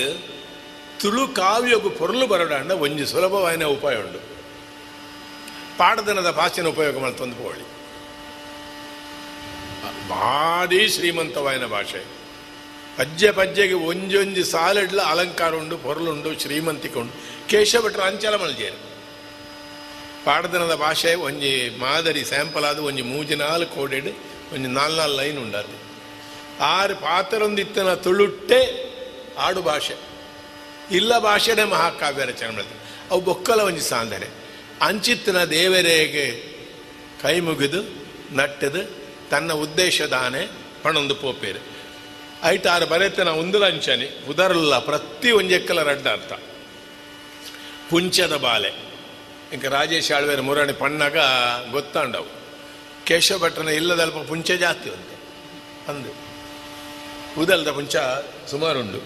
ತುಳು 1.02 1.28
ಕಾವ್ಯಗು 1.28 1.90
ಪೊರಲು 1.90 2.28
ಬರಡಾಂಡ 2.28 2.72
ಒಂಜಿ 2.72 3.06
ಸುಲಭವಾದ 3.06 3.64
ಉಪಾಯ 3.64 3.96
ಉಂಡು. 3.96 4.20
ಪಾಡದನದ 5.78 6.32
ಭಾಷೆನ 6.32 6.68
ಉಪಯೋಗ 6.68 7.00
ಮಾಡಿ 7.00 7.18
ಪೋಳಿ 7.18 7.79
ಭಾರಿ 10.10 10.90
ಶ್ರೀಮಂತವಾಯಿನ 10.90 11.66
ಭಾಷೆ. 11.66 12.02
ಪಜ್ಜೆ 12.98 13.32
ಪಜ್ಜೆಗೆ 13.32 13.74
ಒಂಜೊಂಜಿ 13.74 14.44
ಸಾಲಡ್ಲ 14.44 15.02
ಅಲಂಕಾರ 15.02 15.56
ಉಂಡು 15.56 15.78
ಪೊರಲುಂಡು 15.78 16.40
ಶ್ರೀಮಂತಿಕೆ 16.40 17.00
ಉಂಡು 17.00 17.14
ಕೇಶಭಟ್ರ 17.50 18.02
ಅಂಚಲ 18.02 18.36
ಮಲ್ಜೇರು 18.36 18.80
ಪಾಡದನದ 20.26 20.76
ಭಾಷೆ 20.76 21.14
ಒಂಜಿ 21.14 21.78
ಮಾದರಿ 21.80 22.24
ಸ್ಯಾಂಪಲ್ 22.24 22.66
ಆದ 22.66 22.80
ಒಂಜಿ 22.80 23.02
ಮೂಜಿ 23.02 23.36
ನಾಲ್ 23.36 23.66
ಕೋಡೆಡ್, 23.66 24.10
ಒಂಜಿ 24.54 24.70
ನಾಲ್ 24.70 24.96
ನಾಲ್ 24.98 25.16
ಲೈನ್ 25.18 25.38
ಉಂಡಾದ 25.38 25.66
ಆರು 26.62 26.96
ಪಾತ್ರೊಂದಿತ್ತನ 26.96 27.94
ತುಳುಟ್ಟೆ 27.94 28.60
ಆಡು 29.38 29.62
ಭಾಷೆ. 29.62 29.96
ಇಲ್ಲ 30.92 31.20
ಭಾಷೆನೆ 31.20 31.64
ಮಹಾಕಾವ್ಯ 31.64 32.26
ರಚನೆ 32.26 32.66
ಅವು 33.12 33.22
ಬೊಕ್ಕಲ 33.22 33.62
ಒಂಜಿ 33.62 33.90
ಸಾಂದರೆ. 33.90 34.28
ಅಂಚಿತ್ತಿನ 34.82 35.44
ದೇವರಿಗೆ 35.44 36.26
ಕೈ 37.22 37.40
ಮುಗಿದು, 37.40 37.82
ನಟ್ಟದು 38.36 38.99
ತನ್ನ 39.30 39.54
ಉದ್ದೇಶದಾನೆ 39.54 40.48
ಪಣೊಂದು 40.84 41.16
ಪೋಪೇರು. 41.16 41.80
ಐಟ್ 42.44 42.68
ಆರು 42.68 42.86
ಬರೆತನ 42.86 43.28
ಒಂದುಲ 43.28 43.66
ಅಂಚನೆ 43.66 44.28
ಉದರಲ್ಲ, 44.30 44.80
ಪ್ರತಿ 44.80 45.32
ಒಂಜೆಕ್ಕಲ 45.32 45.84
ರಡ್ಡ 45.84 46.08
ಅರ್ಥ. 46.08 46.34
ಪುಂಚದ 47.90 48.38
ಬಾಲೆ. 48.38 48.72
ಇಂಕ 49.54 49.66
ರಾಜೇಶ್ 49.66 50.12
ಆಳ್ವೇರ 50.12 50.42
ಮುರಾಣಿ 50.42 50.74
ಪಣ್ಣಾಗ 50.74 51.18
ಗೊತ್ತಾಂಡವು. 51.72 52.26
ಕೇಶವ 53.06 53.38
ಭಟ್ರನ 53.38 53.68
ಇಲ್ಲದಲ್ಪ 53.68 54.28
ಪುಂಚೆ 54.28 54.58
ಜಾಸ್ತಿ 54.58 54.90
ಉಂಟು. 54.90 55.20
ಅಂದು. 55.92 56.30
ಉದಲ್ದ 57.42 57.68
ಪುಂಚ 57.68 57.96
ಸುಮಾರುಂಡು. 58.50 59.00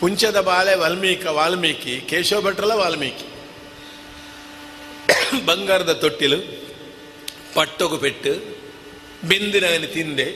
ಪುಂಚದ 0.00 0.40
ಬಾಲೆ 0.40 0.74
ವಾಲ್ಮೀಕ, 0.74 1.26
ವಾಲ್ಮೀಕಿ 1.26 2.00
ಕೇಶವ 2.00 2.40
ಭಟ್ರಲ 2.40 2.72
ವಾಲ್ಮೀಕಿ. 2.72 3.32
ಬಂಗಾರದ 5.46 5.92
ತೊಟ್ಟಿಲು, 5.92 6.36
ಪಟ್ಟೊಗು 7.54 7.98
ಪೆಟ್ಟು 7.98 8.51
ಬೆಂದಿನಗನ 9.24 9.84
ತಿಂದೆ. 9.92 10.26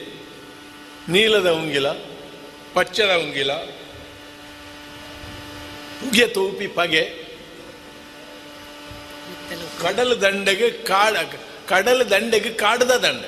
ನೀಲದ 1.09 1.49
ಉಂಗಿಲ, 1.49 1.91
ಪಚ್ಚದ 2.73 3.15
ಉಂಗಿಲ, 3.15 3.53
ಉಗೆ 6.07 6.27
ತೋಪಿ 6.27 6.67
ಪಗೆ. 6.67 7.03
ಕಡಲ 9.81 10.13
ದಂಡೆಗೆ 10.13 10.71
ಕಾಡ, 10.71 11.17
ಕಡಲ 11.67 12.03
ದಂಡೆಗೆ 12.03 12.49
ಕಾಡದ 12.49 12.91
ದಂಡ. 12.91 13.25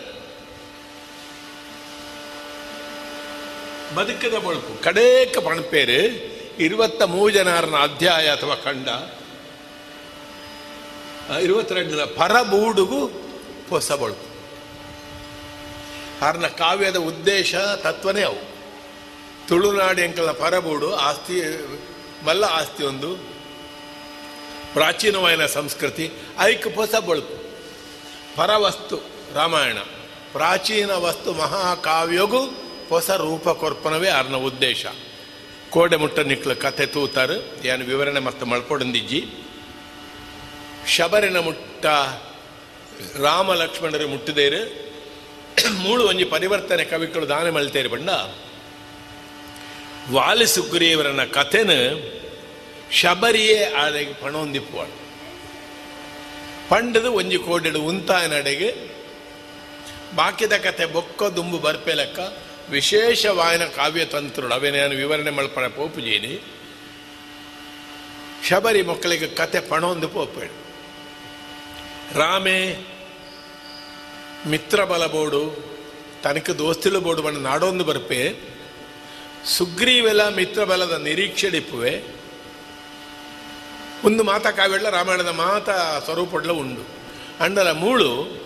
ಬದುಕದ 3.95 4.37
ಬಳುಕು 4.37 4.83
ಕಡೇಕ 4.83 5.37
ಪಣಪೇರು, 5.37 5.99
ಇರುವತ್ತ 6.63 7.01
ಮೂರು 7.03 7.33
ಜನರನ್ನ 7.33 7.77
ಅಧ್ಯಾಯ 7.77 8.27
ಅಥವಾ 8.27 8.55
ಖಂಡ. 8.55 8.87
ಇರುವತ್ತೆರಡು 11.37 11.89
ಜನ 11.89 12.03
ಪರಬೂಡುಗು 12.03 13.11
ಹೊಸ 13.69 13.91
ಬಳುಕು 13.91 14.28
ಆರ್ನ 16.21 16.47
ಕಾವ್ಯದ 16.47 16.95
ಉದ್ದೇಶ 16.95 17.55
ತತ್ವನೇ 17.55 18.23
ಅವು. 18.23 18.59
ತುಳುನಾಡು 19.47 20.01
ಎಂಕಲ್ನ 20.01 20.31
ಪರಬೂಡು, 20.31 20.95
ಆಸ್ತಿ, 20.95 21.41
ಮಲ್ಲ 22.25 22.43
ಆಸ್ತಿ 22.43 22.83
ಒಂದು 22.83 23.15
ಪ್ರಾಚೀನವಾದ 24.73 25.45
ಸಂಸ್ಕೃತಿ 25.45 26.11
ಐಕ್ 26.39 26.75
ಹೊಸ 26.75 26.95
ಬಳುಕು. 26.95 27.33
ಪರವಸ್ತು 28.35 28.99
ರಾಮಾಯಣ. 29.35 29.77
ಪ್ರಾಚೀನ 30.31 30.91
ವಸ್ತು 30.91 31.33
ಮಹಾಕಾವ್ಯಗೂ 31.33 32.41
ಹೊಸ 32.89 33.09
ರೂಪ 33.09 33.49
ಕೊರ್ಪನವೇ 33.49 34.09
ಅರ್ನ 34.09 34.35
ಉದ್ದೇಶ. 34.35 34.85
ಕೋಡೆ 35.69 35.95
ಮುಟ್ಟ 35.95 36.19
ನಿಕ್ಲ 36.19 36.53
ಕತೆ 36.53 36.85
ತೂತಾರು. 36.85 37.65
ಏನು 37.65 37.85
ವಿವರಣೆ 37.85 38.19
ಮತ್ತು 38.19 38.45
ಮಳ್ಪೊಡಂದಿಜ್ಜಿ 38.45 39.25
ಶಬರಿನ 40.87 41.37
ಮುಟ್ಟ 41.37 41.85
ರಾಮ 43.21 43.53
ಲಕ್ಷ್ಮಣರು 43.53 44.07
ಮುಟ್ಟಿದೇರು. 44.07 44.88
ಮೂಳು 45.83 46.03
ಒಂಜಿ 46.03 46.25
ಪರಿವರ್ತನೆ 46.25 46.85
ಕವಿಗಳು 46.85 47.25
ದಾನ 47.29 47.49
ಮಳ್ತೇರಿ 47.49 47.87
ಬಂಡ 47.87 48.09
ವಾಲಿ 50.11 50.47
ಸುಗ್ರೀವರನ 50.47 51.23
ಕಥೆನ 51.33 51.71
ಶಬರಿಯೇ 52.91 53.63
ಆಡೆಗೆ 53.73 54.13
ಪಣೊಂದಿಪ್ಪುವಾಳು. 54.13 54.95
ಪಂಡದು 56.69 57.11
ಒಂಜಿ 57.13 57.37
ಕೋಡೆಡು 57.37 57.79
ಉಂತಾಯನಡೆಗೆ 57.81 58.69
ಬಾಕಿದ 60.15 60.53
ಕತೆ 60.57 60.85
ಬೊಕ್ಕ 60.85 61.23
ದುಂಬು 61.35 61.57
ಬರ್ಪೆ 61.57 61.93
ಲೆಕ್ಕ 61.93 62.19
ವಿಶೇಷವಾಯನ 62.69 63.65
ಕಾವ್ಯ 63.75 64.05
ತಂತ್ರುಡು 64.05 64.53
ಅವೇ 64.53 64.71
ನಾನು 64.71 64.95
ವಿವರಣೆ 64.95 65.31
ಪೋಪು 65.31 65.69
ಪೋಪುಜೀನಿ 65.75 66.33
ಶಬರಿ 68.49 68.81
ಮಕ್ಕಳಿಗೆ 68.81 69.27
ಕತೆ 69.27 69.59
ಪಣೊಂದು 69.69 70.07
ಪೋಪೇಳು 70.07 70.55
ರಾಮೇ 72.19 72.59
ಮಿತ್ರ 74.47 74.83
ಬಲ 74.83 75.05
ಬೋಡು, 75.05 75.69
ತನಕ 76.23 76.49
ದೋಸ್ತಿಲು 76.49 77.01
ಬೋಡು 77.01 77.21
ಬಣ್ಣ 77.21 77.37
ನಾಡೊಂದು 77.37 77.83
ಬರ್ಪೆ. 77.83 78.35
ಸುಗ್ರೀವೆಲ 79.45 80.27
ಮಿತ್ರ 80.27 80.63
ಬಲದ 80.63 80.91
ನಿರೀಕ್ಷೆಡಿಪ್ಪುವೆ. 80.91 82.03
ಒಂದು 84.05 84.23
ಮಾತ 84.23 84.47
ಕಾವ್ಯಳ್ಳ 84.47 84.89
ರಾಮಾಯಣದ 84.89 85.27
ಮಾತ 85.27 85.69
ಸ್ವರೂಪಡ್ಲ 86.05 86.51
ಉಂಡು. 86.51 86.81
ಅಂಡಲ 87.43 87.71
ಮೂಳು, 87.71 88.41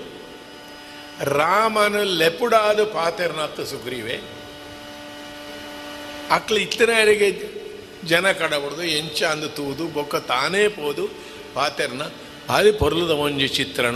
ರಾಮನ 1.21 2.03
ಲೆಪುಡಾದ 2.03 2.83
ಪಾತೆರ್ನಾಥ 2.83 3.61
ಸುಗ್ರೀವೆ. 3.61 4.21
ಅಕ್ಲ 6.31 6.57
ಇತ್ತನೆಯವರಿಗೆ 6.57 7.63
ಜನ 8.05 8.31
ಕಡಬಡ್ದು, 8.31 8.83
ಎಂಚ 8.83 9.23
ಅಂದು 9.23 9.49
ತೂದು, 9.49 9.87
ಬೊಕ್ಕ 9.87 10.15
ತಾನೇ 10.15 10.67
ಪೋದು, 10.67 11.07
ಪಾತೆರ್ನ 11.53 12.01
ಭಾರಿ 12.49 12.71
ಪೊರ್ಲದ 12.71 13.09
ಒಂಜಿ 13.09 13.47
ಚಿತ್ರಣ. 13.47 13.95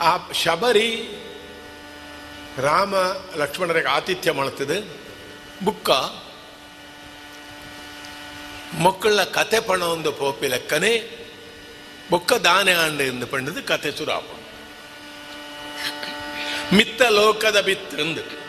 ಆ 0.00 0.32
ಶಬರಿ 0.32 1.20
ರಾಮ 2.58 2.94
ಲಕ್ಷ್ಮಣರಿಗೆ 3.36 3.88
ಆತಿಥ್ಯ 3.88 4.32
ಮಾಡ್ತದೆ. 4.32 4.88
ಬುಕ್ಕ 5.64 5.90
ಮಕ್ಕಳ 8.80 9.24
ಕತೆ 9.24 9.60
ಪಣ 9.60 9.82
ಒಂದು 9.82 10.12
ಪೋಪಿ 10.12 10.48
ಲೆಕ್ಕನೆ 10.48 11.24
ಬೊಕ್ಕ 12.10 12.32
ದಾನೆ 12.32 12.72
ಆಂಡ 12.72 13.00
ಎಂದು 13.00 13.26
ಪಂಡದು 13.26 13.66
ಕತೆ 13.66 13.90
ಸುರಾಪ. 13.90 14.24
ಮಿತ್ತ 16.74 17.02
ಲೋಕದ 17.02 17.60
ಬಿತ್ತಂದು. 17.60 18.44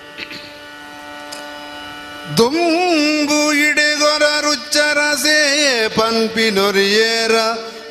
ದುಂಬು 2.37 3.53
ಇಡೆಗೊರ 3.53 4.23
ರುಚ್ಚರಸೆ 4.41 5.87
ಪನ್ಪಿನೊರಿಯೇರ 5.87 7.31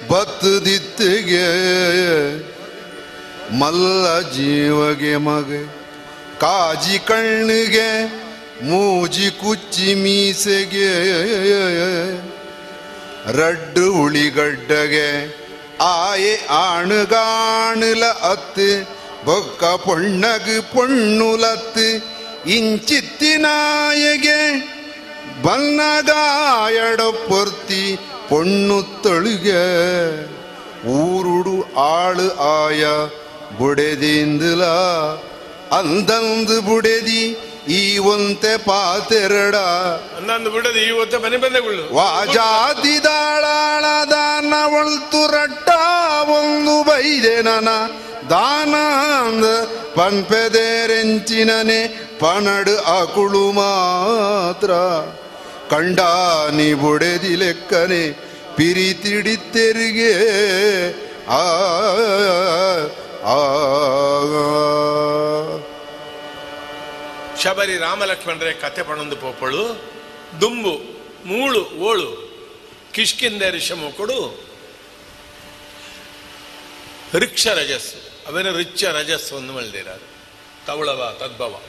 ಬತ್ತದಿತ್ತಿಗೆ. 0.08 2.53
ಮಲ್ಲ 3.58 4.20
ಜೀವಗೆ 4.20 5.16
ಮಗ, 5.16 5.50
ಕಾಜಿ 6.40 6.98
ಕಣ್ಣಿಗೆ, 6.98 7.88
ಮೂಜಿ 8.62 9.30
ಕುಚ್ಚಿ 9.30 9.94
ಮೀಸೆಗೆ. 9.94 10.94
ರಡ್ಡು 13.38 13.92
ಉಳಿಗಡ್ಡಗೆ 13.92 15.36
ಆಯೆ 15.80 16.46
ಆಣುಗಾಣುಲ 16.46 18.04
ಅತ್ತು, 18.04 18.82
ಬೊಕ್ಕ 19.24 19.64
ಪೊಣ್ಣಗು 19.64 20.74
ಪೊಣ್ಣುಲತ್ತು. 20.74 22.14
ಇಂಚಿತ್ತಿನಾಯಗೆ 22.50 24.40
ಬನ್ನಗಾಯಡ 25.42 27.00
ಪೊರ್ತಿ 27.00 27.98
ಪೊಣ್ಣು 28.28 29.02
ತೊಳುಗೆ 29.02 29.64
ಊರುಡು 30.88 31.56
ಆಳು 31.80 32.28
ಆಯ 32.64 32.84
ಬುಡೆದಿಂದಲ 33.58 34.64
ಅಂದಂದು 35.78 36.56
ಬುಡೆದಿ 36.60 37.22
ಈ 37.68 37.98
ಒಂತೆ 37.98 38.52
ಪಾತೆರಡ. 38.56 39.56
ಅಂದಂದು 40.18 40.50
ಬಿಡದು 40.50 40.80
ಇವತ್ತು 40.80 41.18
ಮನೆ 41.20 41.36
ಬಂದಗಳು 41.36 41.84
ವಾಜಾತಿದಾಳಾಳ 41.96 43.84
ದಾನ 44.10 44.54
ಒಳ್ತು 44.78 45.20
ರಟ್ಟ 45.26 45.68
ಒಂದು 46.38 46.74
ಬೈದೆ 46.84 47.36
ನನ 47.42 47.68
ದಾನಂದ 48.30 49.44
ಪಂಪೆದೇರೆಂಚಿನನೆ 49.96 51.80
ಪನಡು 52.20 52.76
ಅಕುಳು 52.98 53.52
ಮಾತ್ರ. 53.52 54.70
ಕಂಡಾನಿ 55.70 56.74
ಬುಡೆದಿ 56.74 57.34
ಲೆಕ್ಕನೆ 57.36 58.04
ಪಿರಿತಿಡಿತ್ತೆರಿಗೆ 58.56 60.12
ತೆರಿಗೆ. 60.12 60.94
ಆ 61.28 61.42
ಶಬರಿ 67.42 67.78
ರಾಮ 67.78 68.04
ಕಥೆ 68.60 68.82
ಪಣೊಂದು 68.82 69.16
ಪೋಪಳು 69.16 69.68
ದುಂಬು, 70.40 70.78
ಮೂಳು, 71.24 71.64
ಓಳು. 71.64 72.34
ಕಿಷ್ಕಿಂದೆ 72.92 73.50
ಕೊಡು. 73.92 74.44
ರಿಕ್ಷ 77.14 77.46
ರಜಸ್ಸು. 77.46 78.28
ಅವನ 78.28 78.56
ರಿಚ್ಚ 78.56 78.84
ರಜಸ್ಸು 78.84 79.36
ಒಂದು 79.36 79.52
ಮಳ್ದಿರಾರು 79.52 80.06
ತವಳವ 80.66 81.16
ತದ್ಭವ. 81.18 81.60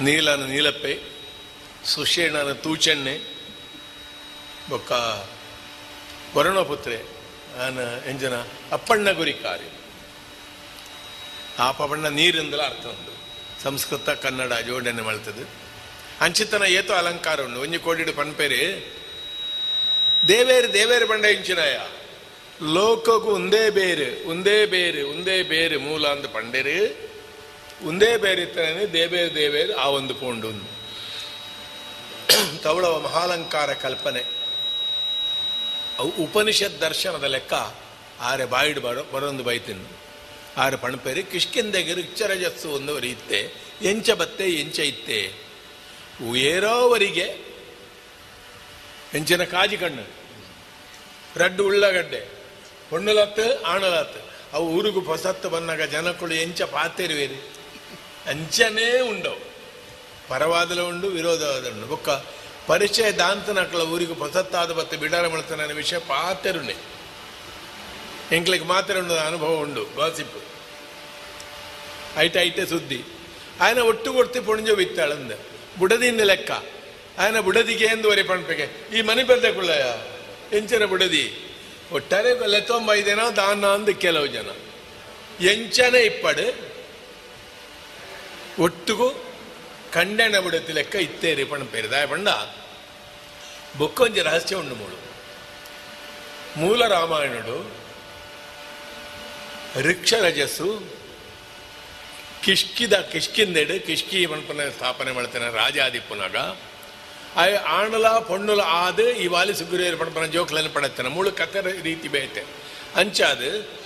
ನೀಲನ 0.00 0.44
ನೀಲಪ್ಪೆ. 0.44 0.98
ಸುಷೇಣನ 1.84 2.52
ತೂಚೆಣ್ಣೆ. 2.52 3.18
ಬೊಕ್ಕ 4.70 4.92
ವರುಣಪುತ್ರೆ, 6.36 6.96
ಆನ 7.66 7.78
ಎಂಜನ 8.08 8.36
ಅಪ್ಪಣ್ಣ 8.72 9.10
ಗುರಿ 9.10 9.32
ಕಾರ್ಯ 11.56 11.68
ಆ 11.68 11.72
ಪವಣ್ಣ 11.72 12.08
ನೀರಿಂದಲ 12.08 12.62
ಅರ್ಥ 12.62 12.86
ಉಂಟು. 12.86 13.12
ಸಂಸ್ಕೃತ, 13.62 14.10
ಕನ್ನಡ 14.10 14.52
ಜೋಡಣೆ 14.52 15.02
ಮಾಡ್ತದೆ. 15.02 15.50
ಅಂಚಿತನ 16.20 16.62
ಏತೋ 16.62 16.94
ಅಲಂಕಾರ 16.94 17.40
ಉಂಡು 17.40 17.60
ಒಂಜಿ 17.60 17.78
ಕೋಡಿಡು 17.78 18.12
ಪನ್ಪೇರಿ. 18.12 18.94
ದೇವೇರು 20.28 20.72
ದೇವೇರು 20.72 21.06
ಬಂಡ 21.06 21.24
ಇಂಚಿನಾಯ 21.24 21.78
ಲೋಕಗೂ 22.72 23.30
ಒಂದೇ 23.30 23.70
ಬೇರೆ 23.70 24.24
ಒಂದೇ 24.28 24.66
ಬೇರೆ 24.66 25.02
ಒಂದೇ 25.02 25.42
ಬೇರೆ 25.42 25.76
ಮೂಲ 25.76 26.08
ಅಂದ 26.08 26.26
ಪಂಡೇರು. 26.26 27.12
ಒಂದೇ 27.88 28.16
ಬೇರೆ 28.16 28.42
ಇತ್ತನೇ 28.42 28.86
ದೇವೇರು 28.86 29.34
ದೇವೇರು 29.34 29.76
ಆ 29.76 29.86
ಒಂದು 29.86 30.14
ಪೋಂಡು 30.14 30.48
ತವಳವ 32.62 33.00
ಮಹಾಲಂಕಾರ 33.00 33.72
ಕಲ್ಪನೆ. 33.72 34.22
ಉಪನಿಷತ್ 36.00 36.80
ದರ್ಶನದ 36.80 37.24
ಲೆಕ್ಕ 37.24 37.52
ಆರೆ 38.20 38.44
ಬಾಯಿಡ್ 38.44 38.80
ಬರೋ, 38.80 39.02
ಬರೊಂದು 39.02 39.42
ಬೈತಿನ್ನು 39.42 40.01
ಆರು 40.56 40.78
ಪಣಪೇರಿ 40.78 41.22
ಕಿಷ್ಕಿಂದೆಗೆ 41.22 41.94
ರಿಚ್ಚರಜಸ್ಸು 41.94 42.68
ಒಂದು 42.68 43.00
ಇತ್ತೆ. 43.00 43.52
ಎಂಚ 43.82 44.10
ಬತ್ತೆ, 44.10 44.44
ಎಂಚ 44.44 44.78
ಇತ್ತೆ. 44.78 45.32
ಏರೋವರಿಗೆ 46.36 47.52
ಎಂಚಿನ 49.14 49.44
ಕಾಜಿ 49.44 49.76
ಕಣ್ಣು, 49.76 50.02
ರಡ್ಡು 51.36 51.64
ಉಳ್ಳಗಡ್ಡೆ, 51.64 52.20
ಹೊಣ್ಣುಲತ್ತು, 52.90 53.62
ಆಣಲತ್ತು. 53.62 54.20
ಅವು 54.56 54.68
ಊರಿಗೂ 54.68 55.00
ಹೊಸತ್ತು 55.00 55.50
ಬಂದಾಗ 55.50 55.82
ಜನಕ್ಕಳು 55.82 56.34
ಎಂಚ 56.34 56.62
ಪಾತೆರುವೇರಿ. 56.62 57.52
ಅಂಚನೇ 58.26 59.00
ಉಂಡವು. 59.00 59.52
ಪರವಾದಲ 60.28 60.80
ಉಂಡು, 60.80 61.06
ವಿರೋಧವಾದ 61.06 61.66
ಉಂಡು. 61.66 61.86
ಬೊಕ್ಕ 61.86 62.08
ಪರಿಚಯ 62.66 63.12
ದಾಂತನಕ್ಕಳ 63.12 63.80
ಊರಿಗೆ 63.80 64.12
ಹೊಸತ್ತಾದ 64.12 64.72
ಬತ್ತೆ 64.72 64.96
ಬಿಡಾರ 64.96 65.26
ಮಾಡ್ತಾನೆ 65.26 65.72
ವಿಷಯ 65.72 65.98
ಪಾತೆರುನೆ. 65.98 66.74
ಎಂಕ್ಲಿಗೆ 68.31 68.65
ಮಾತ್ರ 68.65 68.93
ಉಂಡು 68.99 69.15
ಅನುಭವ 69.23 69.51
ಉಂಡು 69.57 69.83
ಗಾಸಿಪ್ 69.97 70.37
ಐಟ 72.19 72.35
ಐಟೆ 72.37 72.63
ಸುದ್ದಿ 72.65 72.99
ఆయన 73.61 73.79
ಒಟ್ಟು 73.81 74.09
ಕೊಡ್ತಿ 74.11 74.39
ಪುಣ್ಜ 74.39 74.71
ಬಿತ್ತಾಳಂದ 74.71 75.33
ಬುಡದಿಂದ 75.79 76.21
ಲೆಕ್ಕ 76.21 76.51
ఆయన 77.19 77.37
ಬುಡದಿಗೆ 77.39 77.85
ಎಂದುವರೆ 77.85 78.23
ಪಣಪೆಗೆ 78.23 78.65
ಈ 78.97 79.01
ಮನೆ 79.01 79.23
ಬೆರ್ದಕೊಳ್ಳಯ 79.23 79.85
ಎಂಚನ 80.57 80.85
ಬುಡದಿ 80.85 81.25
ಒಟ್ಟಾರೆ 81.91 82.31
ಲೆತ್ತೊಂಬೈದೇನ 82.45 83.23
ದಾನ 83.35 83.65
ಅಂದ 83.67 83.89
ಕೆಲವು 83.97 84.27
ಜನ 84.27 84.49
ಎಂಚನೆ 85.47 85.99
ಇಪ್ಪಡು 86.01 86.47
ಒಟ್ಟಿಗೂ 88.61 89.07
ಕಂಡನ 89.93 90.37
ಬುಡತಿ 90.39 90.71
ಲೆಕ್ಕ 90.73 90.95
ಇತ್ತೇರಿ 90.97 91.43
ಪಣಪೇರಿ 91.43 91.89
ದಾಯ 91.91 92.05
ಪಂಡ 92.05 92.29
ಬೊಕ್ಕೊಂಜಿ 93.77 94.21
ರಹಸ್ಯ 94.21 94.55
ಉಂಡು 94.55 94.75
ಮೂಳು 94.75 94.97
ಮೂಲ 96.57 96.81
ರಾಮಾಯಣಡು 96.87 97.57
ರಿಕ್ಷ 99.80 100.14
ರಜಸ್ಸು 100.14 100.82
ಕಿಷ್ಕಿದ, 102.44 102.92
ಕಿಷ್ಕಿಂದೆಡು, 102.92 103.86
ಕಿಷ್ಕಿ 103.86 104.26
ಮಣಪನ 104.26 104.68
ಸ್ಥಾಪನೆ 104.68 105.12
ಮಾಡ್ತಾನೆ 105.12 105.56
ರಾಜಾದಿಪ್ಪನಾಗ 105.56 106.36
ಆ 107.36 107.64
ಆಣಲ, 107.68 108.08
ಪೊಣ್ಣುಲ 108.08 108.60
ಆದು, 108.60 109.10
ಈ 109.10 109.26
ವಾಲಿ 109.26 109.54
ಸುಗ್ರೀವರ 109.54 109.96
ಪಣಪನ 109.96 110.24
ಜೋಕ್ಲನ್ನು 110.24 110.70
ಪಡತ್ತಾನೆ. 110.70 111.08
ಮೂಳು 111.08 111.32
ಕಥೆ 111.32 111.82
ರೀತಿ 111.82 112.08
ಬೇತೆ. 112.08 112.44
ಅಂಚಾದು 112.96 113.82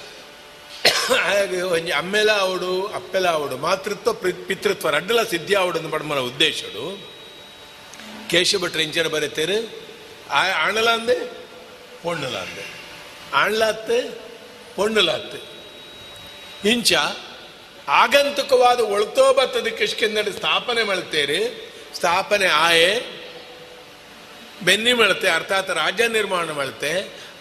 ಒಂಜಿ 1.69 1.93
ಅಮ್ಮೆಲ 1.93 2.33
ಅವಡು, 2.33 2.87
ಅಪ್ಪೆಲ 2.87 3.29
ಅವಡು, 3.29 3.57
ಮಾತೃತ್ವ 3.57 4.13
ಪಿತೃತ್ವ, 4.13 4.91
ರಡ್ಡಲ 4.91 5.23
ಸಿದ್ಧಿ 5.23 5.55
ಆವಡು 5.55 5.91
ಪಡಮನ 5.91 6.19
ಉದ್ದೇಶಡು. 6.19 7.09
ಕೇಶವ 8.31 8.59
ಭಟ್ರು 8.59 8.81
ಇಂಚನ 8.81 9.07
ಬರೀತೇರು. 9.07 9.71
ಆ, 10.31 10.51
ಆಣಲ 10.51 10.91
ಅಂದೆ, 10.91 11.25
ಪೊಣ್ಣುಲ 12.03 12.37
ಅಂದೆ. 12.37 12.81
ಆಣ್ಲಾತ್ತೆ 13.35 14.03
ಪೊಣ್ಣುಲಾತ್ತು 14.77 15.56
ಇಂಚ 16.65 16.93
ಆಗಂತುಕವಾದ 17.89 18.81
ಒಳ್ತೋ 18.81 19.33
ಬತ್ತದ 19.33 19.67
ಕಿಷ್ಕಿಂದಡಿ 19.67 20.33
ಸ್ಥಾಪನೆ 20.33 20.83
ಮಾಡ್ತೇರಿ. 20.83 21.41
ಸ್ಥಾಪನೆ 21.95 22.47
ಆಯೆ 22.47 22.91
ಬೆನ್ನಿ 24.63 24.93
ಮಳತೆ 24.93 25.29
ಅರ್ಥಾತ್ 25.29 25.71
ರಾಜ್ಯ 25.71 26.09
ನಿರ್ಮಾಣ 26.09 26.51
ಮಳತೆ 26.51 26.93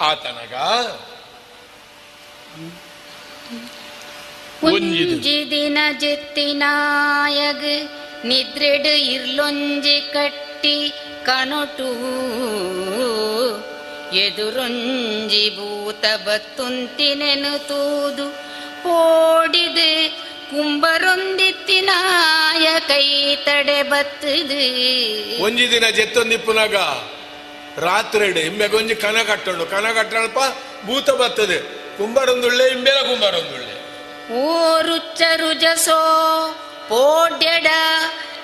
ಆತನಗ 0.02 0.54
ದಿನ 5.52 5.78
ಜೆತ್ತಿನಾಯಗ್ 6.00 7.68
ನಿದ್ರೆಡು 8.26 8.90
ಇರ್ಲೊಂಜಿ 8.90 10.02
ಕಟ್ಟಿ 10.14 10.78
ಕನೊಟು 11.26 11.90
ಎದುರೊಂಜಿ 14.16 15.50
ಭೂತ 15.58 16.06
ಬತ್ತುಂತಿನೆನು 16.28 17.68
ತೂದು 17.68 18.28
ಓಡಿದು 18.88 20.26
ಕುಂಬರೊಂದಿತ್ತಿನಾಯ 20.50 22.80
ಕೈ 22.80 23.36
ತಡೆ 23.36 23.84
ಬತ್ತದು 23.84 25.44
ಒಂಜಿ 25.44 25.72
ದಿನ 25.72 25.90
ಜೆತ್ತೊಂದಿಪ್ಪುನಾಗ 25.90 26.76
ರಾತ್ರಿ 27.84 28.26
ಇಂಬೆಗೊಂಜಿ 28.26 28.96
ಕನ 28.96 29.18
ಕಟ್ಟೊಂಡು. 29.28 29.66
ಕನ 29.66 29.78
ಕಟ್ಟಣಪ್ಪ 29.78 30.40
ಭೂತ 30.86 31.10
ಬತ್ತದೆ. 31.10 31.88
ಕುಂಬರೊಂದುಳ್ಳೆ 31.98 32.68
ಇಂಬೆಲ 32.68 32.94
ಕುಂಬರೊಂದುಳ್ಳೆ. 32.94 33.76
ಓ 34.34 34.82
ರುಚ್ಚ 34.82 35.22
ರುಜಸೋ 35.36 36.00
ಪೋಡ್ಯಡ. 36.90 37.68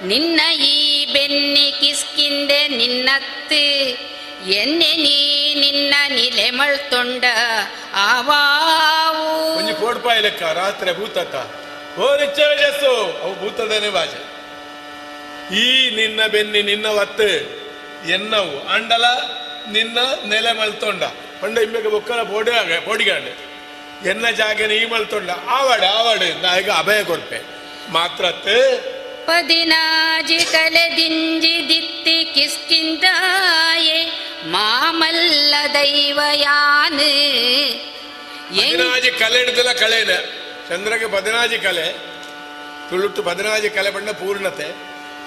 ನಿನ್ನ 0.03 0.51
ಈ 0.51 1.13
ಬೆನ್ನಿ 1.13 1.73
ಕಿಸ್ಕಿಂದೆ 1.79 2.67
ನಿನ್ನತ್ತು. 2.67 4.20
ಎನ್ನೆ 4.49 4.95
ನೀ 4.95 5.53
ನಿನ್ನ 5.53 5.95
ನಿಲೆ 6.07 6.49
ಮಳ್ತೊಂಡ 6.49 7.23
ಆವಾವು. 7.93 9.57
ಒಂಜಿ 9.57 9.73
ಕೋಡ್ಪಾಯ 9.73 10.19
ಲೆಕ್ಕ 10.19 10.43
ರಾತ್ರಿ 10.43 10.91
ಭೂತತ್ತ. 10.91 11.35
ಓ 11.99 12.15
ರಿಚ್ಚು 12.15 13.21
ಅವು 13.21 13.39
ಭೂತದೇನೆ 13.39 13.89
ಭಾಷೆ 13.89 14.31
ಈ 15.55 15.95
ನಿನ್ನ 15.95 16.25
ಬೆನ್ನಿ 16.27 16.61
ನಿನ್ನ 16.61 16.85
ಒತ್ತೆ, 16.85 17.33
ಎನ್ನವು. 18.11 18.67
ಅಂಡಲ 18.67 19.05
ನಿನ್ನ 19.71 19.97
ನೆಲೆ 20.27 20.51
ಮಲ್ತೊಂಡ 20.51 21.03
ಪಂಡ 21.41 21.57
ಇಮ್ಮೆಗೆ 21.57 21.87
ಬೊಕ್ಕಲ 21.87 22.19
ಆಗ, 22.49 22.85
ಬೋಡಿಗಾಂಡೆ. 22.85 23.51
ಎನ್ನ 24.09 24.29
ಜಾಗನ 24.29 24.71
ಈ 24.71 24.85
ಮಲ್ತೊಂಡ 24.85 25.29
ಆವಾಡೆ 25.29 25.87
ಆವಾಡೆ. 25.87 26.41
ನಾಯಿಗೆ 26.41 26.71
ಅಭಯ 26.71 27.03
ಕೊಡ್ಪೆ 27.03 27.41
ಮಾತ್ರತ್ 27.89 28.47
ದಿತ್ತಿ 31.69 32.17
ಕಿಸ್ಕಿಂದಾಯೆ, 32.35 33.99
ಮಾಮಲ್ಲ 34.45 35.53
ದೈವಯಾನ್ 35.73 37.01
ಪದಿನಾಜಿ 38.57 39.11
ಕಲೆ 39.19 39.37
ಹಿಡಿದಿಲ್ಲ 39.39 39.71
ಕಳೆನ 39.73 40.13
ಚಂದ್ರಗೆ 40.69 41.05
ಬದನಾಜಿ 41.05 41.57
ಕಲೆ 41.57 41.87
ತುಳುಟ್ಟು 42.89 43.21
ಬದನಾಜಿ 43.21 43.69
ಕಲೆ 43.69 43.89
ಬಣ್ಣ 43.89 44.11
ಪೂರ್ಣತೆ. 44.11 44.67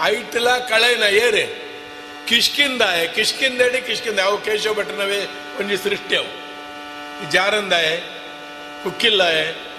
ಐಟ್ಲ 0.03 0.49
ಕಳೆನ 0.59 1.05
ಏರೆ, 1.17 1.45
ಕಿಷ್ಕಿಂದಾಯ, 2.29 3.07
ಕಿಷ್ಕಿಂದಡಿ 3.07 3.81
ಕಿಷ್ಕಿಂದ 3.81 4.21
ಅವು 4.21 4.39
ಕೇಶವ 4.39 4.73
ಭಟ್ಟನವೇ 4.73 5.21
ಒಂಜಿ 5.61 5.77
ಸೃಷ್ಟಿ 5.77 6.17
ಅವು. 6.17 6.33
ಜಾರಂದಾಯ, 7.31 7.89
ಕುಕ್ಕಿಲ್ಲಾಯ 8.83 9.39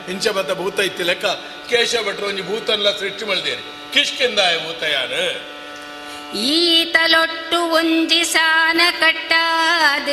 ಇಂಚ 0.09 0.27
ಬತ್ತ 0.27 0.51
ಭೂತ 0.51 0.79
ಇತ್ತಿ 0.79 1.03
ಲೆಕ್ಕ. 1.03 1.25
ಕೇಶವ 1.69 2.03
ಭಟ್ರು 2.07 2.27
ಒಂಜಿ 2.27 2.41
ಭೂತನ್ಲ 2.41 2.91
ಸೃಷ್ಟಿ 2.91 3.25
ಮಳ್ದೇರಿ 3.25 3.93
ಕಿಷ್ಕಿಂದಾಯ 3.93 4.57
ಭೂತಯಾನ 4.57 5.13
ಈತಲೊಟ್ಟು 6.35 7.59
ಒಂಜಿ 7.71 8.23
ಸಾನ 8.23 8.81
ಕಟ್ಟಾದ, 8.99 10.07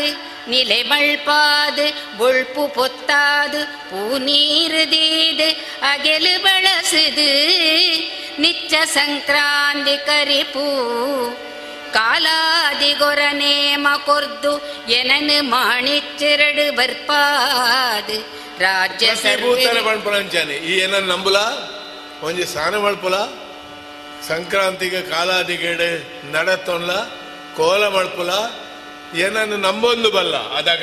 ನಿಲೆ 0.49 0.83
ಬಳ್ಪಾದ, 0.83 1.79
ಬೊಳ್ಪು 2.17 2.69
ಪೊತ್ತಾದ 2.69 3.55
ಪೂ 3.91 4.19
ದೀದು, 4.19 5.49
ಅಗೆಲು 5.83 6.43
ಬಳಸುದು, 6.43 7.31
ನಿಚ್ಚ 8.39 8.75
ಸಂಕ್ರಾಂತಿ 8.85 9.97
ಕರಿಪೂ, 9.97 10.67
ಕಾಲಾದಿ 11.93 12.93
ಗೊರನೇಮ 12.93 13.89
ಕೊರ್ದು, 14.05 14.53
ಎನನು 14.89 15.43
ಮಾಣಿಚ್ಚೆರಡು 15.43 16.77
ಬರ್ಪಾದು. 16.77 18.42
ರಾಜ್ಯ 18.61 19.07
ಭೂತನ 19.37 19.79
ಈ 20.51 20.73
ಏನನ್ನ 20.81 21.13
ನಂಬುಲ? 21.13 21.39
ಒಂಜಿ 22.23 22.45
ಸ್ನಾನ 22.45 22.77
ಮಾಡ್ಪಲ 22.77 23.15
ಸಂಕ್ರಾಂತಿಗೆ 24.29 25.03
ಕಾಲಾದಿಗೇಡೆ 25.03 25.91
ನಡತೊನ್ಲ 26.31 26.93
ಕೋಲ 27.57 27.89
ಮಳ್ಪುಲ 27.89 28.31
ಏನನ್ನು 29.15 29.57
ನಂಬೊಂದು 29.57 30.11
ಬಲ್ಲ. 30.11 30.53
ಅದಾಗ 30.53 30.83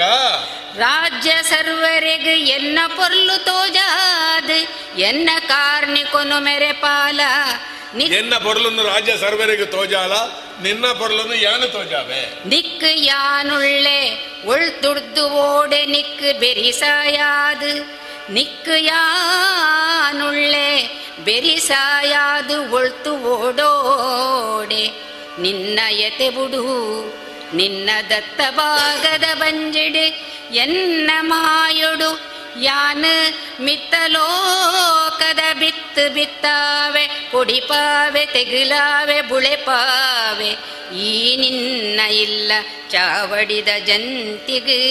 ರಾಜ್ಯ 0.78 1.32
ಸರ್ವರೆಗ್ 1.44 2.28
ಎನ್ನ 2.28 2.80
ಪೊರ್ಲು 2.96 3.44
ತೋಜಾದ್ 3.44 4.68
ಎನ್ನ 5.00 5.30
ಕಾರ್ಣಿಕೊನು 5.48 6.40
ಮೆರೆ 6.40 6.72
ಪಾಲ. 6.72 7.20
ಎನ್ನ 8.02 8.38
ಪೊರ್ಲನ್ನು 8.38 8.84
ರಾಜ್ಯ 8.84 9.18
ಸರ್ವರಿಗೆ 9.18 9.66
ತೋಜಾಲ 9.66 10.14
ನಿನ್ನ 10.62 10.88
ಪೊರ್ಲನ್ನು 10.88 11.36
ಯಾನು 11.36 11.68
ತೋಜಾವೆ? 11.68 12.50
ನಿಕ್ 12.50 12.84
ಯಾನುಳ್ಳೆ 12.94 14.30
ಉಳ್ತುಡ್ದು 14.46 15.30
ಓಡೆ 15.30 15.86
ನಿಕ್ 15.86 16.40
ಬೆರಿಸಾಯಾದು. 16.40 18.00
ನಿಕ್ 18.34 18.80
ಯಾನುಳ್ಳೆ 18.80 21.00
ಬೆರಿಸಾಯಾದು 21.26 22.72
ಒಳ್ತು 22.72 23.18
ಓಡೋಡೆ. 23.18 24.92
ನಿನ್ನ 25.40 25.80
ಎತೆ 25.90 26.30
ಬುಡು 26.30 27.29
ನಿನ್ನ 27.54 27.90
ದತ್ತ 28.10 28.42
ಭಾಗದ 28.58 29.40
ಬಂಜಿಡು 29.40 30.06
ಎನ್ನ 30.54 31.12
ಮಾಯೊಡು 31.22 32.10
ಯಾನ 32.60 33.06
ಮಿತ್ತಲೋಕದ 33.60 35.40
ಬಿತ್ತು 35.60 36.14
ಬಿತ್ತಾವೆ 36.14 37.08
ಕೊಡಿಪಾವೆ 37.32 38.26
ತೆಗಿಲಾವೆ 38.26 39.22
ಬುಳೆಪಾವೆ 39.22 40.52
ಈ 40.96 41.36
ನಿನ್ನ 41.36 42.00
ಇಲ್ಲ 42.00 42.52
ಚಾವಡಿದ 42.90 43.68
ಜಂತಿಗು 43.86 44.82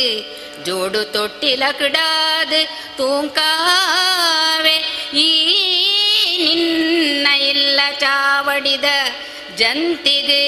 ಜೋಡು 0.64 1.04
ತೊಟ್ಟಿಲ 1.12 1.64
ಕಿಡಾದ 1.78 2.52
ತೂಂಕಾವೆ 2.96 4.76
ಈ 5.14 5.28
ನಿನ್ನ 6.38 7.26
ಇಲ್ಲ 7.42 7.80
ಚಾವಡಿದ 7.98 8.84
ಜಂತಿಗೆ 9.58 10.42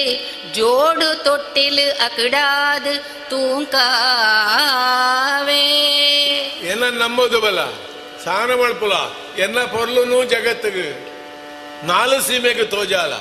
ಜೋಡು 0.53 1.23
ತೊಟ್ಟಿಲು 1.23 2.05
ಅಕಡಾದ್ 2.05 3.03
ತೂಂಕಾವೇ. 3.29 3.87
ಎನ್ನ 6.69 6.83
ನಂಬೋದು 6.83 7.41
ಬಲ್ಲ 7.41 7.71
ಸ್ನಾನ 8.23 8.51
ಮಳ್ಪುಲ 8.51 8.93
ಎನ್ನ 9.37 9.59
ಪೊರ್ಲುನು 9.59 10.23
ಜಗತ್ತಿಗೆ 10.23 10.87
ನಾಲು 11.87 12.21
ಸೀಮೆಗೆ 12.21 12.63
ತೋಜಾಲ. 12.63 13.13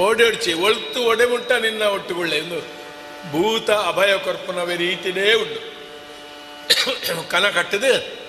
ಓಡಾಡ್ಚಿ, 0.00 0.52
ಒಳ್ತು 0.52 1.02
ಒಡೆಮುಟ್ಟ 1.02 1.52
ನಿನ್ನ 1.52 1.82
ಒಟ್ಟುಗೊಳ್ಳೆ 1.82 2.38
ಎಂದು 2.38 2.60
ಭೂತ 3.32 3.70
ಅಭಯ 3.70 4.18
ಕರ್ಪನವೇ 4.18 4.76
ರೀತಿನೇ 4.76 5.34
ಉಂಟು. 5.34 7.30
ಕನ 7.30 7.48
ಕಟ್ಟದು. 7.48 8.22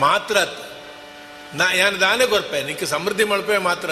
ಮಾತ್ರತ್ 0.00 0.63
ನಾ 1.54 1.72
ಯಾನ್ 1.72 2.00
ದಾನೆ 2.00 2.26
ಕೊರ್ಪೆ 2.26 2.62
ನಿಕ್ಕ 2.62 2.84
ಸಮೃದ್ಧಿ 2.84 3.24
ಮಲ್ಪೆ 3.24 3.58
ಮಾತ್ರ 3.58 3.90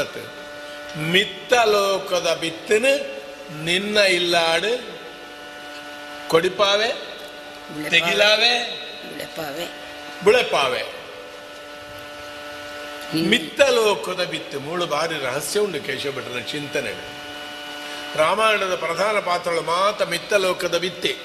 ಮಿತ್ತ 0.97 1.53
ಲೋಕದ 1.53 2.39
ಬಿತ್ತನ 2.41 2.87
ನಿನ್ನ 3.65 3.99
ಇಲ್ಲಾಡು 3.99 4.73
ಕೊಡಿಪಾವೆ 6.29 6.89
ತೆಗಿಲಾವೆ 7.91 8.53
ಬುಳೆಪಾವೆ. 10.25 10.83
ಮಿತ್ತ 13.15 13.61
ಲೋಕದ 13.61 14.25
ಬಿತ್ತು 14.25 14.61
ಮೂಳು 14.61 14.87
ಬಾರಿ 14.87 15.25
ರಹಸ್ಯ 15.25 15.61
ಉಂಟು 15.61 15.81
ಕೇಶವ 15.87 16.11
ಭಟ್ಟನ 16.11 16.41
ಚಿಂತನೆ 16.41 16.93
ರಾಮಾಯಣದ 18.17 18.75
ಪ್ರಧಾನ 18.75 19.19
ಪಾತ್ರಗಳು 19.19 19.63
ಮಾತ 19.63 20.03
ಮಿತ್ತ 20.03 20.33
ಲೋಕದ 20.35 20.79
ಬಿತ್ತೆ. 20.79 21.17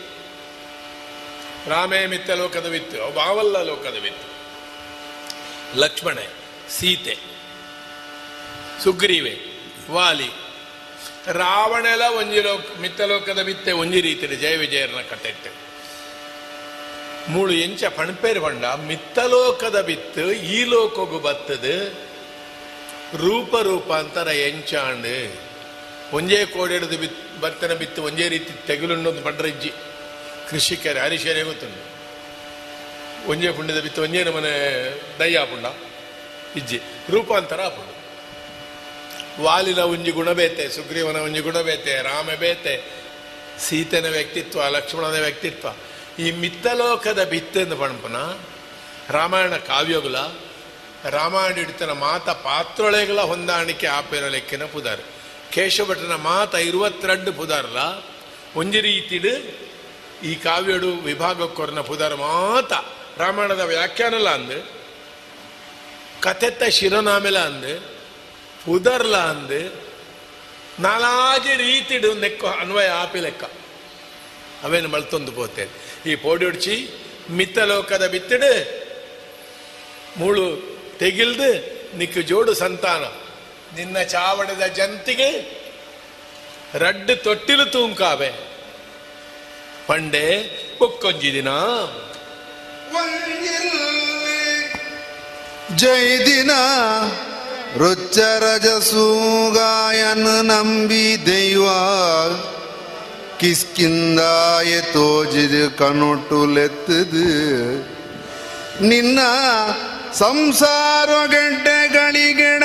ರಾಮೇ 1.68 2.06
ಮಿತ್ತ 2.06 2.30
ಲೋಕದ 2.30 2.68
ಬಿತ್ತು 2.68 3.04
ಅವು 3.04 3.14
ಬಾವಲ್ಲ 3.14 3.62
ಲೋಕದ 3.62 3.98
ಬಿತ್ತು. 4.00 4.37
ಲಕ್ಷ್ಮಣ, 5.76 6.18
ಸೀತೆ, 6.70 7.18
ಸುಗ್ರೀವೆ, 8.84 9.40
ವಾಲಿ. 9.92 10.30
ರಾವಣೆಲ 11.32 12.02
ಒಂಜಿ 12.02 12.42
ಲೋಕ 12.42 12.66
ಮಿತ್ತಲೋಕದ 12.82 13.42
ಬಿತ್ತೆ 13.42 13.72
ಒಂಜಿ 13.72 14.02
ರೀತಿಯಲ್ಲಿ 14.02 14.38
ಜಯ 14.38 14.56
ವಿಜಯರನ್ನ 14.56 15.02
ಕಟ್ಟೆಟ್ಟು 15.02 15.68
ಮೂಳು 17.32 17.54
ಎಂಚ 17.54 17.84
ಪಣಪೇರು 17.84 18.42
ಪಂಡ 18.42 18.66
ಮಿತ್ತಲೋಕದ 18.66 19.82
ಬಿತ್ತು 19.82 20.32
ಈ 20.32 20.64
ಲೋಕಗು 20.64 21.20
ಬತ್ತದು 21.20 22.08
ರೂಪ 23.18 23.56
ರೂಪಾಂತರ 23.56 24.28
ಎಂಚಾಂಡು. 24.28 25.48
ಒಂಜೇ 26.16 26.46
ಕೋಡೆಡ್ದು 26.46 26.98
ಬಿತ್, 26.98 27.42
ಬರ್ತನ 27.42 27.74
ಬಿತ್ತು 27.74 28.04
ಒಂಜೇ 28.04 28.28
ರೀತಿ 28.28 28.68
ತೆಗುಲುಂಡೊಂದು 28.68 29.22
ಪಂಡ್ರಜ್ಜಿ. 29.22 29.72
ಕೃಷಿಕರ, 30.50 31.02
ಹರಿಶರೇ 31.02 31.42
ಗೊತ್ತುಂಡು 31.42 31.87
ಒಂಜೇ 33.26 33.52
ಪುಣ್ಯದ 33.52 33.80
ಬಿತ್ತು, 33.80 34.02
ಒಂಜೇ 34.02 34.24
ನಮನೆ 34.24 34.54
ದಯ್ಯ 35.20 35.40
ಪುಂಡ 35.40 35.66
ಇಜ್ಜಿ, 36.58 36.82
ರೂಪಾಂತರ 37.10 37.62
ಪುಂಡ 37.68 37.90
ವಾಲಿನ 39.46 39.78
ಒಂಜಿ 39.78 40.12
ಗುಣಬೇತೆ 40.12 40.70
ಸುಗ್ರೀವನ 40.70 41.16
ಒಂಜಿ 41.16 41.40
ಗುಣಬೇತೆ 41.40 42.02
ರಾಮ 42.02 42.30
ಬೇತೆ, 42.40 42.84
ಸೀತೆನ 43.60 44.10
ವ್ಯಕ್ತಿತ್ವ, 44.10 44.70
ಲಕ್ಷ್ಮಣನ 44.70 45.20
ವ್ಯಕ್ತಿತ್ವ. 45.20 45.68
ಈ 46.20 46.32
ಮಿತ್ತಲೋಕದ 46.32 47.24
ಬಿತ್ತೆಂದು 47.24 47.78
ಪಣಪನ, 47.78 48.16
ರಾಮಾಯಣ 49.10 49.56
ಕಾವ್ಯಗುಲ 49.56 50.16
ರಾಮಾಯಣ 51.10 51.54
ಹಿಡಿತನ 51.54 51.92
ಮಾತ 51.92 52.30
ಪಾತ್ರೊಳೆಗಳ 52.30 53.22
ಹೊಂದಾಣಿಕೆ 53.22 53.88
ಆಪೇರ 53.88 54.28
ಲೆಕ್ಕಿನ 54.28 54.64
ಪುದಾರ್. 54.64 55.02
ಕೇಶಭಟನ 55.52 56.16
ಮಾತ 56.16 56.56
ಇರುವತ್ತೆರಡು 56.56 57.34
ಪುದಾರ್ಲ. 57.34 57.78
ಒಂಜಿ 58.56 58.82
ರೀತಿಡು 58.82 59.34
ಈ 60.24 60.36
ಕಾವ್ಯಡು 60.36 60.90
ವಿಭಾಗಕ್ಕೊರ್ನ 60.92 61.82
ಪುದಾರ್ 61.82 62.16
ಮಾತ 62.16 62.74
ರಾಮಾಯಣದ 63.20 63.60
ವ್ಯಾಖ್ಯಾನಲ 63.60 64.30
ಅಂದು, 64.30 64.70
ಕಥೆತ್ತ 66.22 66.64
ಶಿರನಾಮೆಲ 66.64 67.40
ಅಂದು, 67.40 67.98
ಉದರ್ಲ 68.72 69.18
ಅಂದು 69.18 69.88
ನಾಲಾಜಿ 70.80 71.56
ರೀತಿಡು 71.56 72.14
ನೆಕ್ಕ 72.14 72.46
ಅನ್ವಯ 72.46 72.88
ಆಪಿ 72.88 73.20
ಲೆಕ್ಕ. 73.20 73.44
ಅವೇನು 74.64 74.90
ಮಳ್ತೊಂದು 74.90 75.32
ಪೋತೆ. 75.32 75.68
ಈ 76.06 76.16
ಪೋಡಿಡ್ಚಿ 76.16 76.90
ಮಿತ್ತಲೋಕದ 77.30 78.08
ಬಿತ್ತಿಡು, 78.08 78.52
ಮುಳು 80.18 80.78
ತೆಗಿಲ್ದು, 81.00 81.78
ನಿಕ್ಕು 81.98 82.22
ಜೋಡು 82.22 82.54
ಸಂತಾನ. 82.54 83.04
ನಿನ್ನ 83.76 84.02
ಚಾವಡದ 84.02 84.66
ಜಂತಿಗೆ 84.66 85.58
ರಡ್ಡು 86.74 87.24
ತೊಟ್ಟಿಲು 87.24 87.66
ತೂಂಕಾವೆ. 87.66 88.32
ಪಂಡೆ 89.88 90.44
ಬೊಕ್ಕೊಂಜಿ 90.80 91.34
ದಿನ 91.34 91.50
ಜೈ 95.78 96.18
ದಿನ 96.26 96.52
ರುಚ್ಚರಜಸೂಗಾಯನ್ 97.78 98.48
ನಂಬಿ 100.46 101.26
ದೈವ 101.26 101.66
ಕಿಸ್ಕಿಂದಾಯ 103.40 104.82
ತೋಜಿದು 104.82 105.78
ಕನೊಟ್ಟುಲೆತ್ತದು 105.78 107.26
ನಿನ್ನ 108.88 109.20
ಸಂಸಾರ 110.14 111.10
ಗಂಟೆಗಳಿಗೆಡ 111.28 112.64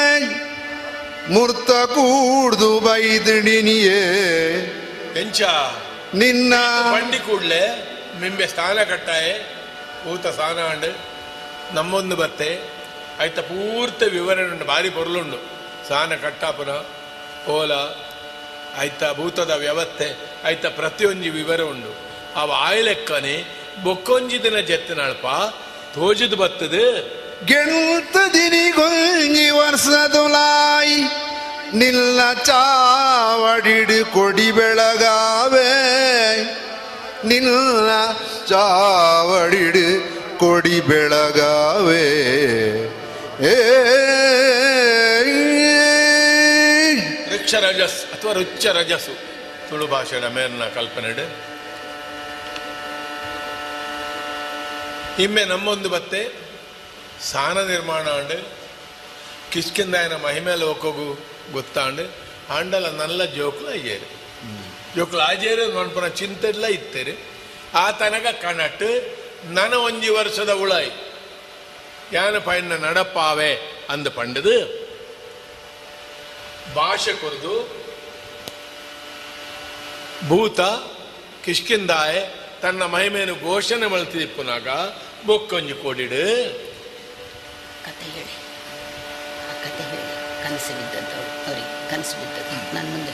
ಮೂರ್ತ 1.31 1.71
ಕೂಡ್ದು 1.71 2.81
ಬೈದಿಡಿನಿಯೇ 2.81 4.01
ನಿನ್ನ 6.15 6.55
ಬಂಡಿ 6.93 7.19
ಕೂಡ್ಲೆ 7.19 7.63
ನಿಂಬೆ 8.21 8.47
ಸ್ಥಾನ 8.47 8.83
ಕಟ್ಟಾಯೆ. 8.83 9.62
ಊತ 10.07 10.27
ಸ್ನಾನ 10.27 10.59
ಅಂಡು 10.59 10.97
ನಮ್ಮೊಂದು 11.75 12.17
ಬತ್ತೆ. 12.17 12.61
ಆಯ್ತ 13.21 13.39
ಪೂರ್ತಿ 13.39 14.05
ವಿವರಣೆ 14.05 14.43
ಉಂಡು 14.43 14.65
ಭಾರಿ 14.65 14.91
ಪೊರ್ಲುಂಡು. 14.91 15.37
ಸ್ನಾನ 15.87 16.15
ಕಟ್ಟಾಪುನ 16.15 16.69
ಓಲ. 17.51 17.73
ಆಯ್ತ 18.79 19.03
ಭೂತದ 19.17 19.51
ವ್ಯವಸ್ಥೆ. 19.51 20.17
ಆಯ್ತ 20.45 20.67
ಪ್ರತಿಯೊಂದು 20.67 21.33
ವಿವರ 21.33 21.61
ಉಂಡು. 21.61 21.97
ಅವ 22.37 22.53
ಆಯ್ಲೆಕ್ಕನೆ 22.57 23.45
ಬೊಕ್ಕೊಂಜಿ 23.83 24.43
ದಿನ 24.43 24.61
ಜೆತ್ತಿನಳ್ಪ 24.61 25.27
ತೋಜದು 25.95 26.37
ಬತ್ತದು. 26.37 27.23
ಗೆಳುತ್ತದಿನಿಗೊಂಜಿ 27.45 29.51
ವರ್ಷದುಲಾಯಿ. 29.51 31.05
ನಿಲ್ಲ 31.77 32.33
ಚಾವಡಿಡು 32.33 34.13
ಕೊಡಿ 34.13 34.53
ಬೆಳಗಾವೆ. 34.53 35.93
ನಿಲ್ಲ 37.25 37.91
ಚಾವಡಿಡು 38.49 39.87
ಕೊಡಿ 40.39 40.81
ಬೆಳಗಾವೆ. 40.81 42.07
ಏ 43.47 43.55
ರುಚ್ಚ 47.33 47.55
ರಜಸ್ 47.55 48.13
ಅಥವಾ 48.15 48.33
ರುಚ್ಚ 48.33 48.67
ರಜಸ್ಸು 48.67 49.15
ತುಳು 49.71 49.87
ಭಾಷೆಯ 49.87 50.29
ಮೇಲಿನ 50.29 50.65
ಕಲ್ಪನೆಡೆ 50.65 51.53
ಇಮ್ಮೆ 55.23 55.45
ನಮ್ಮೊಂದು 55.45 55.89
ಬತ್ತೆ, 55.89 56.35
ಸಾನ 57.33 57.67
ನಿರ್ಮಾಣ 57.67 58.09
ಆಂಡೆ. 58.09 58.39
ಕಿಷ್ಕಿಂದಾಯನ 59.53 60.13
ಮಹಿಮೇಲೆ 60.17 60.65
ಹೋಗೋಗು 60.65 61.19
ಗೊತ್ತಾಂಡೆ. 61.53 62.05
ಆಂಡಲ 62.51 62.87
ನಲ್ಲ 62.91 63.25
ಜೋಕ್ಲ 63.25 63.69
ಅಯ್ಯೇರು 63.71 64.22
ಜೋಕ್ಲು 64.97 65.67
ಮನ್ಪುನ 65.75 66.07
ಚಿಂತೆಲ್ಲ 66.15 66.65
ಇತ್ತೇರು 66.69 67.15
ಆ 67.77 67.85
ತನಕ 67.91 68.27
ಕಣಟ್ 68.43 68.89
ನನ 69.51 69.75
ಒಂಜಿ 69.83 70.11
ವರ್ಷದ 70.11 70.53
ಉಳಾಯಿ 70.61 70.91
ಯಾನ 72.13 72.39
ಪಯಣ 72.39 72.77
ನಡಪಾವೆ 72.79 73.53
ಅಂದು 73.91 74.11
ಪಂಡದು 74.11 74.57
ಭಾಷೆ 76.75 77.13
ಕೊರದು 77.13 77.55
ಭೂತ 80.29 80.61
ಕಿಷ್ಕಿಂದಾಯ 81.45 82.17
ತನ್ನ 82.63 82.83
ಮಹಿಮೆಯನ್ನು 82.87 83.37
ಘೋಷಣೆ 83.45 83.87
ಮಳ್ತಿಪ್ಪುನಾಗ 83.87 84.69
ಬೊಕ್ಕೊಂಜಿ 85.27 85.75
ಕೊಡಿಡು 85.83 86.25
ಕತೆ 87.85 88.07
ಹೇಳಿ 88.09 88.37
ಕನಸು 90.43 90.73
ಅವ್ರಿಗೆ 91.47 91.73
ಕನಸು 91.91 92.15
ಬಿದ್ದದ್ದು 92.21 92.75
ನಾನು 92.75 92.89
ಮುಂದೆ 92.91 93.13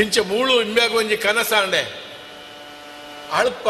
ಇಂಚ 0.00 0.18
ಮೂಳು 0.18 0.62
ಇಂಬ್ಯಾಗ 0.62 0.94
ಒಂಜಿ 0.94 1.16
ಕನಸಾಂಡೆ. 1.16 1.82
ಅಲ್ಪ 3.32 3.68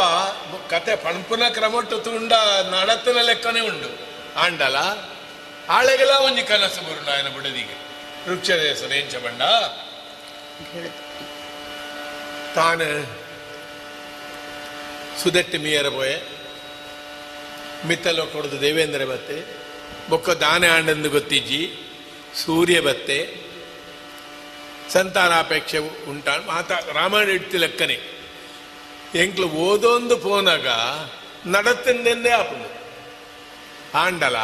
ಕತೆ 0.70 0.96
ಪಣಪುನ 0.96 1.42
ಕ್ರಮಟ್ಟು 1.48 1.98
ತುಂಡ 1.98 2.32
ನಡತನ 2.70 3.18
ಲೆಕ್ಕನೆ 3.22 3.60
ಉಂಡು. 3.60 3.90
ಆಂಡಲ 4.40 4.76
ಆಳೆಗಲ 5.68 6.10
ಒಂಜಿ 6.10 6.42
ಕನಸು 6.42 6.80
ಬರುಂಡ 6.80 7.08
ಆಯನ 7.08 7.28
ಬುಡದಿಗೆ. 7.28 7.76
ರುಕ್ಷದೇಶದ 8.28 8.92
ಎಂಚ 8.92 9.16
ಬಂಡ 9.16 9.42
ತಾನೆ 12.54 12.88
ಸುದೆಟ್ಟು 15.22 15.58
ಮೀಯರ 15.58 15.88
ಪೋಯೆ. 15.88 16.16
ಮಿತ್ತಲೋ 17.86 18.26
ಕೊಡದು 18.26 18.60
ದೇವೇಂದ್ರ 18.60 19.04
ಬತ್ತೆ. 19.04 19.38
ಬೊಕ್ಕ 20.08 20.30
ದಾನೆ 20.30 20.68
ಆಂಡಂದು 20.68 21.10
ಗೊತ್ತಿಜ್ಜಿ. 21.10 21.62
ಸೂರ್ಯ 22.44 22.80
ಬತ್ತೆ. 22.80 23.43
ಸಂತಾನಾಪೇಕ್ಷೆ 24.92 25.78
ಉಂಟ 25.78 26.28
ಮಾತ 26.28 26.70
ರಾಮಾಯಣ 26.72 27.28
ಇಡ್ತಿ 27.28 27.56
ಲೆಕ್ಕನೆ. 27.56 27.98
ಎಂಕ್ಲು 29.14 29.48
ಓದೊಂದು 29.48 30.16
ಪೋನಾಗ 30.16 30.66
ನಡತಿಂದೆಂದೇ 31.46 32.30
ಆಪುಂಡು. 32.30 32.74
ಆಂಡಲ 33.98 34.36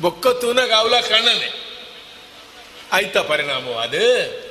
ಬೊಕ್ಕ 0.00 0.26
ತೂನಾಗ 0.26 0.72
ಅವಲ 0.72 1.00
ಕಣ್ಣನೆ. 1.00 1.66
ಆಯ್ತ 2.92 3.18
ಪರಿಣಾಮ 3.18 3.68
ಅದು? 3.68 4.46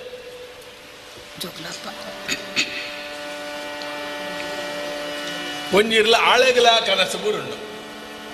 ಒಂಜಿರ್ಲ 5.78 6.16
ಆಳೆಗಲ 6.16 6.68
ಕನಸು 6.86 7.18
ಬುರುಂಡು. 7.18 7.66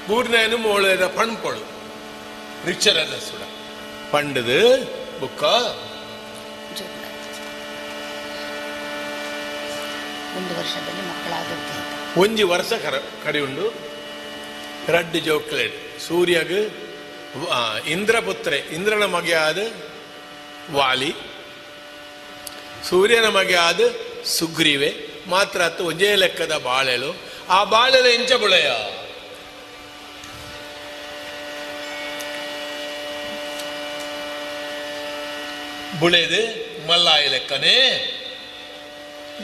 ಬೂರ್ನೇನು 0.07 0.57
ಮೋಳೆದ 0.57 1.07
ಪಣ್ಪೊಳು. 1.07 1.71
ರಿಚರದ 2.65 3.21
ಸುಡ. 3.29 3.41
ಪಂಡದು 4.11 4.83
ಬುಕ್ಕ 5.19 5.43
ಒಂದು 10.37 10.57
ವರ್ಷದಲ್ಲಿ 10.59 11.01
ಮಕ್ಕಳಾಗುತ್ತೆ 11.09 12.19
ಒಂಜಿ 12.19 12.43
ವರ್ಷ 12.43 12.73
ಕರ 12.73 12.95
ಕಡಿಯುಂಡು. 13.25 13.73
ರಡ್ಡು 14.87 15.19
ಜೋಕ್ಲೇಟ್ 15.19 16.01
ಸೂರ್ಯಗ್ 16.01 16.69
ಇಂದ್ರಪುತ್ರೆ. 17.87 18.57
ಇಂದ್ರನ 18.57 19.05
ಮಗೆ 19.05 19.33
ಆದ 19.33 19.57
ವಾಲಿ. 20.71 21.13
ಸೂರ್ಯನ 22.89 23.27
ಮಗೆ 23.27 23.55
ಆದ 23.55 23.79
ಸುಗ್ರೀವೆ. 24.25 24.93
ಮಾತ್ರ 25.29 25.61
ಹತ್ತು 25.61 25.85
ಒಂದೇ 25.85 26.15
ಲೆಕ್ಕದ 26.15 26.57
ಬಾಳೆಲು. 26.57 27.11
ಆ 27.49 27.63
ಬಾಳೆಲ 27.63 28.05
ಎಂಚ 28.05 28.33
ಬುಳೆಯ? 28.33 28.71
ಬುಳೆದು 35.99 36.41
ಮಲ್ಲಾಯ 36.87 37.27
ಲೆಕ್ಕನೇ? 37.27 37.77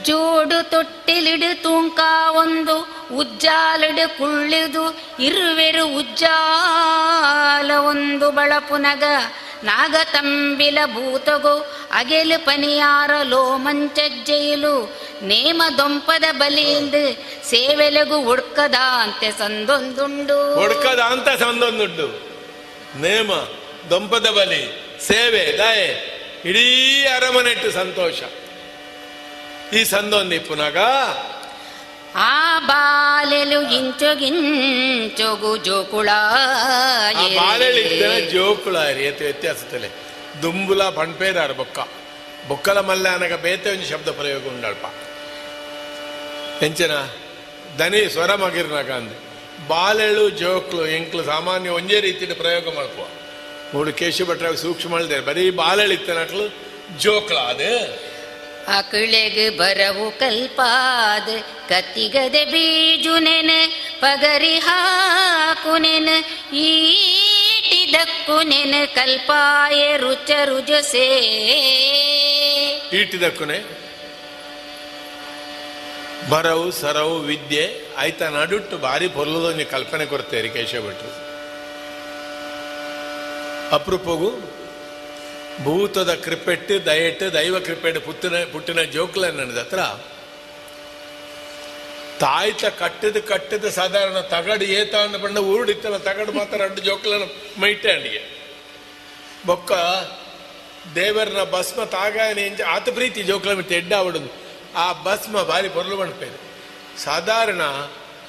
ಜೋಡು 0.03 0.69
ತೊಟ್ಟಿಲಿಡು 0.69 1.63
ತೂಂಕ 1.63 1.99
ಒಂದು, 2.29 2.97
ಉಜ್ಜಾಲಡು 3.15 4.17
ಕುಳ್ಳಿದು 4.17 4.99
ಇರುವೆರು 5.19 5.87
ಉಜ್ಜಾಲ 5.87 7.71
ಒಂದು 7.71 8.31
ಬಳಪುನಗ. 8.31 9.03
ನಾಗತಂಬಿಲ 9.63 10.77
ಭೂತಗು, 10.85 11.73
ಅಗೆಲು 11.91 12.45
ಪನಿಯಾರ 12.45 13.11
ಲೋಮಂಚಜ್ಜೆಯಲು. 13.23 14.95
ನೇಮ 15.21 15.63
ದೊಂಪದ 15.77 16.23
ಬಲಿಯಿಂದ 16.31 16.95
ಸೇವೆಲೆಗು 17.43 18.23
ಹುಡ್ಕದ 18.23 18.73
ಅಂತೆ 18.73 19.31
ಸಂದೊಂದುಂಡು. 19.31 20.55
ಹುಡ್ಕದ 20.55 20.99
ಅಂತ 20.99 21.29
ಸಂದೊಂದುಂಡು. 21.29 22.07
ನೇಮ 23.01 23.31
ದೊಂಪದ 23.89 24.29
ಬಲಿ, 24.29 24.63
ಸೇವೆ, 25.07 25.57
ದಯೆ, 25.57 26.17
ಇಡೀ 26.45 27.05
ಅರಮನೆಟ್ಟು 27.05 27.71
ಸಂತೋಷ. 27.71 28.23
ಈ 29.73 29.83
ಸಂದೊಂದಿಪ್ಪುನಾಗ 29.83 30.77
ಆ 32.15 32.59
ಬಾಲೆಲು 32.59 33.61
ಇಂಚೊಗಿಂಚೊಗು 33.71 35.57
ಜೋಕುಳ 35.57 36.09
ಆ 36.09 37.79
ಇದ್ದೇನೆ 37.79 38.21
ಜೋಕುಳ 38.21 38.75
ಎತ್ತು 38.75 39.23
ವ್ಯತ್ಯಾಸದಲ್ಲಿ. 39.23 39.89
ದುಂಬುಲ 40.41 40.89
ಪಣ್ಪೇದಾರ 40.89 41.51
ಬೊಕ್ಕ. 41.51 41.79
ಬೊಕ್ಕಲ 42.47 42.79
ಮಲ್ಲ 42.79 43.13
ಅನಗ 43.13 43.33
ಬೇತೆ 43.33 43.71
ಒಂಜಿ 43.71 43.89
ಶಬ್ದ 43.89 44.09
ಪ್ರಯೋಗ 44.09 44.47
ಉಂಡಲ್ಪ 44.47 44.85
ಎಂಚನ? 46.63 46.91
ದನಿ 47.79 48.09
ಸ್ವರ 48.09 48.35
ಮಗಿರ್ನಾಗ 48.35 48.91
ಅಂದೆ. 48.91 49.27
ಬಾಲೆಳು 49.67 50.29
ಜೋಕ್ಲು 50.29 50.87
ಎಂಕ್ಲು 50.87 51.23
ಸಾಮಾನ್ಯ 51.23 51.69
ಒಂದೇ 51.69 51.99
ರೀತಿಯ 51.99 52.33
ಪ್ರಯೋಗ 52.33 52.75
ಮಾಡ್ಕೊ. 52.75 53.09
ಮೂಡು 53.73 53.93
ಕೇಶು 53.93 54.25
ಭಟ್ರ 54.25 54.51
ಸೂಕ್ಷ್ಮ 54.51 54.95
ಬರೀ 54.95 55.19
ಬರೀ 55.19 55.51
ಬಾಲೆಳಿತ್ತನಕ್ಲು 55.51 56.53
ಜೋಕ್ಲ 56.99 57.37
ಅದು. 57.39 58.16
ಅಕಳೆಗ್ 58.67 59.57
ಬರವು 59.57 60.19
ಕಲ್ಪಾದ, 60.19 61.29
ಕತ್ತಿಗದೆ 61.69 62.45
ಬೀಜು 62.45 63.19
ನೆನ, 63.19 63.51
ಪಗರಿ 63.99 64.59
ಹಾಕು 64.59 65.77
ನೆನ, 65.77 66.09
ಈಟಿದಕ್ಕು 66.53 68.41
ನೆನ, 68.41 68.75
ಕಲ್ಪಾಯ 68.95 69.97
ರುಚ 69.97 70.31
ರುಜಸೇ. 70.45 71.09
ಈಟಿದಕ್ಕುನೆ 72.93 73.77
ಬರವು, 76.29 76.71
ಸರವು, 76.71 77.19
ವಿದ್ಯೆ, 77.19 77.93
ಆಯ್ತ 77.97 78.23
ನಡುಟ್ಟು 78.23 78.77
ಭಾರಿ 78.77 79.07
ಪೊರ್ಲದೊಂದು 79.07 79.65
ಕಲ್ಪನೆ 79.65 80.05
ಕೊಡ್ತೇರಿ 80.05 80.49
ಕೇಶವ 80.49 80.89
ಭಟ್ರು 80.89 81.27
ಅಪರೂಪಗೂ 83.75 84.56
ಭೂತದ 85.63 86.13
ಕ್ರಿಪೆಟ್ 86.15 86.71
ದಯಟ್ 86.85 87.33
ದೈವ 87.33 87.59
ಕ್ರಿಪೆಟ್ 87.59 88.05
ಪುಟ್ಟಿನ 88.05 88.43
ಪುಟ್ಟಿನ 88.43 88.81
ಜೋಕ್ಲ 88.95 89.25
ನನ್ನ 89.29 89.59
ಹತ್ರ 89.59 89.79
ತಾಯ್ತ 92.19 92.65
ಕಟ್ಟದ 92.65 93.17
ಕಟ್ಟದ 93.17 93.69
ಸಾಧಾರಣ 93.69 94.19
ತಗಡು, 94.19 94.65
ಏತ 94.65 94.95
ಅಂದ 94.95 95.15
ಬಂಡ 95.15 95.37
ಊರುಡಿತ್ತಲ್ಲ, 95.37 95.97
ತಗಡು 95.97 96.31
ಮಾತ್ರ 96.31 96.61
ಎರಡು 96.61 96.81
ಜೋಕ್ಲನ 96.81 97.23
ಮೈಟೆ 97.61 97.91
ಅಂಡಿಗೆ 97.91 98.21
ಬೊಕ್ಕ 99.45 99.71
ದೇವರನ 100.95 101.43
ಭಸ್ಮ 101.51 101.83
ತಾಗಾಯನೆ 101.83 102.41
ಇಂಚ 102.41 102.61
ಆತ 102.61 102.89
ಪ್ರೀತಿ 102.89 103.23
ಜೋಕ್ಲ 103.23 103.53
ಮಿಟ್ಟು 103.53 103.73
ಎಡ್ಡ 103.73 103.93
ಆವಡುದು 103.93 104.29
ಆ 104.75 105.03
ಭಸ್ಮ 105.03 105.41
ಬಾರಿ 105.43 105.69
ಪೊರ್ಲು 105.69 105.97
ಬಣ್ಪೇರು 105.97 106.39
ಸಾಧಾರಣ 107.03 107.61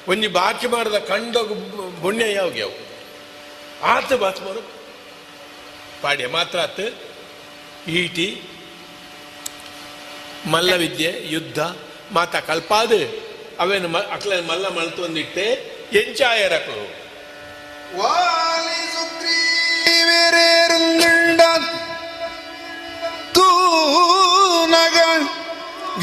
ಒಂಜಿ 0.07 0.27
ಬಾಕಿ 0.27 0.67
ಮಾಡಿದ 0.67 0.95
ಕಂಡೋಗು 0.95 1.55
ಬುಣ್ಯ 2.01 2.33
ಯಾವ್ಗೆ 2.33 2.61
ಅವು? 2.61 2.77
ಆತ 3.83 4.13
ಭಸ್ಮರು 4.13 4.61
ಪಾಡ್ಯ. 6.01 6.27
ಮಾತ್ರ 6.27 6.59
ಆತ 6.59 6.79
ಈಟಿ 7.87 8.41
ಮಲ್ಲ 10.45 10.75
ವಿದ್ಯೆ 10.75 11.21
ಯುದ್ಧ 11.25 11.59
ಮಾತ 12.11 12.35
ಕಲ್ಪಾದು. 12.35 13.29
ಅವೇನು 13.59 13.87
ಮ 13.87 13.97
ಅಕ್ಲ 13.97 14.39
ಮಲ್ಲ 14.39 14.67
ಮಲ್ತು 14.67 15.03
ಒಂದಿಟ್ಟೆ 15.03 15.75
ಎಂಚಾಯರ್ 15.93 16.53
ಅಕ್ಳು 16.53 16.99
ವಾಲಿ 17.99 18.93
ಸುಗ್ರೀವರೇರುಂಡ 18.93 21.41
ತೂನಗ 23.33 24.97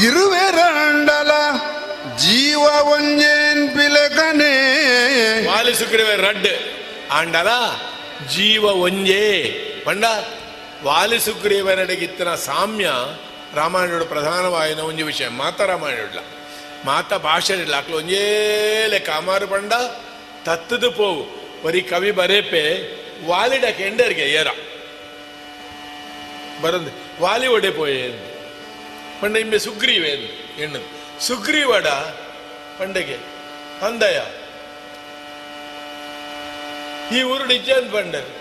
ಇರುವೆರಂಡಲ 0.04 1.30
ಜೀವ 2.16 2.90
ಒಂಜೇನ್ 2.90 3.76
ಪಿಲಕನೆ 3.76 4.68
ವಾಲಿ 5.48 5.74
ಸುಗ್ರೀವ 5.74 6.10
ರಡ್ 6.10 6.48
ಆಂಡಲ 7.10 7.48
ಜೀವ 8.36 8.64
ಒಂಜೇ. 8.64 9.44
ಪಂಡ 9.84 10.04
ವಾಲಿ 10.84 11.20
ಸುಗ್ರೀವನಡೆಗಿತ್ತಿನ 11.20 12.34
ಸಾಮ್ಯ 12.34 12.90
ರಾಮಾಯಣಡು 13.54 14.04
ಪ್ರಧಾನವಾಯಿನ 14.04 14.78
ಒಂಜಿ 14.78 15.02
ವಿಷಯ. 15.02 15.28
ಮಾತ 15.28 15.60
ರಾಮಾಯಣ 15.60 15.98
ಮಾತ 16.84 17.14
ಭಾಷೆ 17.14 17.52
ಇಲ್ಲ 17.52 17.76
ಅಕ್ಲು 17.76 17.96
ಒಂಜೇಲೆ 17.96 18.98
ಕಾಮಾರು 18.98 19.46
ಪಂಡ 19.46 19.72
ತತ್ತದು 20.44 20.92
ಪೋವು. 20.92 21.24
ಬರೀ 21.64 21.80
ಕವಿ 21.80 22.10
ಬರೇಪೆ 22.10 22.62
ವಾಲಿಡ 23.26 23.64
ಕೆಂಡರ್ಗೆ 23.64 24.22
ಏರ. 24.22 24.46
ಬರಂದು, 26.62 27.22
ವಾಲಿ 27.22 27.46
ಒಡೆ 27.46 27.70
ಪೋಯೆ 27.70 28.10
ಪಂಡ 29.20 29.36
ಇಂಬೆ 29.36 29.58
ಸುಗ್ರೀವೆ 29.58 30.08
ಎಂದು 30.08 30.62
ಎಣ್ಣದು. 30.62 30.88
ಸುಗ್ರೀವಡ 31.26 31.86
ಪಂಡಗೆ 32.78 33.16
ತಂದಯ 33.80 34.20
ಈ 37.16 37.22
ಊರು 37.22 37.46
ನಿಜ 37.46 37.70
ಬಂಡರು 37.92 38.32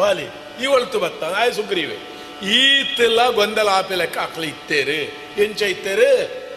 ವಾಲಿ. 0.00 0.26
ಈ 0.62 0.66
ಒಳ್ತು 0.66 0.98
ಬತ್ತ. 0.98 1.24
ಆಯ್ 1.24 1.52
ಸುಗ್ರೀವೆ. 1.52 2.18
ಈತೆಲ್ಲ 2.46 3.30
ಗೊಂದಲ 3.30 3.68
ಆಪೆ 3.68 3.94
ಲೆಕ್ಕ 3.94 4.18
ಅಕ್ಲ 4.18 4.44
ಇತ್ತೇರು. 4.44 5.42
ಎಂಚ 5.42 5.62
ಇತ್ತೇರು? 5.62 6.48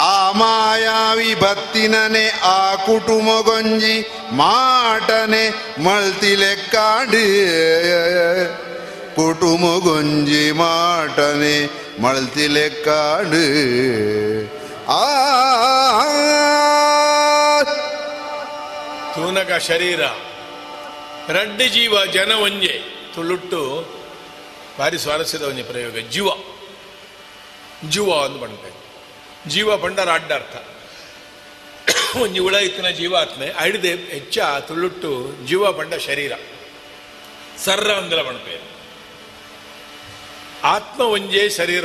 ಆ 0.00 0.32
ಮಾಯಾವಿ 0.32 1.34
ಬತ್ತಿನನೆ 1.34 2.28
ಆ 2.28 2.74
ಕುಟುಂಬಗೊಂಜಿ 2.74 4.08
ಮಾಟನೆ 4.32 5.50
ಮಳ್ತಿ 5.82 6.36
ಕುಟುಂಬ 9.16 9.84
ಗೊಂಜಿ 9.84 10.52
ಮಾಟನೆ 10.52 11.85
ಮಳ್ತಿ 12.02 12.46
കാട് 12.84 13.44
ಆ 14.88 15.02
ತೂನಕ 19.14 19.52
ಶರೀರ, 19.68 20.00
ರಡ್ಡ 21.28 21.62
ಜೀವ 21.62 22.04
ಜನ 22.04 22.32
ಒಂಜೆ 22.32 22.74
ತುಳುಟ್ಟು 23.14 23.60
ಭಾರಿ 24.78 24.98
ಸ್ವಾರಸ್ಯದ 24.98 25.42
ಒಂಜಿ 25.42 25.62
ಪ್ರಯೋಗ, 25.62 25.98
ಜೀವ. 25.98 26.28
ಜೀವ 27.90 28.10
ಅಂದ್ 28.24 28.40
ಬಂಡೆ 28.40 28.70
ಜೀವ 29.48 29.76
ಪಂಡರ 29.76 30.10
ಅಡ್ಡ 30.12 30.32
ಅರ್ಥ. 30.32 30.56
ಒಂಜಿ 32.16 32.38
ಉಳ 32.38 32.54
ಇತ್ತಿನ 32.54 32.88
ಜೀವಾತ್ಮೆ 32.88 33.54
ಐಡ್ದೆ 33.60 33.88
ಹೆಚ್ಚ 33.88 34.38
ತುಳುಟ್ಟು 34.38 35.46
ಜೀವ 35.46 35.72
ಪಂಡ 35.72 35.94
ಶರೀರ. 35.94 36.32
ಸರ್ರ 37.64 37.90
ಅಂದ್ರ 37.92 38.22
ಬಣ್ಪೇರು 38.22 38.75
ಆತ್ಮ 40.62 41.02
ಒಂಜೇ 41.02 41.48
ಶರೀರ 41.48 41.84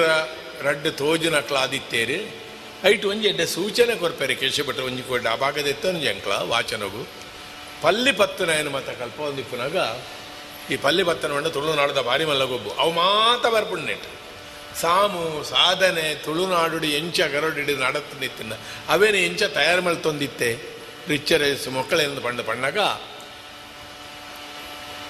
ರಡ್ಡು 0.62 0.92
ತೋಜುನಕ್ಲ 0.92 1.58
ಆದಿತ್ತೇರು 1.58 2.36
ಐಟ್ 2.88 3.06
ಒಂಜಿ 3.06 3.28
ಎಡ್ಡೆ 3.28 3.46
ಸೂಚನೆ 3.46 3.96
ಕೊರ್ಪೇರೆ. 3.96 4.36
ಕೇಶಭಟ್ಟ 4.36 4.80
ಒಂಜಿ 4.80 5.04
ಕೊಡ್ಡ 5.04 5.28
ಆ 5.28 5.36
ಭಾಗದ 5.36 5.68
ಅಂಕ್ಲ, 5.86 6.32
ವಾಚನಗು. 6.32 7.08
ಪಲ್ಲಿ 7.82 8.12
ಪತ್ತನಾಯನ 8.12 8.68
ಮತ 8.68 8.90
ಕಲ್ಪ 8.90 9.20
ಒಂದಿಪ್ಪುನಾಗ 9.20 9.76
ಈ 10.72 10.76
ಪಲ್ಲಿ 10.76 11.04
ಪತ್ತನ 11.04 11.32
ಮಂಡ 11.32 11.48
ತುಳುನಾಡದ 11.48 12.02
ಬಾರಿ 12.02 12.26
ಮಲ್ಲಗೊಬ್ಬು. 12.26 12.72
ಅವು 12.72 12.92
ಮಾತ 12.92 13.46
ಬರ್ಪುಣ್ಣೆಟ್. 13.46 14.04
ಸಾಮು, 14.82 15.44
ಸಾಧನೆ 15.44 16.16
ತುಳುನಾಡುಡಿ 16.16 16.92
ಎಂಚ 16.92 17.22
ಗರಡಿಡಿ 17.22 17.76
ನಡತ್ತು 17.76 18.20
ನಿತ್ತಿನ 18.20 18.54
ಅವೇನು 18.90 19.18
ಎಂಚ 19.18 19.44
ತಯಾರು 19.44 19.82
ಮಲ್ತೊಂದಿತ್ತೆ 19.82 20.60
ರಿಚ್ಚರೇಸ್ 21.08 21.68
ಮೊಕ್ಕಳೇನು 21.68 22.22
ಪಂಡ 22.22 22.42
ಪಣ್ಣಾಗ, 22.42 22.78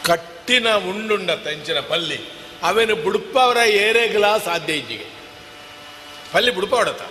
ಕಟ್ಟಿನ 0.08 0.76
ಉಂಡುಂಡ 0.76 1.32
ತಂಚಿನ 1.32 1.80
ಪಲ್ಲಿ. 1.80 2.41
ಅವೇನು 2.62 2.96
ಬುಡುಪವರ 2.96 3.58
ಏರೆಗಲ 3.58 4.38
ಸಾಧ್ಯ 4.38 4.74
ಇಜ್ಜಿಗೆ 4.74 5.06
ಪಲ್ಲಿ 6.32 6.52
ಬುಡುಪ 6.52 6.76
ಹೊಡತ. 6.76 7.02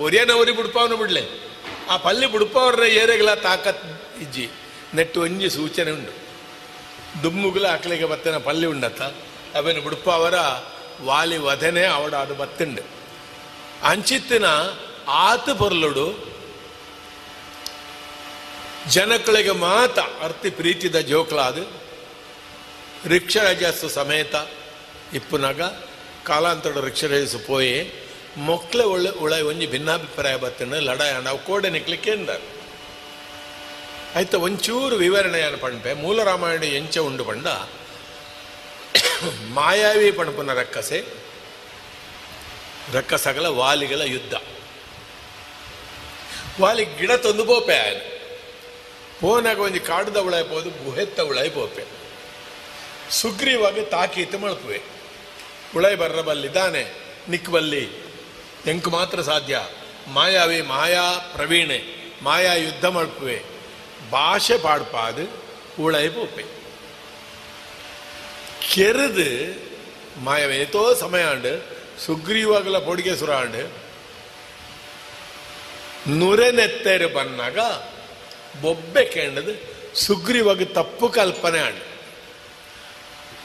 ಒರಿಯನ 0.00 0.30
ಒರಿ 0.30 0.52
ಬುಡುಪವನು 0.52 0.96
ಬಿಡ್ಲೆ. 0.96 1.50
ಆ 1.90 1.96
ಪಲ್ಲಿ 1.96 2.26
ಬುಡುಪವರ 2.26 2.82
ಏರೆಗಲ 2.82 3.34
ತಾಕತ್ 3.34 3.84
ಇಜ್ಜಿ. 4.22 4.50
ನೆಟ್ಟು 4.94 5.20
ಒಂಜಿ 5.20 5.50
ಸೂಚನೆ 5.50 5.90
ಉಂಡು 5.90 6.20
ದುಮ್ಮುಗುಲ 7.22 7.68
ಅಕ್ಲಿಗೆ 7.68 8.04
ಬತ್ತೆನ 8.04 8.36
ಪಲ್ಲಿ 8.36 8.66
ಉಂಡತ್ತ 8.66 9.02
ಬುಡುಪ 9.82 10.10
ಅವರ 10.10 10.34
ವಾಲಿ 11.04 11.36
ವಧನೆ 11.36 11.86
ಅವಡ 11.86 12.14
ಅದು 12.14 12.34
ಬತ್ತುಂಡು. 12.34 12.82
ಅಂಚಿತ್ತಿನ 13.84 14.44
ಆತು 15.08 15.54
ಪೊರ್ಲುಡು. 15.54 16.34
ಜನಗಳಿಗೆ 18.88 19.50
ಮಾತ 19.50 19.98
ಅರ್ತಿ 19.98 20.50
ಪ್ರೀತಿದ 20.50 20.96
ಜೋಕ್ಲಾದು. 20.96 21.72
ರಿಕ್ಷರಜಸ್ಸು 23.08 23.88
ಸಮೇತ. 23.88 24.34
ಇಪ್ಪುನಾಗ 25.14 25.60
ಕಾಲಾಂತರ 26.26 26.84
ರಿಕ್ಷರಾಜಸ್ಸು 26.84 27.38
ಪೋಯಿ 27.38 28.06
ಮೊಕ್ಲೆ 28.36 28.84
ಒಳ್ಳೆ 28.84 29.10
ಉಳ 29.10 29.32
ಒಂಜಿ 29.32 29.66
ಭಿನ್ನಾಭಿಪ್ರಾಯ 29.66 30.36
ಬತ್ತಂಡು 30.36 30.80
ಲಡಾಯ 30.80 31.12
ನಾವು 31.12 31.38
ಕೋಡೆ 31.38 31.70
ನಿಕ್ಲಿಕ್ಕೆ 31.70 32.10
ಎಂದಾರು. 32.10 32.60
ಆಯ್ತು, 34.16 34.40
ಒಂಚೂರು 34.40 34.96
ವಿವರಣೆಯನ್ನು 34.96 35.58
ಪಣಪೆ 35.58 35.92
ಮೂಲ 35.92 36.22
ರಾಮಾಯಣ 36.22 36.62
ಎಂಚ 36.62 36.98
ಉಂಡು 36.98 37.24
ಪಂಡ. 37.24 37.46
ಮಾಯಾವಿ 39.54 40.10
ಪಣಪನ 40.10 40.52
ರಕ್ಕಸೆ, 40.52 41.04
ರಕ್ಕಸಗಳ 42.92 43.46
ವಾಲಿಗಳ 43.46 44.00
ಯುದ್ಧ. 44.04 44.34
ವಾಲಿ 46.60 46.84
ಗಿಡ 46.84 47.12
ತಂದು 47.12 47.44
ಪೋಪೆ 47.44 47.78
ಆಯನ. 47.78 48.00
ಪೋನಾಗ 49.20 49.58
ಒಂಜಿ 49.58 49.80
ಕಾಡುದ 49.80 50.16
ಉಳಾಯ್ 50.16 50.44
ಪೋದು 50.44 50.84
ಗುಹೆತ್ತ 50.84 51.20
ಉಳಾಯ್ 51.20 51.50
ಪೋಪೆ 51.50 51.84
ಸುಗ್ರೀವಾಗಿ 53.10 53.82
ತಾಕೀತು 53.82 54.38
ಮಳಪುವೆ 54.38 54.99
ಉಳಾಯ್ 55.76 55.96
ಬರ್ರ 55.96 56.20
ಬಲ್ಲಿದ್ದಾನೆ 56.20 56.94
ನಿಕ್ 57.28 57.48
ಬಲ್ಲಿ 57.48 57.88
ಎಂಕ್ 58.66 58.88
ಮಾತ್ರ 58.88 59.22
ಸಾಧ್ಯ. 59.22 59.60
ಮಾಯಾವಿ 60.08 60.62
ಮಾಯಾ 60.62 61.18
ಪ್ರವೀಣೆ. 61.34 61.82
ಮಾಯಾ 62.22 62.54
ಯುದ್ಧ 62.54 62.84
ಮಳ್ಪುವೆ 62.84 63.42
ಭಾಷೆ 64.10 64.58
ಪಾಡ್ಪಾದು, 64.58 65.24
ಉಳಾಯ್ 65.82 66.10
ಪೋಪೆ. 66.10 66.44
ಕೆರೆದು, 68.72 69.28
ಮಾಯವ 70.24 70.50
ಏತೋ 70.50 70.94
ಸಮಯಾಂಡು, 70.94 71.52
ಸುಗ್ರೀವಾಗಲ 72.06 72.78
ಪೊಡಿಗೆ 72.78 73.16
ಸುರಾಂಡು 73.16 73.90
ನುರೆನೆತ್ತೇರು 76.18 77.08
ಬನ್ನಾಗ 77.08 77.58
ಬೊಬ್ಬೆ 78.60 79.04
ಕೇಂಡದು, 79.04 79.54
ಸುಗ್ರೀವಾಗ 79.98 80.62
ತಪ್ಪು 80.62 81.08
ಕಲ್ಪನೆ 81.08 81.58
ಆಂಡು. 81.58 81.89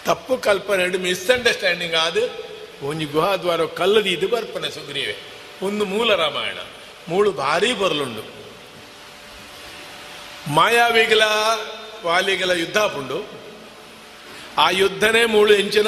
ತಪ್ಪು 0.06 0.38
ಕಲ್ಪನೆ 0.38 0.84
ಆಂಡು 0.84 1.00
ಮಿಸ್ಅಂಡರ್ಸ್ಟ್ಯಾಂಡಿಂಗ್ 1.00 1.96
ಆದ 1.96 2.18
ಒಂಜಿ 2.84 3.06
ಗುಹಾದ್ವಾರ 3.06 3.66
ಕಲ್ಲದಿ 3.66 4.10
ಇದು 4.10 4.28
ಬರ್ಪನೆ 4.28 4.70
ಸುಗ್ರೀವೆ. 4.72 5.16
ಒಂದು 5.62 5.86
ಮೂಲ 5.86 6.16
ರಾಮಾಯಣ. 6.16 6.58
ಮೂಳು 7.08 7.32
ಭಾರಿ 7.32 7.74
ಬರಲುಂಡು. 7.74 8.24
ಮಾಯಾವಿಗಳ 10.54 11.22
ವಾಲಿಗಳ 12.06 12.52
ಯುದ್ಧ 12.52 12.78
ಪುಂಡು 12.78 13.30
ಆ 14.58 14.70
ಯುದ್ಧನೇ 14.70 15.26
ಮೂಳು 15.26 15.54
ಎಂಚಿನ 15.54 15.88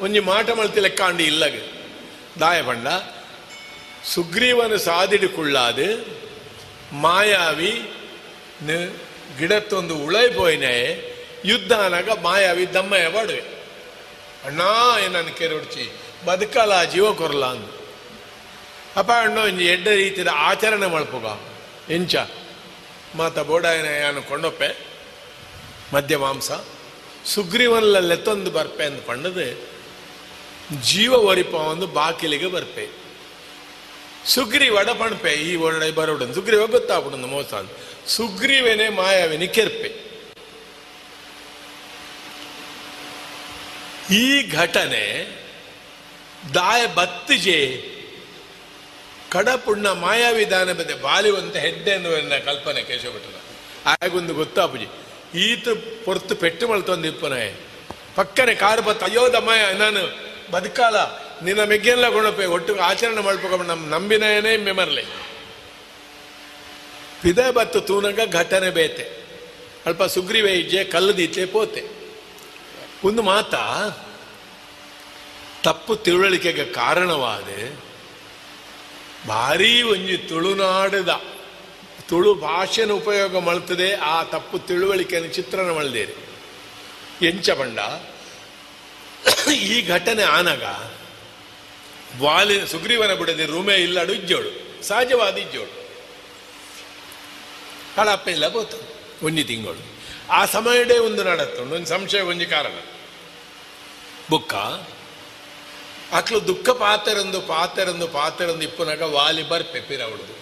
ಒಂಜಿ 0.00 0.20
ಮಾಟ 0.20 0.50
ಮಳ್ತಿ 0.50 0.80
ಲೆಕ್ಕಾಂಡಿ 0.80 1.24
ಇಲ್ಲಗೆ. 1.24 1.62
ದಾಯ 2.40 2.62
ಪಂಡ 2.62 2.86
ಸುಗ್ರೀವನು 4.04 4.78
ಸಾದಿಡು 4.78 5.28
ಕುಳ್ಳಾದು 5.28 5.88
ಮಾಯಾವಿ 6.92 7.92
ಗಿಡತ್ತೊಂದು 9.38 9.94
ಉಳೈ 9.96 10.28
ಪೋಯಿನೆ 10.28 10.72
ಯುದ್ಧ 11.44 11.72
ಅನ್ನಾಗ 11.72 12.10
ಮಾಯಾವಿ 12.10 12.74
ದಮ್ಮಯ್ಯ 12.74 13.08
ಬಾಡುವೆ 13.08 13.40
ಅಣ್ಣ 14.44 14.60
ಏನನ್ನು 15.04 15.38
ಕೆರೊಡ್ಚಿ 15.38 15.92
ಬದುಕಲ್ಲ, 16.24 16.84
ಜೀವ 16.84 17.12
ಕೊರಲ 17.12 17.44
ಅಂದು. 17.44 17.82
ಅಪ್ಪ, 18.96 19.10
ಅಣ್ಣ 19.10 19.38
ಒಂಜಿ 19.38 19.64
ಎಡ್ಡ 19.64 19.88
ರೀತಿಯ 19.88 20.30
ಆಚರಣೆ 20.30 20.86
ಮಲ್ಪುಗ 20.86 21.26
ಎಂಚ, 21.92 22.16
ಮಾತ 23.14 23.38
ಬೋಡಾಯನ, 23.38 23.84
ಯಾನು 23.84 24.22
ಕೊಂಡೊಪ್ಪೆ? 24.22 24.86
ಮಧ್ಯ 25.94 26.16
ಮಾಂಸ. 26.16 26.50
ಸುಗ್ರೀವನಲ್ಲೆತ್ತೊಂದು 27.26 28.50
ಬರ್ಪೆ 28.50 28.84
ಅಂತ 28.84 29.10
ಜೀವ 30.82 31.12
ಒರಿಪ 31.12 31.54
ಒಂದು 31.54 31.86
ಬಾಕಿಲಿಗೆ 31.86 32.46
ಬರ್ಪೆ. 32.46 32.88
ಸುಗ್ರೀವಡ 34.26 34.88
ಪಣಪೆ 34.88 35.32
ಈ 35.32 35.56
ಒಳ್ಳೆ 35.56 35.90
ಬರೋಡನ್ 35.90 36.34
ಸುಗ್ರೀವ 36.34 36.66
ಗೊತ್ತಾಗ್ಬಿಡೋದು 36.66 37.26
ಮೋಸ 37.26 37.54
ಸುಗ್ರೀವನೇ 38.06 38.88
ಮಾಯಾವಿನಿ 38.88 39.48
ಕೆರ್ಪೆ. 39.48 40.11
ಈ 44.12 44.24
ಘಟನೆ 44.60 45.04
ದಾಯ 46.54 46.86
ಬತ್ತಿಜೆ 46.86 47.58
ಕಡಪುಣ್ಣ 49.32 49.86
ಮಾಯಾವಿಧಾನ 50.04 50.72
ಬದೆ 50.72 50.94
ಬಾಲಿವಂತ 51.02 51.54
ಹೆಡ್ಡೆ 51.56 51.92
ಅನ್ನುವ 51.94 52.14
ಕಲ್ಪನೆ 52.44 52.80
ಕೇಶವಭಟ್ಟನ. 52.82 53.38
ಆಗೊಂದು 54.04 54.34
ಗೊತ್ತಾಪುಜಿ 54.34 54.88
ಈತ 55.46 55.68
ಪೊರ್ತು 56.04 56.34
ಪೆಟ್ಟು 56.42 56.64
ಮಳ್ತೊಂದು 56.68 57.08
ಇಪ್ಪನ 57.08 57.36
ಪಕ್ಕನೆ 58.16 58.54
ಕಾರು 58.54 58.82
ಬತ್ತ 58.82 59.02
ಅಯ್ಯೋದ 59.02 59.34
ಮಾಯ 59.34 59.60
ನಾನು 59.74 60.02
ಬದುಕಾಲ, 60.52 60.96
ನಿನ್ನ 61.44 61.62
ಮೆಗ್ಗೆಲ್ಲ 61.64 62.06
ಕೊಣಪೆ 62.08 62.46
ಒಟ್ಟು 62.56 62.72
ಆಚರಣೆ 62.90 63.20
ಮಾಡ್ಬೇಕು, 63.20 63.64
ನಮ್ಮ 63.72 63.84
ನಂಬಿನೇನೇ 63.94 64.52
ಮೆಮರ್ಲೆ 64.56 65.04
ಪಿದ 67.22 67.38
ಬತ್ತು 67.50 67.80
ತೂನಗ 67.80 68.20
ಘಟನೆ 68.40 68.70
ಬೇತೆ. 68.70 69.04
ಅಲ್ಪ 69.86 70.02
ಸುಗ್ರೀವೆ 70.14 70.52
ಇಜ್ಜೆ 70.52 70.84
ಕಲ್ಲದೀಚೆ 70.84 71.44
ಪೋತೆ. 71.46 72.01
ಒಂದು 73.04 73.22
ಮಾತ, 73.22 73.54
ತಪ್ಪು 75.62 75.96
ತಿಳುವಳಿಕೆಗೆ 75.96 76.64
ಕಾರಣವಾದೆ, 76.64 77.62
ಭಾರೀ 79.28 79.82
ಒಂಜಿ 79.82 80.16
ತುಳುನಾಡದ, 80.16 81.12
ತುಳು 82.08 82.34
ಭಾಷೆನ 82.34 82.92
ಉಪಯೋಗ 82.92 83.38
ಮಳ್ತದೆ 83.38 83.94
ಆ 83.94 84.22
ತಪ್ಪು 84.22 84.58
ತಿಳುವಳಿಕೆಯನ್ನು 84.58 85.30
ಚಿತ್ರಣ 85.32 85.70
ಮಳ್ದೇರಿ 85.70 86.16
ಎಂಚ 87.26 87.50
ಬಂಡ 87.50 87.78
ಈ 89.52 89.88
ಘಟನೆ 89.88 90.22
ಆನಗ, 90.22 90.62
ವಾಲಿ 92.20 92.56
ಸುಗ್ರೀವನ 92.66 93.14
ಬಿಡದೆ 93.14 93.46
ರೂಮೆ 93.46 93.74
ಇಲ್ಲಾಡು 93.74 94.12
ಇಜ್ಜೋಳು, 94.12 94.82
ಸಹಜವಾದ 94.84 95.36
ಇಜ್ಜೋಳು. 95.36 95.72
ಹಳಪ್ಪ 97.96 98.28
ಇಲ್ಲ 98.28 98.48
ಗೊತ್ತು 98.48 98.78
ಒಂಜಿ 99.26 99.44
ತಿಂಗಳು. 99.44 99.82
ಆ 100.30 100.46
ಸಮಯಡೇ 100.46 100.98
ಒಂದು 100.98 101.24
ನಡತ್ತುಂಡು, 101.24 101.74
ಒಂದು 101.74 101.86
ಸಂಶಯ 101.86 102.20
ಒಂಜಿ 102.20 102.46
ಕಾರಣ. 102.46 102.76
ಬುಕ್ಕ? 104.32 104.54
ಅಕ್ಲು 106.16 106.38
ದುಃಖ 106.46 106.68
ಪಾತೆರಂದು 106.68 107.40
ಪಾತೆರಂದು 107.40 108.06
ಪಾತೆರಂದು 108.08 108.62
ಇಪ್ಪನಾಗ 108.62 109.02
ವಾಲಿ 109.02 109.42
ಪೆಪಿರ 109.42 109.80
ಪಿರವಡುದು 109.88 110.34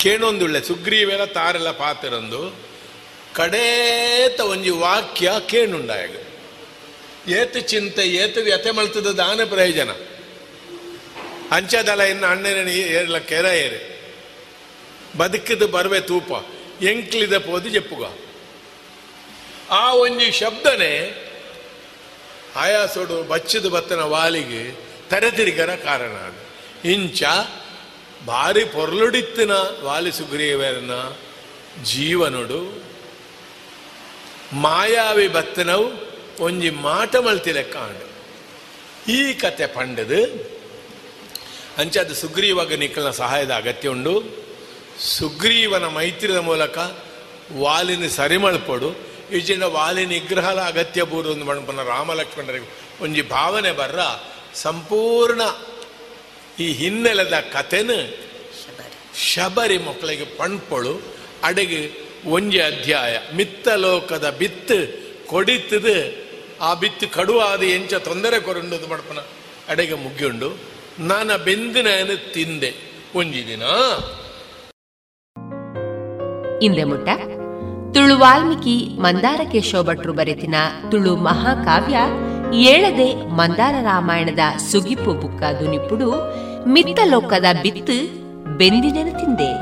ಕೇಣೊಂದುಳ್ಳೆ 0.00 0.60
ಸುಗ್ರೀವೆಲ 0.60 1.24
ತಾರೆಲ್ಲ 1.24 1.70
ಪಾತೆರಂದು 1.70 2.40
ಕಡೇತ 3.34 4.40
ಒಂಜಿ 4.40 4.70
ವಾಕ್ಯ 4.70 5.32
ಕೇಣುಂಡಾಯಗ. 5.46 6.14
ಏತು 7.28 7.60
ಚಿಂತೆ, 7.60 8.02
ಏತು 8.02 8.40
ವ್ಯತೆ 8.40 8.70
ಮಳ್ತದ 8.70 9.06
ದಾನ 9.06 9.40
ಪ್ರಯೋಜನ. 9.44 9.90
ಅಂಚದಲ 11.50 12.00
ಇನ್ನು 12.00 12.26
ಅಣ್ಣನ 12.26 12.68
ಏರ್ಲ 12.68 13.18
ಕೆರ 13.18 13.44
ಏರಿ. 13.44 13.80
ಬದುಕಿದ 15.18 15.62
ಬರ್ವೆ 15.62 16.00
ತೂಪ, 16.00 16.30
ಎಂಕ್ಲಿದ 16.82 17.38
ಪೋದು 17.38 17.68
ಜಪ್ಪುಗ. 17.68 18.04
ಆ 19.70 19.92
ಒಂಜಿ 19.94 20.30
ಶಬ್ದನೆ 20.32 20.92
ಆಯಾಸೋಡು 22.56 23.22
ಬಚ್ಚಿದ 23.22 23.66
ಬತ್ತನ 23.66 24.00
ವಾಲಿಗೆ 24.00 24.80
ತರೆತಿರಿಗರ 25.08 25.74
ಕಾರಣ 25.74 26.10
ಅದು. 26.10 26.48
ಇಂಚ 26.88 27.22
ಭಾರಿ 28.26 28.64
ಪೊರ್ಲುಡಿತ್ತಿನ 28.64 29.50
ವಾಲಿ 29.82 30.12
ಸುಗ್ರೀವರನ 30.12 30.90
ಜೀವನುಡು 31.82 32.82
ಮಾಯಾವಿ 34.52 35.28
ಬತ್ತನವು 35.28 35.92
ಒಂಜಿ 36.40 36.70
ಮಾಟ 36.70 37.16
ಮಲ್ತಿ 37.16 37.52
ಲೆಕ್ಕ 37.52 37.76
ಆಂಡು. 37.76 38.08
ಈ 39.12 39.32
ಕತೆ 39.32 39.66
ಪಂಡದು 39.66 40.50
ಅಂಚದು 41.78 42.14
ಸುಗ್ರೀವಾಗ 42.14 42.74
ನಿಕ್ಕಲ್ನ 42.74 43.10
ಸಹಾಯದ 43.10 43.50
ಅಗತ್ಯ 43.50 43.88
ಉಂಡು. 43.88 44.22
ಸುಗ್ರೀವನ 45.00 45.86
ಮೈತ್ರಿದ 45.86 46.36
ಮೂಲಕ 46.36 46.78
ವಾಲಿನ 47.56 48.08
ಸರಿಮಳ್ಪಡು 48.08 48.96
ಇಜಿಂದ 49.32 49.62
ವಾಲಿ 49.62 50.06
ನಿಗ್ರಹದ 50.06 50.58
ಅಗತ್ಯ 50.58 51.02
ಬೂರು 51.02 51.28
ಒಂದು 51.30 51.44
ಮಣ್ಪನ 51.44 51.82
ರಾಮ 51.82 52.12
ಲಕ್ಷ್ಮಣರಿಗೆ 52.12 52.68
ಒಂಜಿ 53.04 53.22
ಭಾವನೆ 53.22 53.72
ಬರ್ರ, 53.72 53.98
ಸಂಪೂರ್ಣ 54.54 55.40
ಈ 56.62 56.72
ಹಿನ್ನೆಲೆದ 56.72 57.34
ಕಥೆನ 57.52 57.90
ಶಬರಿ 59.14 59.78
ಮಕ್ಕಳಿಗೆ 59.78 60.24
ಪಣ್ಪೊಳು, 60.24 61.00
ಅಡೆಗೆ 61.44 61.92
ಒಂಜಿ 62.26 62.60
ಅಧ್ಯಾಯ, 62.60 63.18
ಮಿತ್ತ 63.36 63.68
ಲೋಕದ 63.68 64.30
ಬಿತ್ತು 64.30 64.78
ಕೊಡಿತದು 65.28 66.26
ಆ 66.60 66.74
ಬಿತ್ತು 66.74 67.08
ಕಡುವಾದ 67.08 67.62
ಎಂಚ 67.62 67.94
ತೊಂದರೆ 67.94 68.40
ಕೊರಂಡು 68.40 68.88
ಮಡ್ಪನ 68.88 69.18
ಅಡೆಗೆ 69.68 69.94
ಮುಗಿಯುಂಡು. 69.94 70.58
ನಾನು 70.98 71.44
ಬೆಂದಿನ 71.44 71.86
ತಿಂದೆ, 72.34 72.74
ಒಂಜಿ 73.14 73.46
ದಿನ. 73.46 73.62
ಇಂದೆ 76.62 76.84
ಮುಟ್ಟ 76.84 77.08
ತುಳು 77.94 78.18
ವಾಲ್ಮೀಕಿ 78.18 78.98
ಮಂದಾರ 79.00 79.40
ಕೇಶವ 79.52 79.82
ಭಟ್ರು 79.82 80.12
ಬರೆತಿನ 80.12 80.54
ತುಳು 80.90 81.16
ಮಹಾಕಾವ್ಯ 81.16 81.98
ಏಳದೆ 82.56 83.26
ಮಂದಾರ 83.26 83.74
ರಾಮಾಯಣದ 83.82 84.38
ಸುಗಿಪು 84.58 85.12
ಬುಕ್ಕ 85.14 85.42
ದುನಿಪುಡು 85.60 86.32
ಮಿತ್ತಲೋಕದ 86.68 87.44
ಬಿತ್ತು 87.62 88.18
ಬೆಂದಿನ 88.58 89.08
ತಿಂದೆ. 89.16 89.52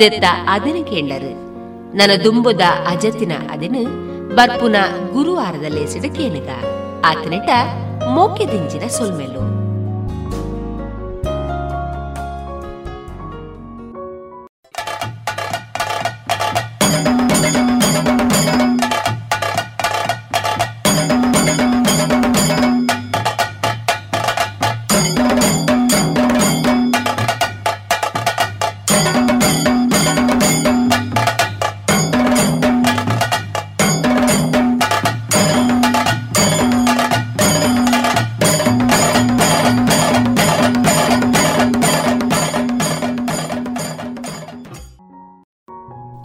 ದೆತ್ತ 0.00 0.24
ಅದನ 0.48 0.84
ಕೇಂಡರು. 0.84 1.32
ನನ್ನ 1.96 2.22
ದುಂಬುದ 2.24 2.60
ಅಜತಿನ 2.88 3.32
ಅದನು 3.50 3.82
ಬರ್ಪುನ 4.36 4.76
ಗುರುವಾರದಲ್ಲೇ 5.12 6.08
ಕೇಳಿದ 6.08 6.48
ಆತನಿಟ 7.04 7.50
ಮೋಕೆ 8.08 8.46
ದಿಂಜಿನ 8.46 8.82
ಸೊಲ್ಮೆಲು. 8.88 9.61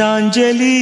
ಗೀತಾಂಜಲಿ 0.00 0.76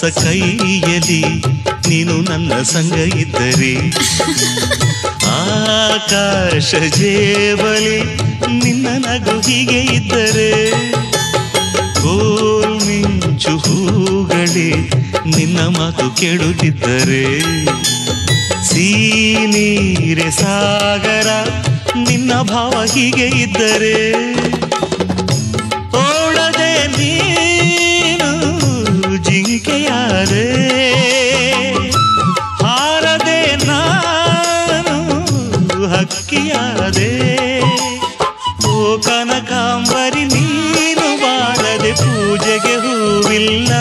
ಕೈಲಾಸ 0.00 0.18
ಕೈಯಲಿ 0.18 1.44
ನೀನು 1.88 2.22
ನನ್ನ 2.22 2.62
ಸಂಗ 2.62 2.92
ಇದ್ದರೆ. 2.92 3.90
ಆಕಾಶ 5.26 6.74
ಜೇಬಲಿ 6.74 8.04
ನಿನ್ನ 8.62 8.88
ನಗು 8.98 9.40
ಹೀಗೆ 9.40 9.80
ಇದ್ದರೆ. 9.80 10.70
ಮಿಂಚು 12.86 13.56
ಹೂಗಳೇ 13.56 14.90
ನಿನ್ನ 15.36 15.60
ಮಾತು 15.60 16.16
ಕೇಳುತ್ತಿದ್ದರೆ. 16.16 17.40
ಸೀನೀರೆ 18.64 20.30
ಸಾಗರ 20.30 21.28
ನಿನ್ನ 21.96 22.42
ಭಾವ 22.42 22.84
ಹೀಗೆ 22.94 23.26
ಇದ್ದರೆ. 23.26 24.24
ಜಿಂಕೆಯಾದೆ 30.22 30.46
ಹಾರದೆ 32.62 33.38
ನಾನು 33.64 34.96
ಹಕ್ಕಿಯಾದೆ 35.92 37.10
ಓ 38.68 38.74
ಕನಕಾಂಬರಿ 38.98 40.24
ನೀನು 40.24 41.06
ಬಾರದೆ 41.22 41.92
ಪೂಜೆಗೆ 41.92 42.74
ಹೂವಿಲ್ಲ. 42.84 43.72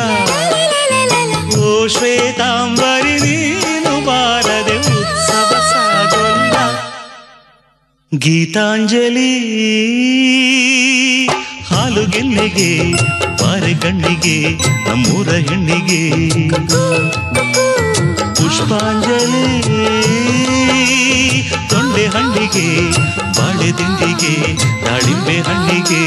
ಓ 1.60 1.88
ಶ್ವೇತಾಂಬರಿ 1.88 3.16
ನೀನು 3.26 3.94
ಬಾರದೆ 4.06 4.78
ಉತ್ಸವ 4.94 5.52
ಸಾಗೊಲ್ಲ. 5.72 6.56
ಗೀತಾಂಜಲಿ 8.12 9.32
ಹಾಲು 11.70 12.06
ಗೆನ್ನೆಗೆ 12.06 12.72
ಬಾರೆ 13.70 13.82
ಕಣ್ಣಿಗೆ 13.82 14.38
ನಮ್ಮೂರ 14.88 15.30
ಹೆಣ್ಣಿಗೆ. 15.48 16.02
ಪುಷ್ಪಾಂಜಲಿ 18.38 19.44
ತೊಂಡೆ 21.70 22.06
ಹಣ್ಣಿಗೆ 22.14 22.68
ಬಾಳೆ 23.38 23.70
ತಿಂಡಿಗೆ 23.78 24.34
ದಾಳಿಂಬೆ 24.86 25.38
ಹಣ್ಣಿಗೆ. 25.48 26.04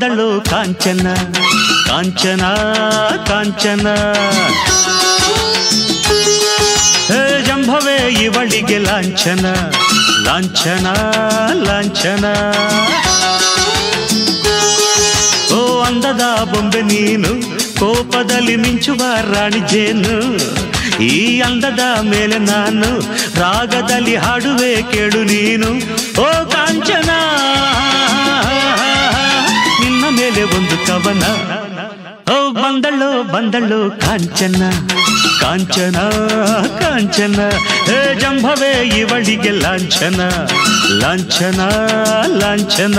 పగడలో 0.00 0.26
కాంచన 0.50 1.06
కాంచన 1.86 2.42
ಕಾಂಚನ 3.28 3.86
ಹೇ 7.08 7.18
ಜಂಭವೇ 7.46 7.96
ಇವಳಿಗೆ 8.24 8.78
ಲಾಂಛನ 8.84 9.46
ಲಾಂಛನ 10.26 10.86
ಲಾಂಛನ 11.64 12.26
ಓ 15.50 15.60
ಅಂದದ 15.88 16.22
ಬೊಂಬೆ 16.52 16.82
ನೀನು 16.90 17.32
ಕೋಪದಲ್ಲಿ 17.80 18.56
ಮಿಂಚುವ 18.56 19.02
ರಾಣಿ 19.32 19.62
ಜೇನು 19.72 20.16
ಈ 21.08 21.14
ಅಂದದ 21.48 21.82
ಮೇಲೆ 22.10 22.38
ನಾನು 22.46 22.90
ರಾಗದಲ್ಲಿ 23.42 24.16
ಹಾಡುವೆ 24.26 24.74
ಕೇಳು 24.92 25.22
ನೀನು 25.32 25.70
ಓ 26.20 26.30
ಕಾಂಚನ 26.54 27.10
ಒಂದು 30.56 30.76
ಕವನ 30.86 31.24
ಓ 32.30 32.36
ಬಂದಳು 32.58 33.10
ಬಂದಳು 33.32 33.80
ಕಾಂಚನ 34.04 34.62
ಕಾಂಚನ 35.40 35.98
ಕಾಂಚನ 36.82 37.38
ಹೇ 37.88 37.98
ಜಂಭವೇ 38.22 38.72
ಇವಳಿಗೆ 38.98 39.52
ಲಾಂಛನ 39.64 40.20
ಲಾಂಛನ 41.02 41.60
ಲಾಂಛನ 42.40 42.98